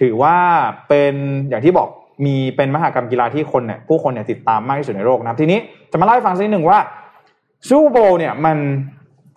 [0.00, 0.36] ถือว่า
[0.88, 1.14] เป็น
[1.48, 1.88] อย่างที่บอก
[2.24, 5.58] มีเป็นมหากรรมกีฬาที่คนเนี่ยผู้คนเนี่ยติดตามมากที่สุดในโลกนะครับทีนี้
[5.90, 6.78] จะมาเล่าให้ฟังสักนิดหนึ่งว่า
[7.68, 8.56] ซูเปอร์โบเนี่ยมัน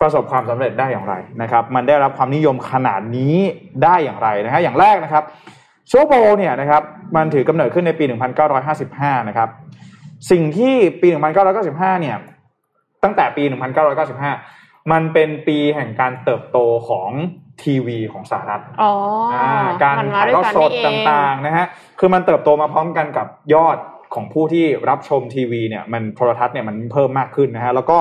[0.00, 3.36] ประสบความสำเร็จได้อย่างไรนะครับ มันได้รับความนิยมขนาดนี้
[3.84, 5.24] ได้อย่างไรนะฮะอย่างแรกนะครับ
[5.92, 6.82] ซูเปอร์โบเนี่ยนะครับ
[7.16, 8.04] มันถือกำเนิดขึ้นในปี
[8.66, 9.48] 1955 นะครับ
[10.30, 11.08] สิ่งที่ปี
[11.54, 12.16] 1995 เนี่ย
[13.02, 13.44] ตั้งแต่ปี
[14.16, 16.58] 1995 มันเป็นปีแห่งการเติบโต
[16.88, 17.10] ของ
[17.62, 18.92] ทีวีของสหรัฐอ๋อ
[19.34, 19.50] อ่า
[19.82, 21.66] การมันมาถ่ายด้วยทอดกันสนี่ดเองต่างๆนะฮะ
[21.98, 23.78] คือมันเติบโตมาพร้อมกันกับยอด
[24.14, 27.98] ของผู้ที่รับชมทีวีเนี่ยมันโทรทัศน์เนี่ยมันเพิ่มมากขึ้นนะฮะแล้วก็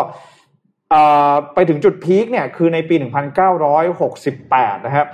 [0.91, 1.01] เอ่
[1.32, 5.08] อไปถึงจุดพีคเนี่ยคือในปี 1968 นะครับ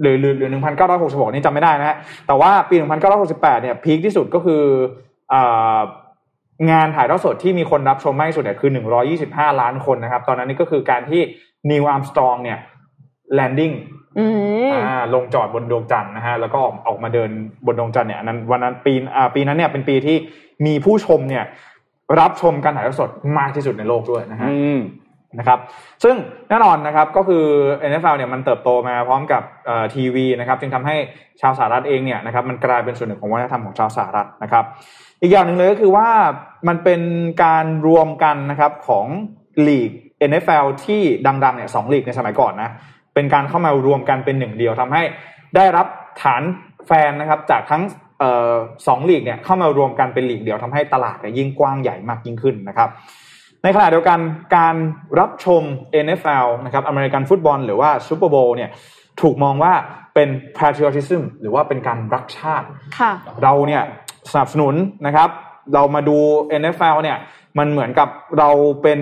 [0.00, 0.50] หรือหรือหรือ
[0.92, 1.96] 1966 นี่จำไม่ได้นะฮะ
[2.26, 2.74] แต่ว่าปี
[3.20, 4.62] 1968 เนี่ยพีคที่สุดก็คือ
[5.30, 5.42] เอ่
[5.76, 5.78] อ
[6.70, 8.70] งานถ่ายทอดสดที่มีคนรับชมมากที่สุดเนี่ยคือ
[9.14, 11.20] 125 ล้านคนนะครับ ตอนนั้นนี่ก็คือการที่
[11.70, 12.58] นิวอัมสตรองเนี่ย
[13.34, 13.72] แลนดิ้ง
[14.18, 14.24] อื
[14.68, 17.30] มอ่าลงจอดบนดวงจันทร์นะฮะแล้วก็ออกออกมาเดิน
[17.66, 20.16] บนดวงจันทร์เนี่ยอันนั้นวันนั้นปีอ่าปีนั้นเนี่ยเป็นปีที่
[20.66, 21.44] มีผู้ชมเนี่ย
[22.20, 24.80] รับชมการถ่ายทอดสดมากที่สุดในโลกด้วยนะฮะอืม
[25.38, 25.58] นะครับ
[26.04, 26.14] ซึ่ง
[26.48, 27.44] แน่นอนนะครับก็คือ
[27.90, 30.96] NFL เนี่ยมันเติบโตมาพร้อมกับเอ่อทีวีนะครับ จึงทำให้
[31.40, 34.64] ชาวสหรัฐเองเนี่ยนะครับมันกลายเป็นส่วนหนึ่งของวัฒนธรรมของชาวสหรัฐนะครับ
[35.22, 36.08] อีกอย่างหนึ่งเลยก็คือว่า
[36.68, 37.00] มันเป็น
[37.44, 39.06] การรวมกันนะครับของ
[39.66, 39.90] ลีก
[40.30, 42.70] NFL ที่ดังๆเนี่ยสองลีกในสมัยก่อนนะ
[43.14, 45.02] เป็นการเข้ามารวมกันเป็นหนึ่งเดียวทำให้
[45.56, 45.86] ได้รับ
[46.22, 46.42] ฐาน
[46.86, 47.82] แฟนนะครับจากทั้ง
[48.18, 48.52] เอ่อ
[48.86, 52.88] สองลีกเนี่ยเข้ามารวมกันเป็นลีกเดียวทำให้ตลาดเนี่ยยิ่งกว้างใหญ่มากยิ่งขึ้นนะครับ
[53.62, 54.18] ในขณะเดียวกัน
[54.56, 54.76] การ
[55.20, 55.62] รับชม
[56.04, 58.70] NFL นะครับอเมริกันฟุตบอลหรือว่าซูเปอร์โบว์เนี่ย
[59.20, 59.72] ถูกมองว่า
[60.14, 62.66] เป็น patriotism หรือว่าเป็นการรักชาติ
[62.98, 63.82] ค่ะเราเนี่ย
[64.32, 64.74] สนับสนุน
[65.06, 65.28] นะครับ
[65.74, 66.16] เรามาดู
[66.60, 67.18] NFL เนี่ย
[67.58, 68.08] มันเหมือนกับ
[68.38, 68.50] เรา
[68.82, 69.00] เป็น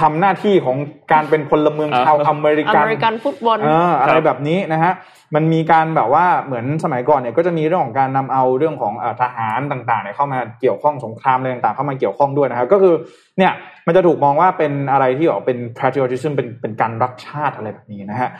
[0.00, 0.76] ทำหน้าที่ของ
[1.12, 4.92] การเป็นพลเมืองชาวอ่าอเมริกันอเมริกันฟุตบอลเอออะไรแบบนี้นะฮะ
[5.34, 12.94] มันมีการแบบว่าเหมือนสมัยก่อนเนี่ยก็จะมีเรื่องของการนำเอาเรื่องของเอ่อทหารต่างๆเนี่ยเข้ามาเกี่ยวข้องสงครามอะไรต่างๆเข้ามาเกี่ยวข้องด้วยนะครับก็คือ
[13.38, 13.52] เนี่ย
[13.86, 18.30] มันจะถูกมองว่าเป็นอะไรที่บอกเป็น patriotism เป็นเป็นการรักชาติอะไรแบบนี้นะฮะ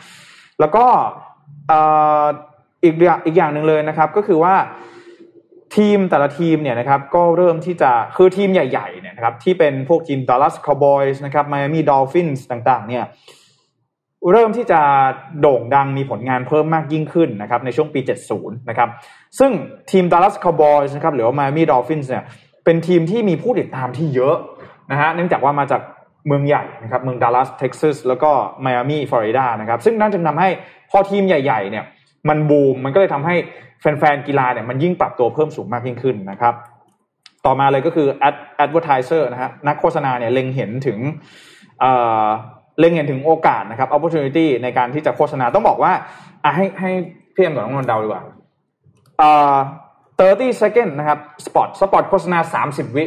[0.59, 0.85] แล้วก็
[1.67, 1.79] เอ่
[2.23, 2.25] อ
[2.83, 4.53] อีกอย่างอีกอย่างหนึ่งเลยนะครับ ก็คือว่า
[5.75, 13.03] ทีมแต่ละทีมเนี่ยนะครับก็เริ่มที่จะคือทีมใหญ่ๆเนี่ยนะครับที่เป็นพวกทีม Dallas Cowboys นะครับ Miami Dolphins ต่างๆเนี่ย
[14.31, 14.81] เริ่มที่จะ
[15.41, 17.99] โด่งดังมีผลงานเพิ่มมากยิ่งขึ้นนะครับในช่วงปี
[18.33, 18.89] 70 นะครับ
[19.39, 19.51] ซึ่ง
[19.91, 22.23] ทีม Dallas Cowboys นะครับหรือว่า Miami Dolphins เนี่ย
[22.65, 24.35] เป็นทีมที่มีผู้ติดตามที่เยอะ
[24.91, 25.81] นะฮะเนื่องจากว่ามาจาก
[26.27, 30.49] เมืองใหญ่นะครับเมืองดัลลัสเท็กซัสแล้วก็ไมอามีฟลอริดานะครับซึ่งนั่นจึงทำให้
[30.91, 31.85] พอทีมใหญ่ๆเนี่ย
[32.29, 33.35] มันบูมมันก็เลยทำให้
[33.81, 36.53] แฟนๆกีฬาเนี่ยมันยิ่งปรับตัวเพิ่มสูงมากยิ่งขึ้นนะครับ
[37.45, 40.97] ต่อมาเลยก็คือ ad advertiser นะฮะนักโฆษณาเนี่ยเล็งเห็นถึง
[41.79, 41.91] เอ่
[42.23, 42.27] อ
[42.79, 45.91] เล็งเห็นถึงโอกาสนะครับ opportunity ในการที่จะโฆษณาต้องบอกว่า
[46.43, 46.91] อะให้ให้
[47.35, 48.23] พี่เอ็มกับน้องนนท์เดาดีกว่า
[49.17, 49.55] เอ่อ
[50.21, 53.03] 30 second นะครับสปอตสปอตโฆษณา 30 วิ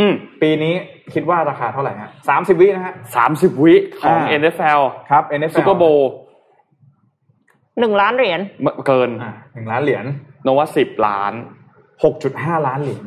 [0.00, 0.74] อืมปีนี้
[1.14, 6.10] คิดว่าราคาเท่าไหร่ฮะ30วินะฮะสามสิบวิของอ่า NFL ครับ NFL ซูเปอร์โบว์
[7.80, 8.40] หนึ่งล้านเหรียญ
[8.86, 10.04] เกินอะหนึ่งล้านเหรียญ
[10.42, 11.32] โนว่าสิบล้าน
[11.94, 13.04] 6.5ล้านเหรียญ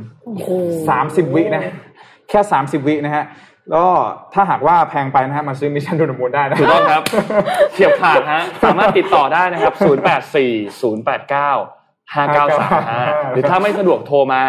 [0.88, 1.74] 30วินะ
[2.30, 3.26] แค่30วินะฮะ
[3.69, 3.88] แล้ว
[4.34, 7.03] ถ้าหากว่าแพงไปนะฮะมาซื้อ Mission To The Moon ได้นะถูกต้องครับ
[7.74, 14.43] เฉียบขาดฮะสามารถติดต่อได้นะครับ0 8 4 0 8 9 5 9 3 5หรือถ้าไม่สะดวกโทรมา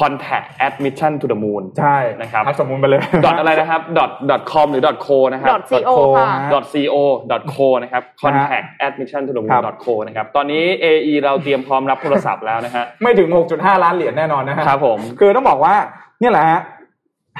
[0.00, 5.84] contact admission to the moon ใช่นะครับทักสมมูลไปเลย ดอทอะไรนะครับ dot dot com หรือ dot co นะครับ dot
[5.96, 6.96] co ค่ะ dot co
[7.32, 11.14] dot co นะครับ contact admission to the ครั moon บ dot co นะครับ ตอนนี้ AE
[11.22, 15.74] เราเตรียมพร้อมรับโทรศัพท์แล้วนะฮะ ไม่ถึง 6.5 ล้านเหรียญแน่นอนนะฮะครับผม คือต้องบอกว่า
[16.20, 16.60] เนี่ยแหละฮะ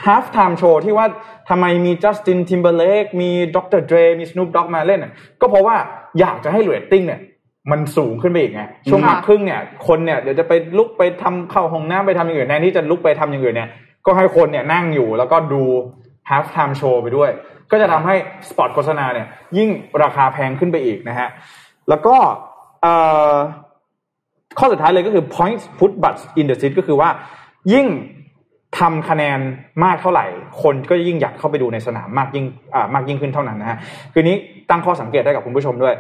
[0.07, 1.07] half time show ที่ว่า
[1.49, 3.83] ทำไมมี Justin Timberlake มี Dr.
[3.87, 5.77] Dre มี Snoop Dogg มาเล่นน่ะก็เพราะว่า
[6.21, 7.21] อยากจะให้เรตติ้งเนี่ย
[7.71, 13.69] มันสูงขึ้นไปอีกไงช่วงค่ะพักครึ่งเนี่ยคนเนี่ยเดี๋ยวจะไปลุกไปทำเข้าห้องน้ำไปทำอย่างอื่นแทนที่จะลุกไปทำอย่างอื่นเนี่ย
[14.07, 15.63] ก็ให้คนเนี่ยนั่งอยู่แล้วก็ดู
[16.31, 17.31] half time show ไปด้วย
[17.71, 18.15] ก็จะทำให้
[18.49, 19.27] สปอตโฆษณาเนี่ย
[19.59, 19.69] ยิ่ง
[20.03, 21.29] ราคาแพงขึ้นไปอีกนะฮะ
[21.89, 22.17] แล้วก็
[22.83, 22.95] เอ่
[23.33, 23.35] อ
[24.59, 27.09] ข้อสุดท้ายเลยก็คือ points put butts in the seat ก็คือว่า
[27.73, 27.87] ยิ่ง
[28.79, 29.39] ทำคะแนน
[29.85, 30.27] มากเท่าไหร่
[30.63, 33.79] คนก็ยิ่งอยากเข้าไปดูในสนามมากยิ่งอ่ามากยิ่งขึ้นเท่านั้นนะฮะ
[34.13, 34.37] คือนี้
[34.71, 35.95] ตั้งข้อสังเกตได้กับคุณผู้ชมด้วย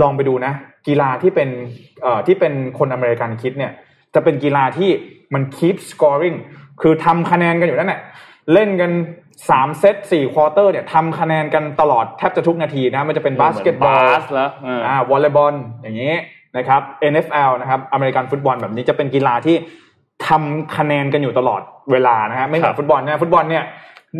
[0.00, 0.52] ลองไปดูนะ
[0.86, 1.48] กีฬาที่เป็น
[2.02, 3.72] เอ่อที่เป็นคนอเมริกันคิดเนี่ย
[4.14, 4.90] จะเป็นกีฬาที่
[5.34, 6.36] มัน keep scoring
[6.82, 8.00] คือทำคะแนนกันอยู่นั่นแหละ
[8.52, 8.90] เล่นกัน
[9.50, 16.14] สามเซตสี่ quarter เนี่ยทำคะแนนกันตลอดแทบจะทุกนาทีนะ มันจะเป็นบาสเกตบอลบาสแล้วเออออ่าวอลเลย์บอลอย่างนี้
[16.56, 19.56] นะครับ NFL นะครับอเมริกันฟุตบอลแบบนี้จะเป็นกีฬาที่
[20.28, 21.62] ทำคะแนนกันอยู่ตลอด
[21.92, 23.64] เวลานะฮะไม่เหมือครันบฟุตบอลนะฟุตบอลเนี่ย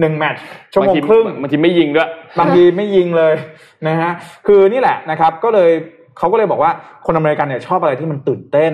[0.00, 2.08] หนึ่งแมตช์ชั่วโมงบาทีครึ่งบางทีไม่ยิงด้วย
[2.40, 3.34] บางทีไม่ยิงเลย
[3.86, 4.10] นะฮะ
[4.46, 5.70] คือนี่แหละนะครับ ก็เลย
[6.18, 6.70] เขาก็เลยบอกว่า
[7.06, 8.72] คนอเมริกันเนี่ยชอบอะไรที่มันตื่นเต้น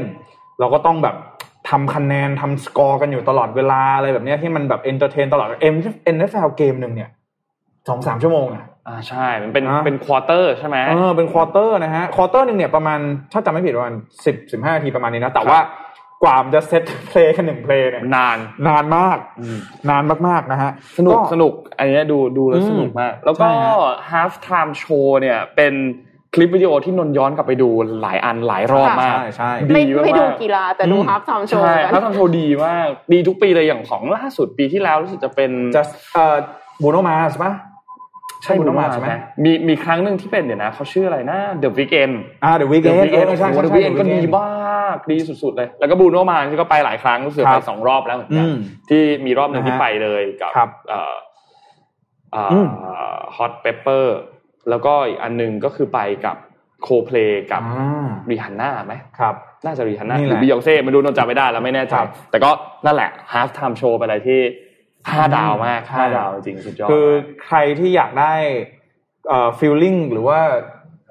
[0.61, 1.17] เราก็ต้องแบบ
[1.71, 5.75] ทำคะแนนทำสกอร์กันอยู่ตลอดเวลาอะไรแบบเนี้ยที่มันแบบ entertain ตลอดเอ็ม
[6.17, 7.11] NFL เกมหนึ่งเนี่ย
[7.89, 12.99] สองสามชั่วโมงอะอ่าใช่ มันเป็นอ่าเป็น quarter ใช่ไหมเออเป็น quarter นะฮะ quarter หนึ่งเนี่ยประมาณ
[13.33, 13.95] ถ้าจำไม่ผิดประมาณ
[14.25, 15.59] สิบสิบห้านาทีประมาณนี้นะแต่ว่า
[16.23, 18.39] กว่ามันจะ set play กันหนึ่ง play เนี่ยนาน
[18.69, 19.59] นานมากอืม
[19.91, 23.73] นานมากๆนะฮะสนุกก็สนุกอันเนี้ยดูดูแล้วอืมสนุกมาก แล้วก็ใช่ฮะ
[24.13, 25.75] half time show เนี่ยเป็น
[26.35, 27.69] คลิปวิดีโอที่นนท์ย้อนกลับไปดู
[28.03, 35.83] หลายอันหลายรอบมาก ใช่ใช่ดีไม่ไม่ดูมากๆกีฬาแต่ดูอืม half time show ใช่กัน half time show ดีมาก ดีทุกปีเลยอย่างของล่าสุดปีที่แล้วรู้สึกจะเป็นจะ
[36.15, 36.37] เอ่อ
[36.83, 37.55] บูโนมาใช่ปะ
[38.47, 39.13] ใช่บูโนมา Bruno Mars ใช่ไหม
[39.45, 48.57] มีมีครั้งหนึ่งที่เป็นเดี๋ยวนะเขาชื่ออะไรนะ The Weeknd อ่าเดอะวีเก The น Weeknd ใช่โอ้ใช่โหใช่ The Weeknd ก็ดีมากดีสุดๆเลย แล้วก็บูโนมาที่ก็ไปหลายครั้งรู้สึกครัไปบสองรอบแล้วเหมือนกัอืนม
[48.91, 51.15] ที่มีรอบหนึ่งนะฮะที่ไปเลยกับครับเอ่อ
[52.33, 52.87] เอ่อืมอ
[53.37, 54.05] Hot Pepper
[54.71, 56.37] แล้วก็อีกอันหนึงก็คือไปกับ
[56.83, 57.17] โคเพล
[57.53, 59.35] กับอ่ารีฮันน่าไหมครับ
[59.65, 62.51] น่าจะรีฮันน่านี่หแหรืละอบิยองเซ่ไม่รู้นนท์จำไม่ได้แล้วไม่แน่ใจครับแต่ก็
[62.87, 64.41] นั่นแหละ half time show ไปอะไรที่
[65.11, 67.07] ห้าดาวมากใช่ห้าดาวจริงๆสุดยอดคือ
[67.47, 68.35] ใครที่อยากได้
[69.29, 70.41] เอ่อ feeling หรือว่า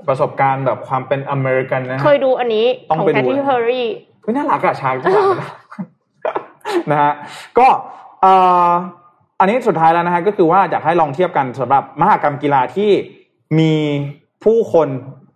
[0.08, 3.88] ประสบการณ์แบบความเป็นอเมริกันนะฮะเคยดูอันนี้ต้องไปดูของ Katy Perry
[4.22, 5.50] เฮ้ยน่ารักอะชางที่หลังนะ
[6.92, 7.14] นะฮะ
[7.60, 7.68] ก็
[8.22, 8.34] เอ่
[8.68, 8.70] อ
[9.40, 12.92] อันนี้สุดท้ายแล้วนะฮะก็คือว่าอยากให้ลองเทียบกันสำหรับมหากรรมกีฬาที่
[13.60, 13.74] มี
[14.44, 14.88] ผู้คน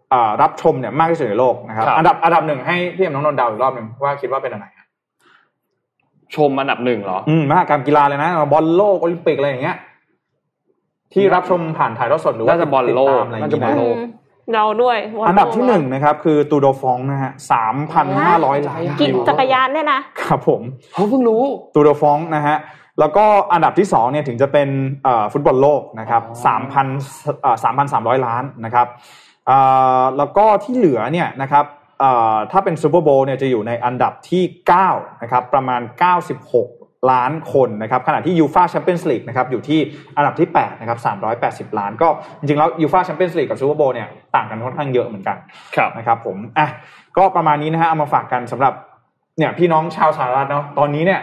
[0.09, 4.65] เอ่อรับชมเนี่ยมากที่สุดในโลกนะครับครับ อันดับอันดับหนึ่งให้พี่เอ็มน้องนนท์เดาอีกรอบหนึ่งว่าคิดว่าเป็นอะไร
[6.35, 9.77] ชมอันดับหนึ่งเหรอ อืมมหากรรมกีฬาเลยนะบอลโลกโอลิมปิกอะไรอย่างเงี้ย
[11.13, 13.97] ที่รับชมผ่านถ่ายทอดสดหรือว่าน่าจะบอลโลกติดตามอะไรอย่างน่าจะบอลเงี้ยโลนะก
[14.53, 20.61] เราด้วยวัอันดับที่โลกหนึ่งนะครับ คือตูโดฟองนะฮะสามพันห้าร้อยล้านกินวิวจักรยานเนี่ยนะครับผม
[20.93, 21.43] เขาเพิ่งรู้
[21.75, 22.57] ตูโดฟองนะฮะ
[22.99, 24.69] แล้วก็อันดับที่สองเนี่ยถึงจะเป็น
[25.03, 26.87] เอ่อฟุตบอลโลกนะครับอ๋อสามพัน
[27.63, 28.87] สามพันสามร้อยล้านนะครับ
[29.47, 29.57] เอ่
[29.99, 31.78] อแล้วก็ที่เหลือเนี่ยนะครับเอ่อ
[32.51, 34.43] ถ้าเป็นซูเปอร์โบว์เนี่ยจะอยู่ในอันดับที่
[34.83, 35.81] 9 นะครับ ประมาณ
[36.45, 39.79] 96 ล้านคนนะครับขณะที่ยูฟาแชมเปี้ยนส์ลีกนะครับอยู่ที่
[40.17, 40.99] อันดับที่ 8 นะครับ
[41.73, 42.07] 380 ล้าน ก็
[42.39, 45.37] จริงๆ แล้วยูฟาแชมเปี้ยนส์ลีกกับซูเปอร์โบว์เนี่ยต่างกันค่อนข้างเยอะเหมือนกัน
[45.75, 46.67] ครับนะครับผมอะ
[47.17, 48.73] ก็ประมาณนี้นะฮะเอามาฝากกันสำหรับ
[49.37, 51.21] เนี่ยพี่น้องชาวสหรัฐเนาะตอนนี้เนี่ย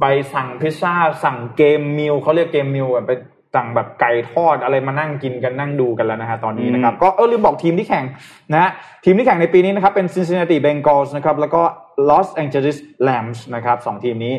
[0.00, 0.94] ไปสั่งพิซซ่า
[1.24, 3.12] สั่ง game meal เขาเรียก game meal แบบไป
[3.54, 8.04] สั่งแบบไก่ทอดอะไรมานั่งกินกันนั่งดูกันแล้วนะฮะตอนนี้นะครับ ก็เออลืมบอกทีมที่แข่ง
[8.52, 8.70] นะฮะ
[9.04, 11.62] ทีมที่แข่งในปีนี้นะครับเป็น Cincinnati Bengals นะครับแล้วก็
[12.08, 12.76] Los Angeles
[13.08, 14.34] Rams นะครับสองทีมนี้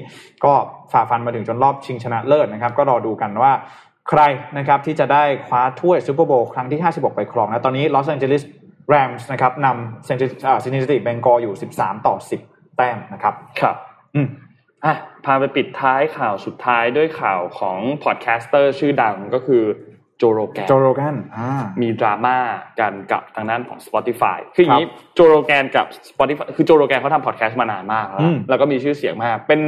[0.45, 0.53] ก็
[0.91, 3.51] ฝ่าฟันมาถึงจนรอบชิงชนะเลิศนะครับ ก็รอดูกันว่า
[4.09, 4.21] ใคร
[4.57, 8.43] นะครับที่จะได้คว้าถ้วยซูเปอร์โบว์ครั้งที่ 56 ไปครองนะตอนนี้ Los Angeles
[8.89, 13.75] Rams นะครับนำ Cincinnati Bengals อยู่ 13 ต่อ 10 แต้มนะครับครับ
[14.15, 14.27] อืม
[14.85, 19.63] อะพาไปปิดท้ายข่าวสุดท้ายด้วยข่าวของ podcaster ชื่อดังก็คือ
[20.17, 21.49] โจโรแกนโจโรแกนอ่า
[21.81, 22.37] มีดราม่า
[22.79, 29.59] กันกับทางด้านของ Spotify คืออย่างนี้ครับโจโรแกนกับ Spotify คือโจโรแกนเขาทำพอดแคสต์มานานมากแล้วอืมแล้วก็มีชื่อเสียงมาก เป็น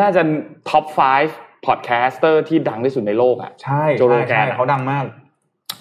[0.00, 0.22] น่าจะ
[0.68, 0.84] top
[1.26, 5.04] 5 podcaster ที่ดังที่สุดในโลกอะใช่โจโรใช่แกนใช่อะเขาดังมาก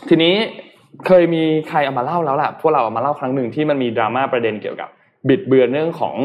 [0.10, 0.36] ทีนี้
[1.08, 4.90] เคยมีใครเอามาเล่าแล้วล่ะ พวกเราเอามาเล่าครั้งหนึ่งที่มันมีดราม่าประเด็นเกี่ยวกับ
[5.28, 6.16] บิดเบือนเรื่องของ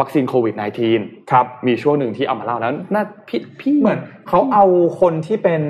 [0.00, 0.54] วัคซีนโควิด
[0.92, 4.64] -19 ครับมีช่วงหนึ่งที่เอามาเล่าแล้วน่าพี่พี่เหมือนเขาเอา
[5.00, 5.62] คนที่เป็น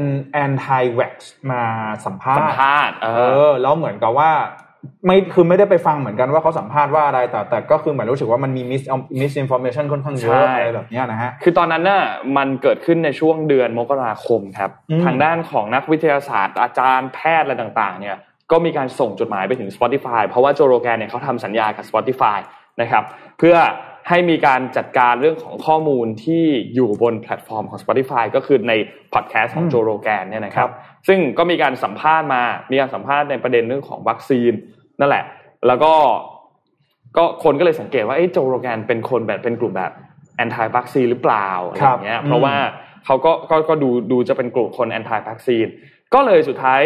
[0.45, 1.15] anti vax
[1.51, 1.63] มา
[2.05, 4.31] สัมภาสัมษณ์ภาษณ์เอเอออแล้วเหมือนกับว่า
[5.07, 8.83] ไม่คือไม่ได้ไปฟังเหมือนกันว่าเขาสัมภาษณ์ว่าอะไรแต่แต่ก็คือเหมือนรู้สึกว่ามันมี mis
[9.21, 12.05] misinformation ค่อนข้างเยอะใช่อะไรแบบเนี้ยนะฮะคือตอนนั้นน่ะ
[12.37, 18.17] มันเกิดขึ้นในช่วงเดือนมกราคมครับอืมทางด้านของนักวิทยาศาสตร์ อาจารย์แพทย์อะไรต่างๆ เนี่ย
[18.51, 22.39] ก็มีการส่งจดหมายไปถึง Spotify เพราะว่าโจโรแกนเนี่ยเขาทำสัญญากับ Spotify
[22.81, 23.05] นะครับ
[23.39, 23.57] เพื่อ
[24.09, 26.45] ให้มีการจัดการเรื่องของข้อมูลที่
[26.75, 28.73] อยู่บนแพลตฟอร์มของ Spotify ก็คือใน
[29.15, 34.53] พอดแคสต์ของอืมโจโรแกนเนี่ยนะครับครับ ซึ่งก็มีการสัมภาษณ์มา มีการสัมภาษณ์ในประเด็นเรื่องของวัคซีน
[35.01, 35.25] นั่นแหละ
[35.67, 35.93] แล้วก็
[37.17, 39.93] ก็คนก็เลยสังเกตว่าเอ้โจโรแกนเป็นคนแบบเป็นกลุ่มแบบ
[40.37, 42.55] anti วัคซีนหรือเปล่าอะไรอย่างเงี้ยครับเพราะว่า
[43.07, 45.67] เขาก็ก็ก็ดูดูจะเป็นกลุ่มคน anti วัคซีน
[46.15, 46.81] ก็เลยสุดท้าย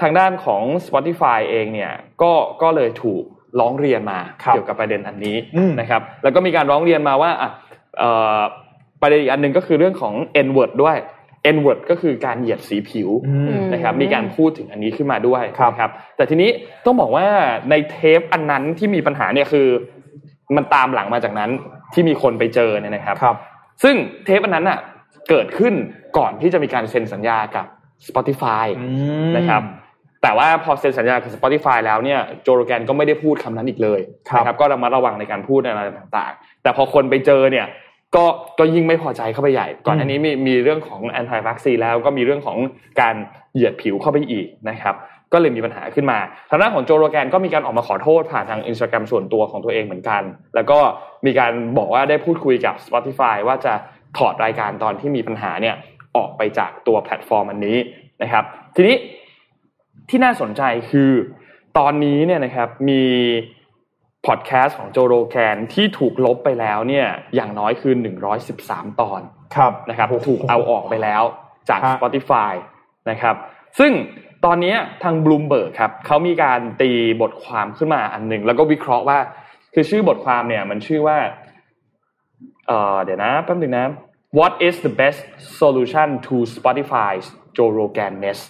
[0.00, 1.92] ทางด้านของ Spotify เองเนี่ย
[2.22, 2.32] ก็
[2.62, 3.22] ก็เลยถูก
[3.60, 7.50] ร้องเรียนมาครับเกี่ยวกับประเด็นอันนี้อืมนะครับแล้วก็มีการร้องเรียนมาว่าอะ
[7.98, 8.40] เอ่อ
[9.00, 10.14] ประเด็นอีกอันหนึ่งก็คือเรื่องของ
[10.46, 10.96] N word ด้วย
[11.54, 16.50] N word ก็คือการเหยียดสีผิวอืมนะครับมีการพูดถึงอันนี้ขึ้นมาด้วยครับนะครับแต่ทีนี้
[16.84, 17.26] ต้องบอกว่า
[17.70, 19.68] ในเทปอันนั้นที่มีปัญหาเนี่ยคือ
[20.56, 21.50] มันตามหลังมาจากนั้น
[21.92, 23.36] ที่มีคนไปเจอเนี่ยนะครับครับ
[23.82, 23.94] ซึ่ง
[24.24, 24.78] เทปอันนั้นอะ
[25.30, 25.74] เกิดขึ้น
[26.18, 27.66] ก่อนที่จะมีการเซ็นสัญญากับ
[28.08, 28.86] Spotify อื
[29.28, 29.62] มนะครับ
[30.22, 37.66] แต่ว่าพอเซ็นสัญญากับ Spotify แล้วเนี่ยโจโรแกนก็ไม่ได้พูดคำนั้นอีกเลยครับนะครับก็ระมัดระวังในการพูดอะไรต่างๆ แต่พอคนไปเจอเนี่ย
[38.16, 38.24] ก็
[38.58, 42.58] ก็ยิ่งไม่พอใจเข้าไปใหญ่ ก่อนอันนี้มีมีเรื่องของ anti vaccine แล้วก็มีเรื่องของ
[43.00, 43.14] การ
[43.54, 44.94] เหยียดผิวเข้าไปอีกนะครับ
[45.32, 46.18] ก็เลยมีปัญหาขึ้นมา
[46.50, 50.22] ทางด้านของโจโรแกนก็มีการออกมาขอโทษผ่านทางอินสตาแกรมส่วนตัวของตัวเองเหมือนกัน
[50.54, 50.78] แล้วก็
[51.26, 53.72] มีการบอกว่าได้พูดคุยกับ Spotify ว่าจะ
[54.18, 55.74] ถอดรายการตอนที่มีปัญหาเนี่ย
[56.16, 57.78] ออกไปจากตัวแพลตฟอร์มอันนี้
[58.22, 58.44] นะครับ
[58.76, 58.96] ทีนี้
[60.10, 61.10] ที่น่าสนใจคือ
[61.78, 63.02] ตอนนี้เนี่ยนะครับมี
[64.26, 67.94] พอดแคสต์ของโจโรแกนที่ถูกลบไปแล้วเนี่ยอย่างน้อยคือ
[68.46, 69.20] 113 ตอน
[69.56, 71.22] ครับนะครับถูกเอาออกไปแล้ว
[71.68, 72.52] จากฮะ Spotify
[73.10, 73.34] นะครับ
[73.78, 73.92] ซึ่ง
[74.44, 76.90] ตอนนี้ทาง Bloomberg ครับเขามีการตี
[77.22, 79.18] บทความขึ้นมาอันหนึ่งแล้วก็วิเคราะห์ว่า
[79.74, 81.18] คือชื่อบทความเนี่ยมันชื่อว่า
[82.66, 83.86] เอ่อเดี๋ยวนะแป๊บนึงนะ
[84.38, 85.20] What is the best
[85.60, 88.40] solution to Spotify's Joe Rogan mess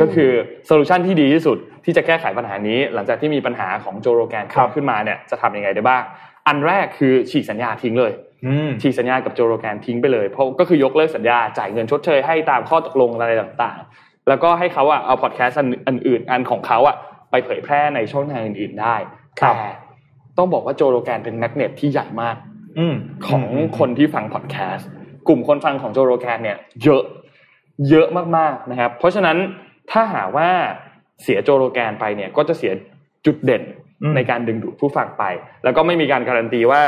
[0.00, 0.30] ก็คือ
[0.66, 6.02] solution ที่ดีที่สุดที่จะแก้ไขปัญหานี้ หลังจากที่มีปัญหาของโจโรแกนครับขึ้นมาเนี่ยจะทำยังไงได้บ้าง
[6.46, 8.12] อันแรกคือฉีกสัญญาทิ้งเลย
[8.46, 16.96] อืมฉีกสัญญากับโจโรแกนทิ้งไปเลยเพราะก็คือยกเลิกสัญญาจ่ายเงินชดเชยให้ตามข้อตกลงอะไรต่างๆ แล้วก็ให้เขาอะเอาพอดแคสต์อันอื่นอันของเขาอะ
[17.30, 18.96] ไปเผยแพร่ในช่องทางอื่นๆได้
[19.40, 19.70] ครับแต่
[20.38, 22.36] ต้องบอกว่าโจโรแกนเป็นแมกเนตที่ใหญ่มาก
[22.78, 22.94] อืม
[23.28, 23.44] ของ
[23.78, 24.88] คนที่ฟังพอดแคสต์
[25.28, 27.02] กลุ่มคนฟังของโจโรแกนเนี่ย เยอะ
[27.90, 29.36] เยอะมากๆนะครับ เพราะฉะนั้น
[29.92, 30.48] ถ้าหากว่า
[31.22, 32.72] เสียโจโรแกนไปเนี่ยก็จะเสีย
[33.26, 33.62] จุดเด่น
[34.02, 35.24] อืมในการดึงดูดผู้ฟังไป
[35.64, 36.80] แล้วก็ไม่มีการการันตีว่า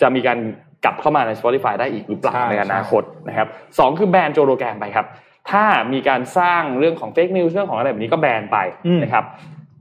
[0.00, 0.38] จะมีการ
[0.84, 3.48] กลับเข้ามาใน Spotify ได้อีกหรือเปล่าใช่ในอนาคตนะครับ
[3.78, 5.06] สองคือแบนโจโรแกนไปครับ
[5.50, 9.24] ถ้ามีการสร้างเรื่องของเฟกนิวส์เรื่องของอะไรแบบนี้ก็แบนไปอืมนะครับ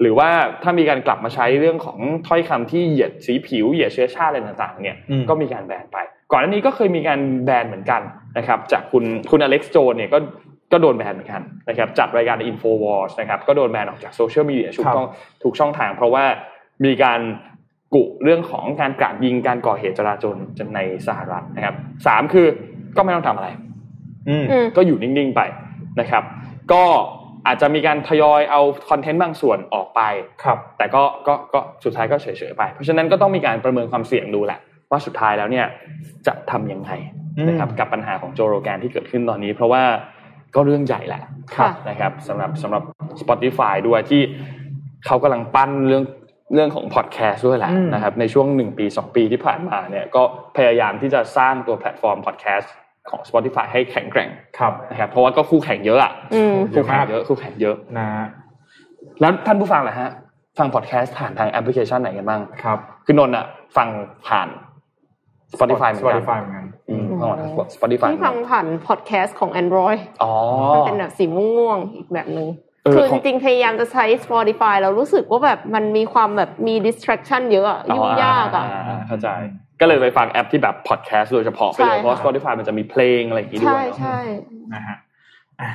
[0.02, 0.30] หรือว่า
[0.64, 5.98] ถ้ามีการกลับมาใช้เรื่องของถ้อยคำที่เหยียดสีผิวเหยียดเชื้อชาติอะไรต่างๆ เนี่ยอืมก็มีการแบนไป
[6.32, 8.02] ก่อนหน้านี้ก็เคยมีการแบนเหมือนกัน
[8.38, 10.18] นะครับ จากคุณคุณอเล็กซ์โจนเนี่ยก็
[10.72, 15.08] ก็โดนแบนเหมือนกันนะครับจัดรายการ Infowars นะครับก็โดนแบนออกจากโซเชียลมีเดียทุกครับช่อง
[15.44, 16.24] ทุกช่องทาง เพราะว่า
[16.86, 17.20] มีการ
[17.96, 20.36] กุเรื่องของการกราดยิงการก่อเหตุจราจร
[20.76, 21.76] ในสหรัฐนะครับ
[22.08, 22.48] สามคือ
[22.98, 23.50] ก็ไม่ต้องทำอะไร
[24.30, 25.42] อืมอืมก็อยู่นิ่งๆไป
[26.00, 26.24] นะครับ
[26.74, 26.84] ก็
[27.48, 30.02] อาจจะมีการทยอยเอาคอนเทนต์บางส่วนออกไป
[30.44, 34.60] ครับ แต่ก็ก็ก็สุดท้ายก็เฉยๆไป เพราะฉะนั้นก็ต้องมีการประเมินความเสี่ยงดูแหละ
[34.92, 35.66] ว่าสุดท้ายแล้วเนี่ย
[36.28, 36.92] จะทำยังไง
[37.48, 39.84] นะครับอืมกับปัญหาของโจโรแกนที่เกิดขึ้นตอนนี้ เพราะว่า
[40.56, 41.22] ก็เรื่องใหญ่แหละ
[41.58, 42.84] ค่ะนะครับสำหรับสำหรับ
[43.22, 44.22] Spotify ด้วยที่
[45.06, 46.04] เขากำลังปั้นเรื่อง
[46.54, 50.24] เรื่องของพอดแคสต์ด้วยแหละอืมนะครับในช่วงหนึ่งปีสองปีที่ผ่านมาเนี่ยก็
[50.58, 52.74] พยายามที่จะสร้างตัวแพลตฟอร์มพอดแคสต์
[53.10, 54.30] ของ Spotify ให้แข็งแกร่ง
[54.60, 58.28] ครับนะครับเพราะว่าก็คู่แข่งเยอะอะอืมคู่แข่งเยอะคู่แข่งเยอะนะฮะ
[59.22, 60.10] แล้วท่านผู้ฟังล่ะฮะ
[60.60, 63.46] ฟังพอดแคสต์ผ่านทางแอปพลิเคชันไหนกันบ้างครับคือนนท์อะ
[63.78, 63.88] ฟัง
[64.28, 64.48] ผ่าน
[65.52, 66.04] Spotify เหมือน
[66.56, 66.66] กัน
[67.76, 70.34] Spotify เหมือนกันอืมฟังผ่าน Spotify ที่ฟังผ่านพอดแคสต์ของ Android อ๋อ
[70.74, 72.48] มันเป็นแบบสีม่วงๆอีกแบบหนึ่ง
[72.84, 79.30] เออคือขจองริงๆ พยายามจะใช้ Spotify แล้วรู้สึกว่าแบบมันมีความแบบมี distraction เยอะอะยุ่งยากอะาเข้าใจ
[79.80, 84.20] ก็เลยไปฟังแอปที่แบบพอดแคสต์โดยเฉพาะไปเลยใช่เพราะค่ะ Spotify มันจะมีเพลงอะไรอย่างงี้ด้วใช่ยเนอะใช่
[84.74, 84.98] นะฮะ
[85.62, 85.70] อะ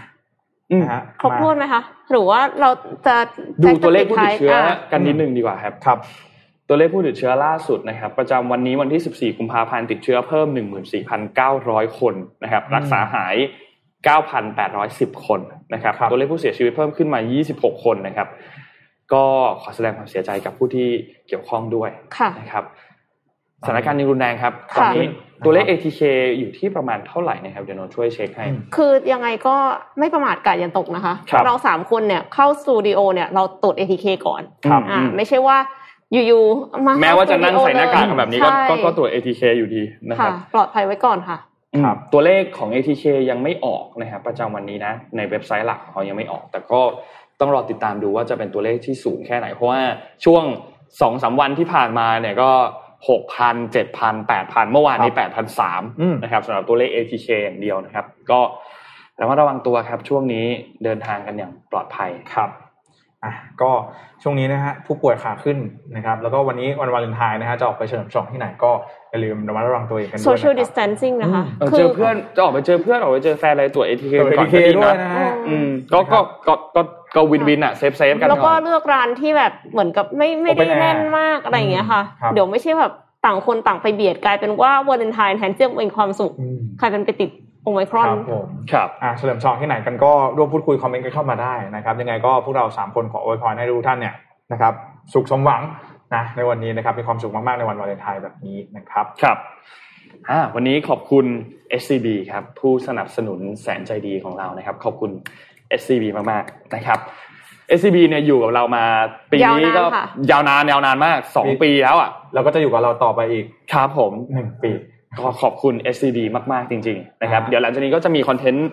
[0.70, 2.70] อืมนะฮะครบถ้วนไหมคะ หรือว่าเรา
[3.07, 3.16] จะ
[3.62, 5.99] ดูตัวเลขผู้ติดเชื้อแจ็คจะปิดท้ายกันนิดนึงดีกว่าครับครับ
[6.69, 10.49] ตัวเลขผู้ติดเชื้อล่าสุดนะครับ ประจำวันนี้วันที่ 14 กุมภาพันธ์ติดเชื้อเพิ่ม
[11.25, 13.37] 14,900 คนนะครับ รักษาหาย
[14.31, 15.41] 9,810 คน
[15.75, 17.21] นะครับครับตัวเลขผู้เสียชีวิตเพิ่มขึ้นมา
[17.53, 18.29] 26 คนนะครับ
[19.12, 19.25] ก็
[19.62, 20.89] ขอแสดงความเสียใจกับผู้ที่
[21.29, 22.65] เกี่ยวข้องด้วยค่ะนะครับ
[23.67, 25.05] สถานการณ์ยังรุนแรงครับตค่ะอนนี้
[25.45, 26.01] ตัวเลข ATK
[26.39, 28.47] อยู่ที่ประมาณเท่าไหร่นะครับ เดี๋ยวโนตช่วยเช็คให้
[28.77, 29.57] คือยังไงก็
[29.99, 35.57] ไม่ประมาทกาดยันตกนะคะครับเราสามคนเนี่ยเข้าสตูดิโอเนี่ยเราตรวจ ATK ก่อนครับอ่าอืมไม่ใช่ว่า
[36.15, 41.39] อยู่ๆมาแม้ว่าจะนั่งเข้ใส่หน้ากากสตูดิโอแบบนี้ก็ใช่ก็ก็ตรวจ ATK อยู่ดีนะคค่ะรับปลอดภัยไว้ก่อนค่ะ
[41.85, 46.81] ครับอืมตัวเลขของ ATK ยังไม่ออกนะครับประจำวันนี้นะ ในเว็บไซต์หลักของเขายังไม่ออก แต่ก็
[47.41, 49.81] ต้องรอติดตามดูว่าจะเป็นตัวเลขที่สูงแค่ไหน เพราะว่า
[50.25, 50.45] ช่วง
[51.01, 52.51] สองสามวันที่ผ่านมาเนี่ยก็
[53.09, 58.41] หกพันเจ็ดพันแปดพันเมื่อวานนี้แปดพันสามอืมนะครับสำหรับตัวเลข ATK อย่างเดียวนะครับ ก็
[59.21, 60.47] ระมัดระวังตัวครับช่วงนี้
[60.85, 62.51] เดินทางกันอย่างปลอดภัยครับ
[63.25, 63.70] อะก็
[64.22, 65.59] ช่วงนี้นะฮะผู้ป่วยขาขึ้น
[65.97, 68.70] นะครับ แล้วก็วันนี้วันวาเลนไทน์นะฮะจะออกไปเฉลิมฉลองที่ไหนก็
[69.11, 76.83] อย่าลืมระมัดระวังตัวเองกันด้วย social นะครับ distancing นะคะเออเจอเพื่อนจะออกไปเจอเพื่อนออกไปเจอแฟนอะไรตรวจ ATK ตัวก่อน ATK ก็ดีด้วยนะนะฮะอืมก็ก็ก็ก็
[77.16, 82.93] ก็ win win อะ safe safe กันแล้วก็ก่อนเลือกร้านที่แบบเหมือนกับไม่ไม่ได้ Open air แน่นมากอะไรอย่างเงี้ยค่ะครับเดี๋ยวไม่ใช่แบบ
[83.25, 87.31] ต่างคนต่างไปเบียดกลายเป็นว่าวาเลนไทน์แทนที่จะเป็นความสุขอืมใครเป็นไปติด
[87.65, 94.15] โอไมครอนครับผมครับอะเฉลิมฉลองที่ไหนกันก็ร่วมพูดคุยคอมเมนต์กันเข้ามาได้นะครับยังไงก็พวกเราสามคนขออวยพรให้ทุกท่านเนี่ย
[94.53, 94.73] นะครับ
[95.12, 95.62] สุขสมหวัง
[96.15, 99.39] นะในวันนี้นะครับมีความสุขมากๆในวันวาเลนไทน์แบบนี้นะครับครับ
[100.31, 101.27] อ่าวันนี้ขอบคุณ
[101.81, 105.11] SCB ครับผู้สนับสนุนแสนใจดีของเรานะครับ ขอบคุณ
[105.81, 106.99] SCB มากๆนะครับ
[107.79, 108.85] SCB เนี่ยอยู่กับเรามา
[109.33, 114.73] ปีนี้ก็ยาวนานค่ะยาวนานยาวนานมากสองปีปีแล้วอะแล้วก็จะอยู่กับเราต่อไปอีกครับผมหนึ่งปี
[115.19, 116.19] ก็ขอบคุณ SCB
[116.53, 118.69] มาก ๆ จริง ๆ นะครับอ่าเดี๋ยวหลังจากนี้ก็จะมีคอนเทนต์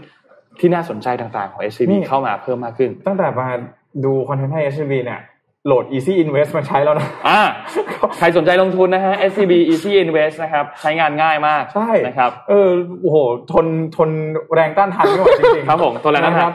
[0.60, 3.48] ที่น่าสนใจต่าง ๆ ของ SCB นี่เข้ามาเพิ่มมากขึ้น ตั้งแต่มา
[4.06, 5.22] ดูคอนเทนต์ให้ SCB เนี่ย
[5.66, 7.42] โหลด Easy Invest มาใช้แล้วนะอ่า
[8.18, 12.70] ใครสนใจลงทุนนะฮะ SCB Easy Invest นะครับ ใช้งานง่ายมาก ใช่นะครับ เออ
[13.02, 13.18] โอ้โห
[13.52, 13.66] ทน
[13.98, 14.10] ทน
[14.54, 16.54] แรงต้านทานไม่ไหวจริงๆ ครับผมทนแรงต้านทานะครับ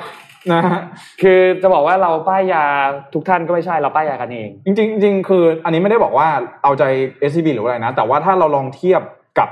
[0.52, 0.80] นะฮะ
[1.22, 2.64] คือจะบอกว่าเราป้ายยา
[3.14, 6.28] ทุกท่านก็ไม่ใช่เราป้ายยากันเอง จริงๆจริงๆคือ อันนี้ไม่ได้บอกว่า
[6.62, 6.84] เอาใจ
[7.30, 9.02] SCB หรืออะไรนะ แต่ว่าถ้าเราลองเทียบ
[9.38, 9.48] กับ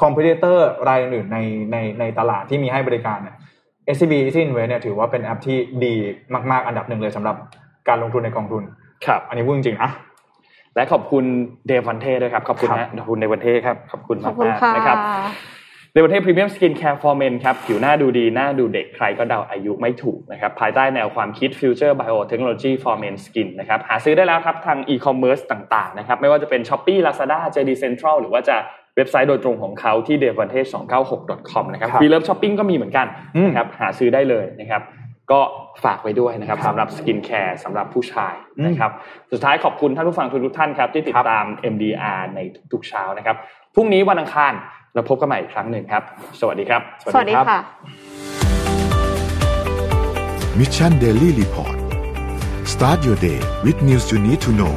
[0.00, 1.38] คอมเพ t เตอร์รายอื่นๆใน
[1.72, 3.36] ในในตลาดที่มีให้บริการเนี่ย
[3.94, 5.94] SCB Easy Invest เนี่ยถือว่าเป็นแอปที่ดี
[6.50, 7.36] มากๆ อันดับหนึ่งเลยสำหรับ
[7.88, 8.62] การลงทุนในกองทุน
[9.06, 9.90] ครับ อันนี้พูดจริงๆนะ
[10.74, 11.24] และขอบคุณ
[11.66, 14.98] เดวันเทด้วยครับ ขอบคุณครับนะขอบคุณเดวันเทครับ ขอบคุณขอบคุณมากค่ะๆนะครับ
[15.92, 23.80] เดวันเท premium skincare for men ครับ ผิวหน้าดูดี หน้าดูเด็ก ใครก็เดาอายุไม่ถูกนะครับ ภายใต้แนวความคิด Future Biotechnology for Men Skin นะครับ
[23.88, 30.64] หาซื้อได้แล้วครับทางอีคอมเมิร์ซต่างๆนะครับ ไม่ว่าจะเป็น Shopee Lazada JD Central หรือว่าจะเว็บไซต์โดยตรงของเขาที่ d e v a n t a g
[30.64, 34.82] e 2 9 6 com นะครับครับฟรีเลิฟช้อปปิ้งก็มีเหมือนกันอืมนะครับหาซื้อได้เลยนะครับ
[35.32, 35.40] ก็
[35.84, 38.34] ฝากไว้ด้วยนะครับครับสำหรับสกินแคร์สำหรับผู้ชาย
[38.66, 38.90] นะครับ
[39.32, 42.40] สุดท้ายขอบคุณท่านผู้ฟังทุกๆท่านครับที่ติดครับตาม MDR ใน
[42.72, 43.36] ทุกๆเช้านะครับ
[43.74, 44.52] พรุ่งนี้วันอังคาร
[44.94, 46.02] เราพบกันใหม่อีกครั้งหนึ่งครับ
[46.40, 47.58] สวัสดีครับ สวัสดีค่ะ
[50.58, 51.76] Mission Daily Report
[52.72, 54.74] start your day with news you need to know